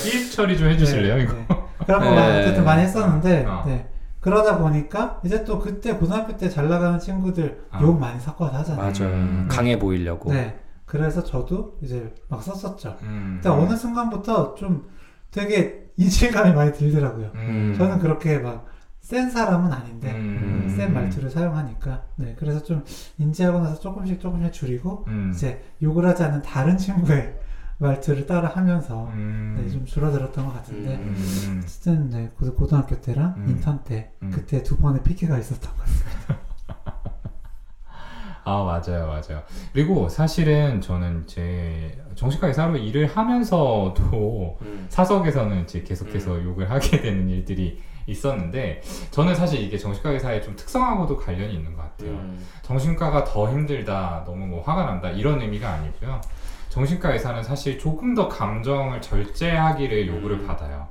삐입 0.05 0.31
처리 0.31 0.59
좀 0.59 0.69
해주실래요, 0.69 1.17
네, 1.17 1.23
이거? 1.23 1.33
네. 1.33 1.47
그런 1.87 2.01
거 2.01 2.11
네. 2.11 2.41
어쨌든 2.41 2.65
많이 2.65 2.83
했었는데, 2.83 3.45
어. 3.47 3.65
네. 3.67 3.89
그러다 4.21 4.59
보니까, 4.59 5.21
이제 5.25 5.43
또 5.45 5.59
그때 5.59 5.95
고등학교 5.95 6.37
때 6.37 6.49
잘 6.49 6.69
나가는 6.69 6.99
친구들 6.99 7.65
어. 7.73 7.79
욕 7.83 7.99
많이 7.99 8.21
섞어서 8.21 8.59
하잖아요. 8.59 8.87
맞아. 8.87 9.05
음. 9.05 9.49
강해 9.51 9.79
보이려고. 9.79 10.33
네. 10.33 10.59
그래서 10.93 11.25
저도 11.25 11.79
이제 11.81 12.15
막 12.29 12.43
썼었죠. 12.43 12.99
음. 13.03 13.41
근데 13.43 13.49
어느 13.49 13.75
순간부터 13.75 14.55
좀 14.57 14.87
되게 15.31 15.91
이질감이 15.97 16.53
많이 16.53 16.71
들더라고요. 16.75 17.31
음. 17.35 17.75
저는 17.79 17.99
그렇게 17.99 18.39
막 18.39 18.71
센 19.01 19.29
사람은 19.31 19.73
아닌데, 19.73 20.13
음. 20.13 20.73
센 20.77 20.95
말투를 20.95 21.29
사용하니까. 21.29 22.05
네. 22.17 22.37
그래서 22.39 22.63
좀 22.63 22.85
인지하고 23.19 23.59
나서 23.59 23.81
조금씩 23.81 24.21
조금씩 24.21 24.53
줄이고, 24.53 25.05
음. 25.09 25.33
이제 25.35 25.61
욕을 25.83 26.07
하지 26.07 26.23
않는 26.23 26.43
다른 26.43 26.79
친구의 26.79 27.37
말투를 27.79 28.27
따라 28.27 28.49
하면서, 28.51 29.09
음. 29.15 29.59
네, 29.61 29.69
좀 29.69 29.85
줄어들었던 29.85 30.47
것 30.47 30.53
같은데. 30.55 30.95
음. 30.99 31.61
어쨌든, 31.65 32.11
네, 32.11 32.31
고- 32.39 32.55
고등학교 32.55 33.01
때랑 33.01 33.35
음. 33.39 33.47
인턴 33.49 33.83
때, 33.83 34.13
음. 34.23 34.31
그때 34.33 34.63
두 34.63 34.77
번의 34.77 35.03
피케가 35.03 35.37
있었던 35.37 35.73
것 35.75 35.79
같아요. 35.85 36.39
아 38.45 38.63
맞아요 38.65 39.07
맞아요. 39.07 39.43
그리고 39.73 40.09
사실은 40.09 40.81
저는 40.81 41.25
이제 41.25 41.97
정신과 42.15 42.49
의사로 42.49 42.77
일을 42.77 43.07
하면서도 43.07 44.59
음. 44.63 44.87
사석에서는 44.89 45.63
이제 45.63 45.83
계속해서 45.83 46.43
욕을 46.43 46.71
하게 46.71 47.01
되는 47.01 47.29
일들이 47.29 47.81
있었는데 48.07 48.83
저는 49.13 49.35
사실 49.35 49.61
이게 49.61 49.79
정신과 49.79 50.11
의사의 50.11 50.43
좀 50.43 50.57
특성하고도 50.57 51.17
관련이 51.17 51.55
있는 51.55 51.75
것 51.75 51.83
같아요. 51.83 52.11
음. 52.11 52.45
정신과가 52.63 53.25
더 53.25 53.49
힘들다 53.49 54.25
너무 54.27 54.47
뭐 54.47 54.63
화가 54.63 54.85
난다 54.85 55.11
이런 55.11 55.41
의미가 55.41 55.71
아니고요. 55.71 56.21
정신과 56.69 57.13
의사는 57.13 57.43
사실 57.45 57.79
조금 57.79 58.15
더 58.15 58.29
감정을 58.29 59.01
절제하기를 59.01 60.09
요구를 60.09 60.41
음. 60.41 60.47
받아요. 60.47 60.89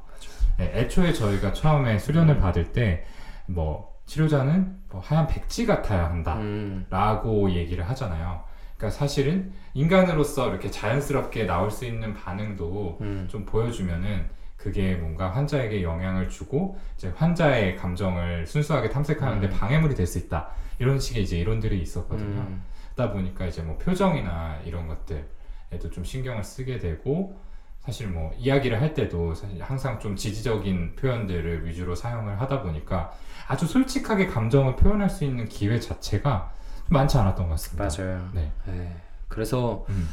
네, 0.58 0.72
애초에 0.76 1.12
저희가 1.12 1.54
처음에 1.54 1.98
수련을 1.98 2.38
받을 2.38 2.72
때뭐 2.72 3.91
치료자는 4.12 4.76
뭐 4.90 5.00
하얀 5.00 5.26
백지 5.26 5.66
같아야 5.66 6.10
한다 6.10 6.36
음. 6.36 6.86
라고 6.90 7.50
얘기를 7.50 7.88
하잖아요. 7.92 8.44
그러니까 8.76 8.98
사실은 8.98 9.54
인간으로서 9.74 10.50
이렇게 10.50 10.70
자연스럽게 10.70 11.46
나올 11.46 11.72
수 11.72 11.86
있는 11.86 12.14
반응도 12.14 12.98
음. 13.00 13.28
좀 13.32 13.46
보여주면은 13.46 14.26
그게 14.58 14.96
뭔가 14.96 15.30
환자에게 15.32 15.82
영향을 15.82 16.28
주고 16.28 16.78
이제 16.98 17.08
환자의 17.16 17.78
감정을 17.78 18.46
순수하게 18.48 18.90
탐색하는데 18.90 19.48
음. 19.48 19.50
방해물이 19.50 19.96
될 19.96 20.06
수 20.06 20.18
있다. 20.20 20.50
이런 20.78 21.00
식의 21.00 21.24
이제 21.24 21.38
이론들이 21.40 21.82
있었거든요. 21.82 22.42
음. 22.42 22.64
그러다 22.94 23.14
보니까 23.14 23.46
이제 23.46 23.62
뭐 23.62 23.78
표정이나 23.78 24.60
이런 24.66 24.90
것들에도 24.90 25.90
좀 25.90 26.04
신경을 26.04 26.44
쓰게 26.44 26.80
되고 26.80 27.40
사실 27.80 28.08
뭐 28.08 28.32
이야기를 28.38 28.80
할 28.82 28.94
때도 28.94 29.34
사실 29.34 29.62
항상 29.64 30.00
좀 30.00 30.18
지지적인 30.18 30.98
표현들을 30.98 31.66
위주로 31.66 31.96
사용을 31.96 32.42
하다 32.42 32.62
보니까 32.62 33.12
아주 33.52 33.68
솔직하게 33.68 34.28
감정을 34.28 34.78
표현할 34.78 35.10
수 35.10 35.26
있는 35.26 35.48
기회 35.50 35.78
자체가 35.78 36.54
많지 36.88 37.18
않았던 37.18 37.50
것 37.50 37.56
같습니다. 37.56 37.90
맞아요. 38.04 38.30
네. 38.34 38.50
네. 38.66 38.96
그래서 39.28 39.86
음. 39.90 40.08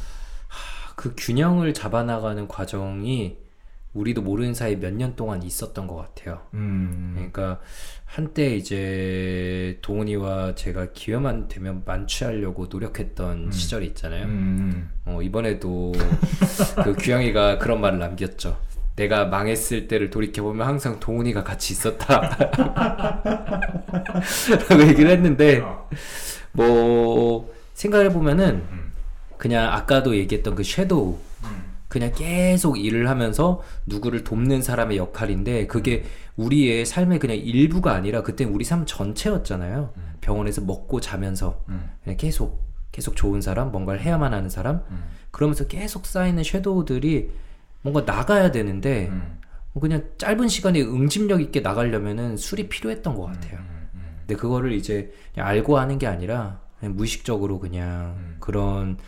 하, 0.49 0.95
그 0.97 1.14
균형을 1.16 1.72
잡아나가는 1.72 2.49
과정이 2.49 3.36
우리도 3.95 4.22
모르는 4.22 4.55
사이 4.55 4.74
몇 4.76 4.93
년 4.93 5.14
동안 5.14 5.43
있었던 5.45 5.86
것 5.86 5.95
같아요. 5.97 6.43
음. 6.55 7.12
그러니까 7.14 7.61
한때 8.05 8.57
이제 8.57 9.78
동훈이와 9.82 10.57
제가 10.57 10.93
기회만 10.93 11.47
되면 11.49 11.82
만취하려고 11.86 12.66
노력했던 12.66 13.47
음. 13.47 13.53
시절이 13.53 13.86
있잖아요. 13.86 14.24
음. 14.26 14.91
어, 15.05 15.22
이번에도 15.22 15.93
그 16.84 16.95
규영이가 16.97 17.59
그런 17.59 17.80
말을 17.80 17.99
남겼죠. 18.01 18.59
내가 18.99 19.26
망했을 19.26 19.86
때를 19.86 20.11
돌이켜보면 20.11 20.66
항상 20.66 20.99
동훈이가 20.99 21.44
같이 21.44 21.72
있었다. 21.72 22.20
라고 24.68 24.82
얘기를 24.88 25.09
했는데, 25.11 25.61
어. 25.61 25.88
뭐, 26.51 27.55
생각해보면은, 27.74 28.66
음. 28.70 28.92
그냥 29.36 29.72
아까도 29.72 30.16
얘기했던 30.16 30.57
그 30.57 30.64
섀도우, 30.64 31.16
음. 31.44 31.64
그냥 31.86 32.11
계속 32.12 32.76
일을 32.76 33.09
하면서 33.09 33.62
누구를 33.86 34.24
돕는 34.24 34.62
사람의 34.62 34.96
역할인데, 34.96 35.68
그게 35.68 36.05
우리의 36.36 36.84
삶의 36.84 37.20
그냥 37.20 37.36
일부가 37.36 37.92
아니라, 37.92 38.22
그때 38.24 38.42
우리 38.44 38.64
삶 38.64 38.84
전체였잖아요. 38.84 39.92
음. 39.96 40.12
병원에서 40.20 40.62
먹고 40.62 41.01
자면서, 41.01 41.62
음. 41.68 41.88
그냥 42.03 42.16
계속, 42.16 42.66
계속 42.90 43.14
좋은 43.14 43.40
사람, 43.40 43.70
뭔가를 43.70 44.01
해야만 44.01 44.34
하는 44.34 44.51
사람, 44.51 44.82
음. 44.90 45.05
그러면서 45.30 45.68
계속 45.68 46.05
쌓이는 46.05 46.42
섀도우들이 46.42 47.30
뭔가 47.82 48.00
나가야 48.02 48.50
되는데 48.50 49.08
음. 49.08 49.38
뭐 49.72 49.80
그냥 49.80 50.04
짧은 50.18 50.48
시간에 50.48 50.80
응집력 50.80 51.40
있게 51.40 51.60
나가려면은 51.60 52.36
술이 52.36 52.68
필요했던 52.68 53.14
것 53.14 53.26
같아요. 53.26 53.58
음. 53.58 53.88
음. 53.94 54.16
근데 54.20 54.34
그거를 54.34 54.72
이제 54.72 55.12
알고 55.36 55.78
하는 55.78 55.98
게 55.98 56.06
아니라 56.06 56.60
그냥 56.80 56.96
무의식적으로 56.96 57.58
그냥 57.60 58.16
음. 58.18 58.36
그런 58.40 58.98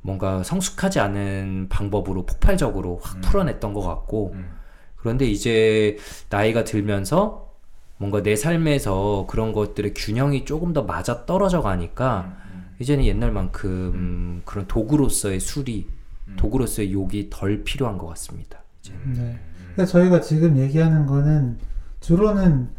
뭔가 0.00 0.42
성숙하지 0.42 1.00
않은 1.00 1.66
방법으로 1.68 2.24
폭발적으로 2.24 3.00
확 3.02 3.16
음. 3.16 3.20
풀어냈던 3.22 3.72
것 3.74 3.80
같고 3.82 4.32
음. 4.34 4.50
그런데 4.96 5.26
이제 5.26 5.96
나이가 6.30 6.64
들면서 6.64 7.52
뭔가 7.98 8.22
내 8.22 8.36
삶에서 8.36 9.26
그런 9.28 9.52
것들의 9.52 9.92
균형이 9.94 10.44
조금 10.44 10.72
더 10.72 10.82
맞아 10.82 11.26
떨어져 11.26 11.60
가니까 11.60 12.36
음. 12.52 12.76
이제는 12.78 13.04
옛날만큼 13.04 14.42
그런 14.44 14.66
도구로서의 14.68 15.40
술이 15.40 15.86
음. 15.88 15.97
도구로서의 16.36 16.92
욕이 16.92 17.28
덜 17.30 17.64
필요한 17.64 17.98
것 17.98 18.06
같습니다. 18.08 18.58
이제. 18.80 18.92
네. 19.06 19.38
그러니까 19.74 19.86
저희가 19.86 20.20
지금 20.20 20.56
얘기하는 20.56 21.06
거는 21.06 21.58
주로는 22.00 22.70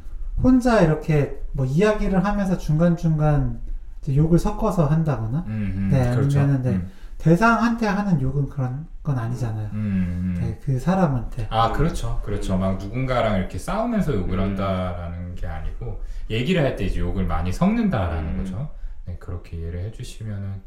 혼자 0.41 0.81
이렇게 0.81 1.41
뭐 1.51 1.65
이야기를 1.65 2.23
하면서 2.23 2.57
중간 2.57 2.95
중간 2.95 3.59
이제 4.01 4.15
욕을 4.15 4.39
섞어서 4.39 4.85
한다거나 4.85 5.43
음. 5.47 5.73
음. 5.75 5.89
네, 5.91 6.09
그렇죠. 6.15 6.39
아니면은 6.39 6.61
네. 6.63 6.69
음. 6.77 6.89
대상한테 7.17 7.85
하는 7.85 8.21
욕은 8.21 8.47
그런 8.47 8.87
건 9.03 9.17
아니잖아요. 9.19 9.69
음. 9.73 10.35
음. 10.37 10.41
네, 10.41 10.57
그 10.63 10.79
사람한테. 10.79 11.47
아 11.49 11.73
그렇죠 11.73 12.21
그렇죠 12.23 12.57
막 12.57 12.77
누군가랑 12.77 13.37
이렇게 13.39 13.57
싸우면서 13.57 14.13
욕을 14.15 14.37
음. 14.39 14.43
한다라는 14.51 15.35
게 15.35 15.45
아니고 15.47 16.01
얘기를 16.29 16.63
할 16.63 16.75
때 16.77 16.85
이제 16.85 16.99
욕을 16.99 17.25
많이 17.25 17.51
섞는다라는 17.51 18.29
음. 18.29 18.37
거죠 18.37 18.69
네, 19.05 19.17
그렇게 19.19 19.57
이해를 19.57 19.81
해주시면은 19.85 20.61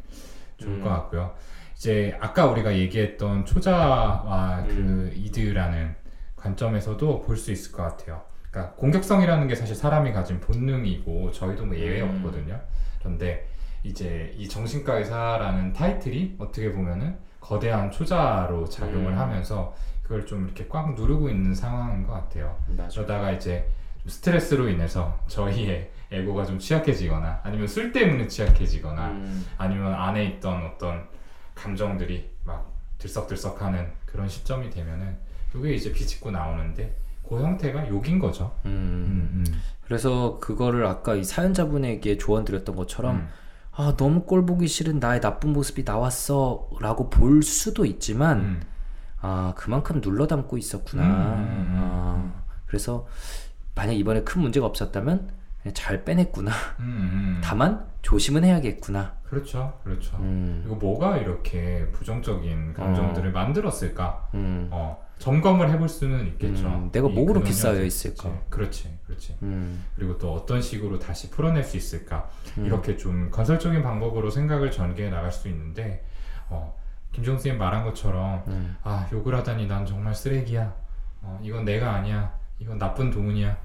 좋을 0.58 0.74
음. 0.74 0.82
것 0.82 0.90
같고요 0.90 1.32
이제 1.82 2.16
아까 2.20 2.46
우리가 2.46 2.76
얘기했던 2.76 3.44
초자와 3.44 4.60
음. 4.68 4.68
그 4.68 5.12
이드라는 5.16 5.96
관점에서도 6.36 7.22
볼 7.22 7.36
수 7.36 7.50
있을 7.50 7.72
것 7.72 7.82
같아요. 7.82 8.22
그러니까 8.52 8.74
공격성이라는 8.76 9.48
게 9.48 9.56
사실 9.56 9.74
사람이 9.74 10.12
가진 10.12 10.38
본능이고 10.38 11.32
저희도 11.32 11.66
뭐 11.66 11.76
예외 11.76 12.02
음. 12.02 12.22
없거든요. 12.22 12.60
그런데 13.00 13.48
이제 13.82 14.32
이 14.36 14.48
정신과 14.48 14.98
의사라는 14.98 15.72
타이틀이 15.72 16.36
어떻게 16.38 16.70
보면은 16.70 17.16
거대한 17.40 17.90
초자로 17.90 18.68
작용을 18.68 19.14
음. 19.14 19.18
하면서 19.18 19.74
그걸 20.04 20.24
좀 20.24 20.44
이렇게 20.44 20.68
꽉 20.68 20.94
누르고 20.94 21.30
있는 21.30 21.52
상황인 21.52 22.06
것 22.06 22.12
같아요. 22.12 22.56
맞아. 22.68 22.94
그러다가 22.94 23.32
이제 23.32 23.68
좀 24.02 24.08
스트레스로 24.08 24.68
인해서 24.68 25.18
저희의 25.26 25.90
에고가 26.12 26.44
좀 26.44 26.60
취약해지거나 26.60 27.40
아니면 27.42 27.66
술 27.66 27.90
때문에 27.90 28.28
취약해지거나 28.28 29.06
음, 29.08 29.46
아니면 29.58 29.92
안에 29.94 30.24
있던 30.26 30.64
어떤 30.66 31.10
감정들이 31.54 32.30
막 32.44 32.72
들썩들썩하는 32.98 33.90
그런 34.06 34.28
시점이 34.28 34.70
되면은 34.70 35.16
그게 35.52 35.74
이제 35.74 35.92
비집고 35.92 36.30
나오는데 36.30 36.96
그 37.28 37.40
형태가 37.40 37.88
욕인 37.88 38.18
거죠. 38.18 38.54
음. 38.64 38.70
음, 38.70 39.44
음. 39.48 39.60
그래서 39.84 40.38
그거를 40.40 40.86
아까 40.86 41.14
이 41.14 41.24
사연자분에게 41.24 42.18
조언 42.18 42.44
드렸던 42.44 42.76
것처럼 42.76 43.16
음. 43.16 43.28
아 43.72 43.94
너무 43.96 44.24
꼴 44.24 44.44
보기 44.44 44.68
싫은 44.68 44.98
나의 44.98 45.20
나쁜 45.20 45.52
모습이 45.52 45.84
나왔어라고 45.84 47.10
볼 47.10 47.42
수도 47.42 47.84
있지만 47.84 48.40
음. 48.40 48.62
아 49.20 49.54
그만큼 49.56 50.00
눌러 50.00 50.26
담고 50.26 50.58
있었구나. 50.58 51.02
아, 51.06 52.32
그래서 52.66 53.06
만약 53.74 53.92
이번에 53.92 54.22
큰 54.22 54.42
문제가 54.42 54.66
없었다면 54.66 55.30
잘 55.74 56.04
빼냈구나. 56.04 56.50
음, 56.80 56.84
음. 56.84 57.40
다만 57.42 57.86
조심은 58.02 58.44
해야겠구나. 58.44 59.14
그렇죠, 59.24 59.78
그렇죠. 59.84 60.16
음, 60.18 60.60
그리고 60.62 60.76
뭐가 60.76 61.18
이렇게 61.18 61.86
부정적인 61.92 62.74
감정들을 62.74 63.32
만들었을까? 63.32 64.28
음, 64.34 64.68
어, 64.70 65.02
점검을 65.18 65.70
해볼 65.70 65.88
수는 65.88 66.26
있겠죠. 66.26 66.66
음, 66.66 66.90
내가 66.90 67.08
이뭐 67.08 67.26
그렇게 67.26 67.52
쌓여 67.52 67.82
있을까? 67.82 68.28
있을지. 68.28 68.50
그렇지, 68.50 68.98
그렇지. 69.06 69.36
음, 69.42 69.84
그리고 69.94 70.18
또 70.18 70.34
어떤 70.34 70.60
식으로 70.60 70.98
다시 70.98 71.30
풀어낼 71.30 71.62
수 71.62 71.76
있을까? 71.76 72.28
음. 72.58 72.66
이렇게 72.66 72.96
좀 72.96 73.30
건설적인 73.30 73.82
방법으로 73.82 74.30
생각을 74.30 74.70
전개해 74.70 75.10
나갈 75.10 75.30
수 75.30 75.48
있는데, 75.48 76.04
어, 76.50 76.76
김종 77.12 77.38
쌤 77.38 77.56
말한 77.56 77.84
것처럼 77.84 78.42
음, 78.48 78.76
아 78.82 79.06
욕을 79.12 79.34
하다니 79.36 79.66
난 79.66 79.86
정말 79.86 80.14
쓰레기야. 80.14 80.74
어, 81.22 81.38
이건 81.42 81.64
내가 81.64 81.94
아니야. 81.94 82.34
이건 82.58 82.78
나쁜 82.78 83.10
도문이야. 83.10 83.56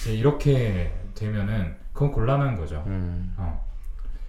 이제 0.00 0.14
이렇게 0.14 0.92
되면은 1.14 1.76
그건 1.92 2.12
곤란한 2.12 2.56
거죠. 2.56 2.82
음, 2.86 3.34
어. 3.36 3.64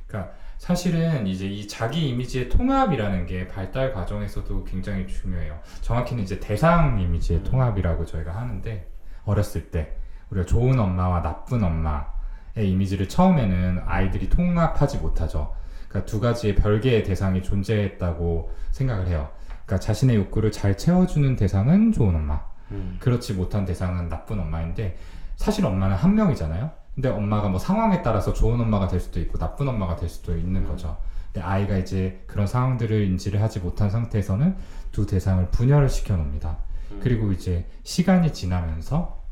그러니까 0.07 0.33
사실은 0.57 1.27
이제 1.27 1.45
이 1.45 1.67
자기 1.67 2.07
이미지의 2.09 2.49
통합이라는 2.49 3.25
게 3.25 3.47
발달 3.47 3.93
과정에서도 3.93 4.63
굉장히 4.63 5.07
중요해요. 5.07 5.59
정확히는 5.81 6.23
이제 6.23 6.39
대상 6.39 6.99
이미지의 6.99 7.39
음. 7.39 7.43
통합이라고 7.43 8.05
저희가 8.05 8.35
하는데 8.35 8.87
어렸을 9.25 9.71
때 9.71 9.97
우리가 10.29 10.45
좋은 10.45 10.79
엄마와 10.79 11.21
나쁜 11.21 11.63
엄마의 11.63 12.69
이미지를 12.69 13.09
처음에는 13.09 13.83
아이들이 13.85 14.29
통합하지 14.29 14.99
못하죠. 14.99 15.53
그러니까 15.87 16.09
두 16.09 16.19
가지의 16.19 16.55
별개의 16.55 17.03
대상이 17.03 17.43
존재했다고 17.43 18.51
생각을 18.71 19.07
해요. 19.07 19.29
그러니까 19.65 19.79
자신의 19.79 20.15
욕구를 20.17 20.51
잘 20.51 20.77
채워주는 20.77 21.35
대상은 21.35 21.91
좋은 21.91 22.15
엄마, 22.15 22.41
음, 22.71 22.97
그렇지 22.99 23.33
못한 23.33 23.65
대상은 23.65 24.09
나쁜 24.09 24.39
엄마인데 24.39 24.97
사실 25.35 25.65
엄마는 25.65 25.95
한 25.95 26.15
명이잖아요. 26.15 26.71
근데 26.95 27.09
엄마가 27.09 27.49
뭐 27.49 27.59
상황에 27.59 28.01
따라서 28.01 28.33
좋은 28.33 28.59
엄마가 28.61 28.87
될 28.87 28.99
수도 28.99 29.19
있고 29.19 29.37
나쁜 29.37 29.67
엄마가 29.67 29.95
될 29.95 30.09
수도 30.09 30.37
있는 30.37 30.67
거죠. 30.67 30.97
근데 31.31 31.45
아이가 31.45 31.77
이제 31.77 32.23
그런 32.27 32.45
상황들을 32.45 33.03
인지를 33.05 33.41
하지 33.41 33.59
못한 33.59 33.89
상태에서는 33.89 34.55
두 34.91 35.07
대상을 35.07 35.49
분열을 35.49 35.89
시켜 35.89 36.15
놓습니다. 36.15 36.57
음. 36.91 36.99
그리고 37.01 37.31
이제 37.31 37.67
시간이 37.83 38.31
지나면서 38.31 39.23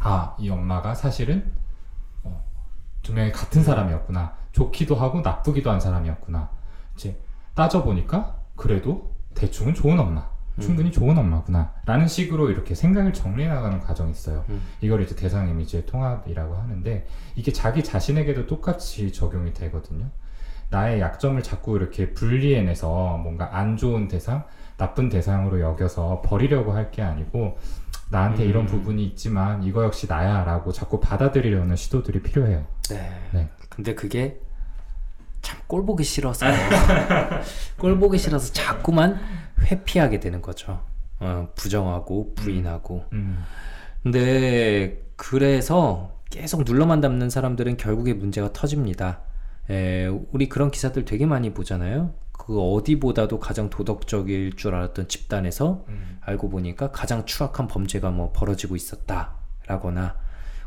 아, 0.00 0.36
이 0.38 0.50
엄마가 0.50 0.94
사실은 0.94 1.50
어, 2.22 2.44
두 3.02 3.14
명이 3.14 3.32
같은 3.32 3.62
사람이었구나. 3.64 4.36
좋기도 4.52 4.94
하고 4.94 5.22
나쁘기도 5.22 5.70
한 5.70 5.80
사람이었구나. 5.80 6.50
이제 6.94 7.18
따져보니까 7.54 8.36
그래도 8.54 9.14
대충은 9.34 9.74
좋은 9.74 9.98
엄마. 9.98 10.28
충분히 10.60 10.90
좋은 10.92 11.16
엄마구나. 11.16 11.72
라는 11.86 12.06
식으로 12.08 12.50
이렇게 12.50 12.74
생각을 12.74 13.12
정리해 13.12 13.48
나가는 13.48 13.78
과정이 13.80 14.10
있어요. 14.10 14.44
음. 14.48 14.60
이걸 14.80 15.02
이제 15.02 15.14
대상 15.14 15.48
이미지의 15.48 15.86
통합이라고 15.86 16.56
하는데 16.56 17.06
이게 17.36 17.52
자기 17.52 17.82
자신에게도 17.84 18.46
똑같이 18.46 19.12
적용이 19.12 19.52
되거든요. 19.54 20.06
나의 20.70 21.00
약점을 21.00 21.42
자꾸 21.42 21.76
이렇게 21.76 22.12
분리해내서 22.12 23.18
뭔가 23.18 23.56
안 23.56 23.76
좋은 23.76 24.08
대상, 24.08 24.44
나쁜 24.76 25.08
대상으로 25.08 25.60
여겨서 25.60 26.22
버리려고 26.24 26.72
할 26.72 26.90
게 26.90 27.02
아니고 27.02 27.58
나한테 28.10 28.44
음. 28.44 28.48
이런 28.48 28.66
부분이 28.66 29.04
있지만 29.06 29.62
이거 29.62 29.84
역시 29.84 30.06
나야 30.08 30.44
라고 30.44 30.72
자꾸 30.72 31.00
받아들이려는 31.00 31.76
시도들이 31.76 32.22
필요해요. 32.22 32.64
네. 32.90 33.10
네. 33.32 33.48
근데 33.68 33.94
그게 33.94 34.40
참 35.42 35.58
꼴 35.68 35.84
보기 35.86 36.02
싫어서 36.04 36.46
꼴 37.78 37.98
보기 37.98 38.18
싫어서 38.18 38.52
자꾸만 38.52 39.18
회피하게 39.62 40.20
되는 40.20 40.42
거죠. 40.42 40.80
어, 41.20 41.48
부정하고 41.54 42.34
부인하고. 42.34 43.04
음, 43.12 43.42
근데 44.02 45.02
그래서 45.16 46.12
계속 46.30 46.64
눌러만 46.64 47.00
담는 47.00 47.30
사람들은 47.30 47.76
결국에 47.76 48.14
문제가 48.14 48.52
터집니다. 48.52 49.20
에, 49.70 50.06
우리 50.06 50.48
그런 50.48 50.70
기사들 50.70 51.04
되게 51.04 51.26
많이 51.26 51.52
보잖아요. 51.52 52.14
그 52.32 52.60
어디보다도 52.60 53.40
가장 53.40 53.68
도덕적일 53.68 54.56
줄 54.56 54.74
알았던 54.74 55.08
집단에서 55.08 55.84
음, 55.88 56.18
알고 56.22 56.48
보니까 56.48 56.90
가장 56.92 57.26
추악한 57.26 57.68
범죄가 57.68 58.10
뭐 58.10 58.32
벌어지고 58.32 58.76
있었다라거나 58.76 60.16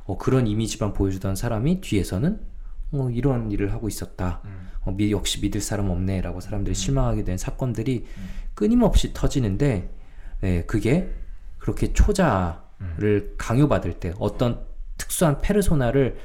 어, 0.05 0.17
그런 0.17 0.47
이미지만 0.47 0.93
보여주던 0.93 1.35
사람이 1.35 1.81
뒤에서는 1.81 2.50
어, 2.91 3.09
이런 3.09 3.51
일을 3.51 3.71
하고 3.71 3.87
있었다. 3.87 4.41
음, 4.45 4.69
어, 4.81 4.91
미, 4.91 5.11
역시 5.11 5.39
믿을 5.41 5.61
사람 5.61 5.89
없네라고 5.89 6.41
사람들이 6.41 6.75
실망하게 6.75 7.23
된 7.23 7.37
사건들이 7.37 8.05
끊임없이 8.53 9.13
터지는데 9.13 9.89
네, 10.41 10.65
그게 10.65 11.09
그렇게 11.57 11.93
초자를 11.93 13.35
강요받을 13.37 13.93
때 13.99 14.13
어떤 14.19 14.65
특수한 14.97 15.39
페르소나를 15.39 16.17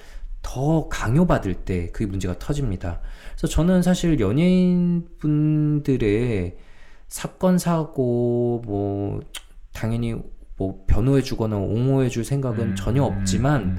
더 0.42 0.88
강요받을 0.88 1.54
때 1.54 1.90
그게 1.90 2.06
문제가 2.06 2.38
터집니다. 2.38 3.00
그래서 3.32 3.48
저는 3.48 3.82
사실 3.82 4.20
연예인 4.20 5.06
분들의 5.18 6.56
사건 7.08 7.58
사고 7.58 8.62
뭐 8.64 9.20
당연히 9.72 10.16
뭐 10.56 10.84
변호해 10.86 11.22
주거나 11.22 11.56
옹호해 11.56 12.08
줄 12.08 12.24
생각은 12.24 12.70
음, 12.70 12.74
전혀 12.76 13.06
음, 13.06 13.12
없지만 13.12 13.62
음, 13.62 13.78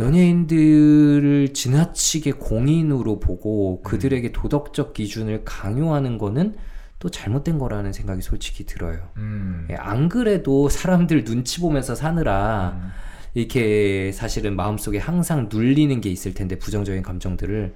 연예인들을 0.00 1.52
지나치게 1.52 2.32
공인으로 2.32 3.20
보고 3.20 3.82
그들에게 3.82 4.32
도덕적 4.32 4.94
기준을 4.94 5.44
강요하는 5.44 6.18
거는 6.18 6.56
또 6.98 7.08
잘못된 7.08 7.58
거라는 7.58 7.92
생각이 7.92 8.20
솔직히 8.20 8.64
들어요. 8.66 8.98
음, 9.16 9.66
예, 9.70 9.74
안 9.74 10.08
그래도 10.08 10.68
사람들 10.68 11.24
눈치 11.24 11.60
보면서 11.60 11.94
사느라 11.94 12.76
음, 12.76 12.90
이렇게 13.34 14.12
사실은 14.12 14.56
마음속에 14.56 14.98
항상 14.98 15.48
눌리는 15.50 16.00
게 16.00 16.10
있을 16.10 16.34
텐데 16.34 16.58
부정적인 16.58 17.02
감정들을. 17.02 17.74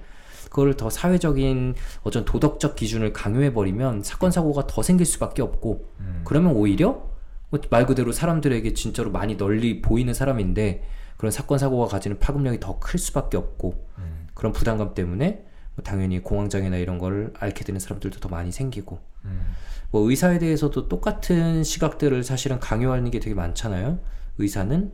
그걸 0.49 0.77
더 0.77 0.89
사회적인 0.89 1.75
어떤 2.03 2.23
도덕적 2.23 2.75
기준을 2.75 3.11
강요해 3.11 3.51
버리면 3.51 4.03
사건 4.03 4.31
사고가 4.31 4.67
더 4.67 4.81
생길 4.83 5.05
수밖에 5.05 5.41
없고 5.41 5.89
음. 5.99 6.21
그러면 6.23 6.53
오히려 6.53 7.09
뭐말 7.49 7.85
그대로 7.85 8.11
사람들에게 8.11 8.73
진짜로 8.73 9.11
많이 9.11 9.35
널리 9.37 9.81
보이는 9.81 10.13
사람인데 10.13 10.83
그런 11.25 11.31
사건 11.31 11.57
사고가 11.57 11.87
가지는 11.87 12.19
파급력이 12.19 12.59
더 12.59 12.79
클 12.79 12.99
수밖에 12.99 13.35
없고 13.35 13.87
음, 13.97 14.27
그런 14.35 14.53
부담감 14.53 14.93
때문에 14.93 15.43
뭐 15.75 15.83
당연히 15.83 16.21
공황장애나 16.21 16.77
이런 16.77 16.99
거를 16.99 17.33
앓게 17.39 17.65
되는 17.65 17.79
사람들도 17.79 18.19
더 18.19 18.29
많이 18.29 18.51
생기고. 18.51 18.99
음, 19.23 19.55
뭐 19.89 20.07
의사에 20.07 20.37
대해서도 20.37 20.87
똑같은 20.87 21.63
시각들을 21.63 22.23
사실은 22.23 22.59
강요하는 22.59 23.09
게 23.09 23.19
되게 23.19 23.33
많잖아요. 23.33 23.97
의사는 24.37 24.91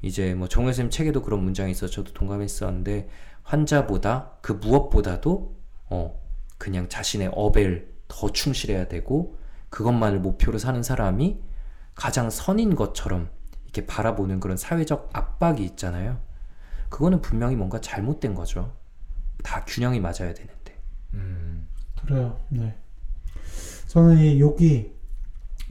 이제 0.00 0.34
뭐 0.34 0.48
정혜 0.48 0.72
쌤 0.72 0.88
책에도 0.88 1.20
그런 1.20 1.44
문장이 1.44 1.72
있어 1.72 1.86
서 1.86 1.92
저도 1.92 2.14
동감했었는데 2.14 3.10
환자보다 3.42 4.38
그 4.40 4.52
무엇보다도 4.52 5.54
어 5.90 6.20
그냥 6.56 6.88
자신의 6.88 7.30
업에 7.34 7.84
더 8.08 8.32
충실해야 8.32 8.88
되고 8.88 9.36
그것만을 9.68 10.20
목표로 10.20 10.56
사는 10.56 10.82
사람이 10.82 11.40
가장 11.94 12.30
선인 12.30 12.74
것처럼 12.74 13.28
이렇게 13.74 13.86
바라보는 13.86 14.38
그런 14.38 14.56
사회적 14.56 15.10
압박이 15.12 15.64
있잖아요. 15.64 16.18
그거는 16.88 17.20
분명히 17.20 17.56
뭔가 17.56 17.80
잘못된 17.80 18.34
거죠. 18.34 18.72
다 19.42 19.64
균형이 19.66 19.98
맞아야 19.98 20.32
되는데. 20.32 20.78
음, 21.14 21.66
그래요. 22.00 22.38
네. 22.50 22.76
저는 23.88 24.18
이 24.18 24.40
욕이 24.40 24.92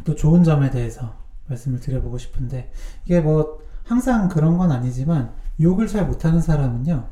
또 0.04 0.16
좋은 0.16 0.44
점에 0.44 0.70
대해서 0.70 1.16
말씀을 1.48 1.80
드려보고 1.80 2.18
싶은데 2.18 2.72
이게 3.06 3.22
뭐 3.22 3.64
항상 3.86 4.28
그런 4.28 4.58
건 4.58 4.72
아니지만 4.72 5.34
욕을 5.62 5.88
잘 5.88 6.06
못하는 6.06 6.42
사람은요 6.42 7.08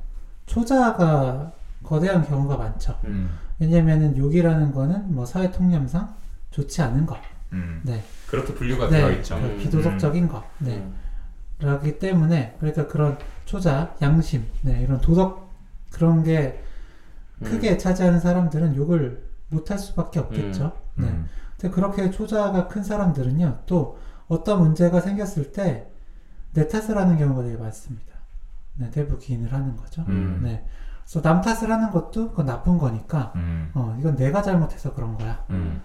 초자가 0.45 1.53
거대한 1.83 2.25
경우가 2.25 2.57
많죠. 2.57 2.99
음, 3.05 3.29
왜냐면은 3.59 4.17
욕이라는 4.17 4.73
거는 4.73 5.13
뭐 5.13 5.25
사회 5.25 5.51
통념상 5.51 6.15
좋지 6.51 6.81
않은 6.81 7.05
것. 7.05 7.17
음. 7.53 7.81
네. 7.83 8.03
그렇게 8.31 8.53
분류가 8.53 8.89
네, 8.89 8.97
되어 8.97 9.11
있죠. 9.11 9.35
그 9.35 9.45
음. 9.45 9.57
비도덕적인 9.59 10.27
거. 10.27 10.43
네. 10.59 10.77
음. 10.77 10.95
그렇기 11.59 11.99
때문에 11.99 12.55
그러니까 12.59 12.87
그런 12.87 13.17
초자, 13.45 13.95
양심, 14.01 14.47
네, 14.61 14.81
이런 14.81 14.99
도덕 14.99 15.51
그런 15.91 16.23
게 16.23 16.63
음. 17.41 17.45
크게 17.45 17.77
차지하는 17.77 18.19
사람들은 18.19 18.75
욕을 18.75 19.23
못할 19.49 19.77
수밖에 19.77 20.19
없겠죠. 20.19 20.71
네. 20.95 21.05
음. 21.05 21.27
근데 21.59 21.75
그렇게 21.75 22.09
초자가 22.09 22.67
큰 22.67 22.83
사람들은요, 22.83 23.59
또 23.67 23.99
어떤 24.27 24.59
문제가 24.59 24.99
생겼을 25.01 25.51
때 25.51 25.91
내 26.53 26.67
탓을 26.67 26.97
하는 26.97 27.17
경우가 27.17 27.43
되게 27.43 27.57
많습니다. 27.57 28.11
네, 28.75 28.89
대부 28.91 29.17
기인을 29.17 29.53
하는 29.53 29.75
거죠. 29.77 30.03
음. 30.07 30.41
네. 30.43 30.65
그래서 31.03 31.21
남 31.21 31.41
탓을 31.41 31.71
하는 31.71 31.91
것도 31.91 32.29
그건 32.29 32.45
나쁜 32.45 32.77
거니까, 32.77 33.31
음. 33.35 33.71
어, 33.73 33.95
이건 33.99 34.15
내가 34.15 34.41
잘못해서 34.41 34.93
그런 34.93 35.17
거야. 35.17 35.45
음. 35.49 35.81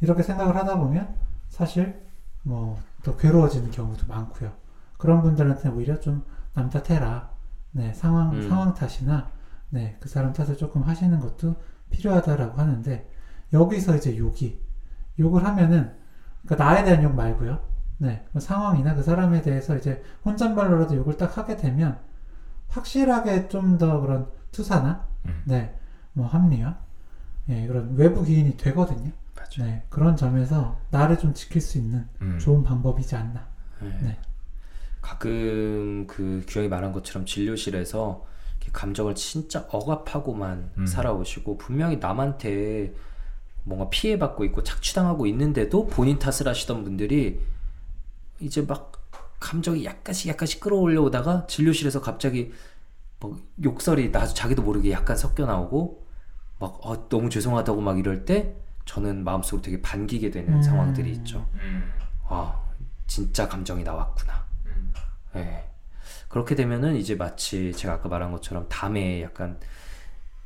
이렇게 0.00 0.22
생각을 0.22 0.56
하다 0.56 0.78
보면 0.78 1.08
사실 1.48 2.00
뭐 2.42 2.78
더 3.02 3.16
괴로워지는 3.16 3.70
경우도 3.70 4.06
많고요. 4.06 4.52
그런 4.98 5.22
분들한테 5.22 5.68
오히려 5.70 5.98
좀 6.00 6.22
남 6.54 6.70
탓해라. 6.70 7.30
네, 7.70 7.92
상황 7.94 8.32
음. 8.32 8.48
상황 8.48 8.74
탓이나 8.74 9.30
네, 9.70 9.96
그 10.00 10.08
사람 10.08 10.32
탓을 10.32 10.56
조금 10.56 10.82
하시는 10.82 11.20
것도 11.20 11.54
필요하다라고 11.90 12.58
하는데 12.58 13.08
여기서 13.52 13.94
이제 13.96 14.16
욕이 14.18 14.58
욕을 15.20 15.44
하면은 15.44 15.94
그러니까 16.44 16.64
나에 16.64 16.84
대한 16.84 17.04
욕 17.04 17.14
말고요. 17.14 17.60
네, 17.98 18.24
그 18.32 18.40
상황이나 18.40 18.94
그 18.96 19.02
사람에 19.04 19.40
대해서 19.42 19.76
이제 19.76 20.02
혼잣말로라도 20.24 20.96
욕을 20.96 21.16
딱 21.16 21.38
하게 21.38 21.56
되면 21.56 21.98
확실하게 22.68 23.48
좀 23.48 23.78
더 23.78 24.00
그런 24.00 24.28
투사나 24.50 25.06
음. 25.26 25.42
네, 25.44 25.78
뭐 26.12 26.26
합리화, 26.26 26.76
예, 27.50 27.66
그런 27.68 27.94
외부 27.94 28.24
기인이 28.24 28.56
되거든요. 28.56 29.12
맞아. 29.48 29.64
네, 29.64 29.82
그런 29.88 30.16
점에서 30.16 30.78
나를 30.90 31.18
좀 31.18 31.32
지킬 31.34 31.60
수 31.60 31.78
있는 31.78 32.06
음. 32.20 32.38
좋은 32.38 32.62
방법이지 32.62 33.16
않나. 33.16 33.46
네. 33.80 33.98
네. 34.02 34.18
가끔 35.00 36.06
그 36.06 36.44
규영이 36.46 36.68
말한 36.68 36.92
것처럼 36.92 37.24
진료실에서 37.24 38.26
감정을 38.72 39.14
진짜 39.14 39.66
억압하고만 39.70 40.72
음. 40.76 40.86
살아오시고 40.86 41.56
분명히 41.56 41.96
남한테 41.96 42.92
뭔가 43.64 43.88
피해받고 43.88 44.44
있고 44.46 44.62
착취당하고 44.62 45.26
있는데도 45.26 45.86
본인 45.86 46.18
탓을 46.18 46.48
하시던 46.48 46.84
분들이 46.84 47.40
이제 48.40 48.62
막 48.62 48.92
감정이 49.40 49.84
약간씩 49.84 50.28
약간씩 50.28 50.60
끌어올려오다가 50.60 51.46
진료실에서 51.46 52.00
갑자기 52.00 52.52
막 53.20 53.36
욕설이 53.62 54.12
나 54.12 54.26
자기도 54.26 54.62
모르게 54.62 54.90
약간 54.90 55.16
섞여 55.16 55.46
나오고 55.46 56.06
막 56.58 56.80
어, 56.84 57.08
너무 57.08 57.30
죄송하다고 57.30 57.80
막 57.80 57.98
이럴 57.98 58.24
때 58.24 58.54
저는 58.88 59.22
마음속으로 59.22 59.60
되게 59.60 59.82
반기게 59.82 60.30
되는 60.30 60.54
음. 60.54 60.62
상황들이 60.62 61.12
있죠. 61.12 61.46
음. 61.56 61.92
아 62.26 62.58
진짜 63.06 63.46
감정이 63.46 63.84
나왔구나. 63.84 64.46
음. 64.64 64.92
예. 65.36 65.64
그렇게 66.28 66.54
되면은 66.54 66.96
이제 66.96 67.14
마치 67.14 67.70
제가 67.74 67.94
아까 67.94 68.08
말한 68.08 68.32
것처럼 68.32 68.66
담에 68.70 69.22
약간 69.22 69.58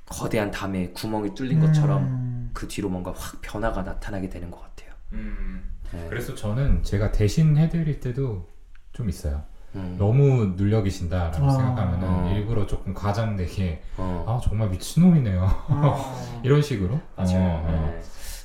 거대한 0.07 0.51
담에 0.51 0.89
구멍이 0.91 1.35
뚫린 1.37 1.61
것처럼 1.61 2.03
음, 2.03 2.51
그 2.53 2.67
뒤로 2.67 2.89
뭔가 2.89 3.15
확 3.17 3.41
변화가 3.43 3.83
나타나게 3.83 4.29
되는 4.29 4.51
것 4.51 4.61
같아요. 4.61 4.93
음. 5.13 5.63
예. 5.95 6.07
그래서 6.09 6.35
저는 6.35 6.83
제가 6.83 7.13
대신 7.13 7.57
해드릴 7.57 8.01
때도 8.01 8.49
좀 8.93 9.09
있어요. 9.09 9.45
음. 9.77 9.95
너무 9.97 10.55
눌려 10.57 10.83
계신다라고 10.83 11.47
아. 11.47 11.51
생각하면은 11.51 12.09
어. 12.09 12.33
일부러 12.35 12.67
조금 12.67 12.93
과장되게 12.93 13.83
어. 13.99 14.25
아 14.27 14.41
정말 14.43 14.69
미친놈이네요 14.69 15.45
아, 15.45 16.17
이런 16.43 16.61
식으로 16.61 17.01
맞아요. 17.17 17.39
어, 17.39 17.65
어. 17.69 18.03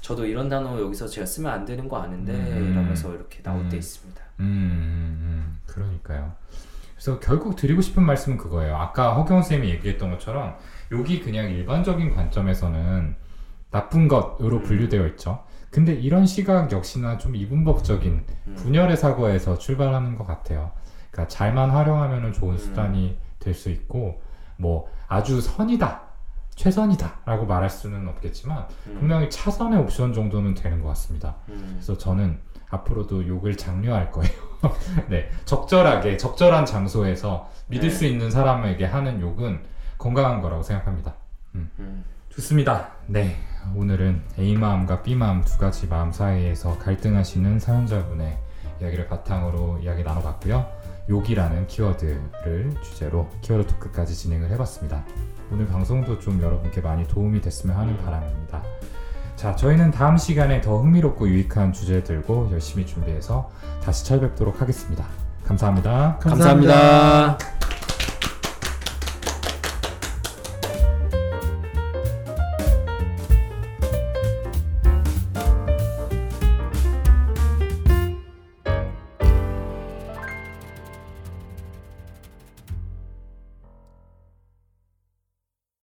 예. 0.08 0.10
저도 0.10 0.26
이런 0.26 0.47
단어 0.47 0.80
여기서 0.80 1.08
제가 1.08 1.26
쓰면 1.26 1.51
안 1.51 1.66
되는 1.66 1.88
거 1.89 2.01
아는데 2.01 2.34
음. 2.34 2.72
이러면서 2.72 3.14
이렇게 3.14 3.41
나올 3.43 3.62
음. 3.62 3.70
때 3.70 3.78
있습니다. 3.78 4.22
음, 4.39 4.45
음, 4.45 5.20
음, 5.22 5.60
그러니까요. 5.66 6.32
그래서 6.95 7.20
결국 7.20 7.55
드리고 7.55 7.82
싶은 7.82 8.03
말씀은 8.03 8.38
그거예요. 8.38 8.76
아까 8.76 9.14
허경 9.16 9.43
쌤이 9.43 9.70
얘기했던 9.70 10.12
것처럼 10.12 10.55
여기 10.91 11.20
그냥 11.20 11.49
일반적인 11.49 12.16
관점에서는 12.16 13.16
나쁜 13.70 14.08
것으로 14.08 14.58
음. 14.58 14.64
분류되어 14.64 15.05
있죠. 15.10 15.43
근데 15.70 15.93
이런 15.93 16.26
시각 16.26 16.72
역시나 16.72 17.18
좀 17.18 17.36
이분법적인 17.36 18.24
음. 18.47 18.55
분열의 18.55 18.95
사고에서 18.97 19.58
출발하는 19.58 20.16
것 20.16 20.26
같아요. 20.26 20.72
그러니까 21.12 21.28
잘만 21.28 21.70
활용하면 21.72 22.32
좋은 22.34 22.53
음. 22.53 22.58
수단이 22.58 23.18
될 23.39 23.53
수 23.53 23.70
있고 23.70 24.22
뭐 24.58 24.89
아주 25.08 25.39
선이다, 25.39 26.01
최선이다라고 26.58 27.45
말할 27.45 27.70
수는 27.70 28.08
없겠지만 28.10 28.68
음. 28.88 28.95
분명히 28.99 29.30
차선의 29.30 29.80
옵션 29.80 30.14
정도는 30.14 30.55
되는 30.55 30.82
것 30.82 30.89
같습니다. 30.89 31.36
음. 31.49 31.76
그래서 31.76 31.97
저는 31.97 32.39
앞으로도 32.70 33.26
욕을 33.28 33.55
장려할 33.55 34.12
거예요. 34.12 34.34
네, 35.08 35.30
적절하게 35.45 36.18
적절한 36.18 36.66
장소에서 36.66 37.49
믿을 37.68 37.89
네. 37.89 37.95
수 37.95 38.05
있는 38.05 38.30
사람에게 38.30 38.86
하는 38.86 39.22
욕은 39.22 39.62
건강한 39.97 40.41
거라고 40.41 40.64
생각합니다. 40.64 41.14
음. 41.55 42.03
좋습니다. 42.30 42.89
네, 43.05 43.38
오늘은 43.76 44.24
A 44.38 44.55
마음과 44.58 45.03
B 45.03 45.16
마음 45.16 45.43
두 45.43 45.58
가지 45.58 45.88
마음 45.88 46.12
사이에서 46.12 46.78
갈등하시는 46.80 47.60
사연자분의 47.60 48.38
이야기를 48.82 49.08
바탕으로 49.08 49.80
이야기 49.80 50.03
나눠봤고요. 50.03 50.68
욕이라는 51.10 51.68
키워드를 51.68 52.76
주제로 52.84 53.30
키워드 53.41 53.68
토크까지 53.68 54.14
진행을 54.14 54.49
해봤습니다. 54.51 55.03
오늘 55.52 55.68
방송도 55.68 56.20
좀 56.20 56.41
여러분께 56.41 56.82
많이 56.82 57.08
도움이 57.08 57.41
됐으면 57.41 57.76
하는 57.76 57.98
바람입니다. 57.98 58.64
자, 59.36 59.56
저희는 59.56 59.91
다음 59.91 60.18
시간에 60.18 60.62
더 60.62 60.80
흥미롭고 60.80 61.28
유익한 61.30 61.72
주제 61.72 62.04
들고 62.04 62.50
열심히 62.52 62.86
준비해서 62.86 63.50
다시 63.84 64.06
찾아뵙도록 64.06 64.62
하겠습니다. 64.62 65.06
감사합니다. 65.45 66.18
감사합니다. 66.20 66.74
감사합니다. 66.74 67.57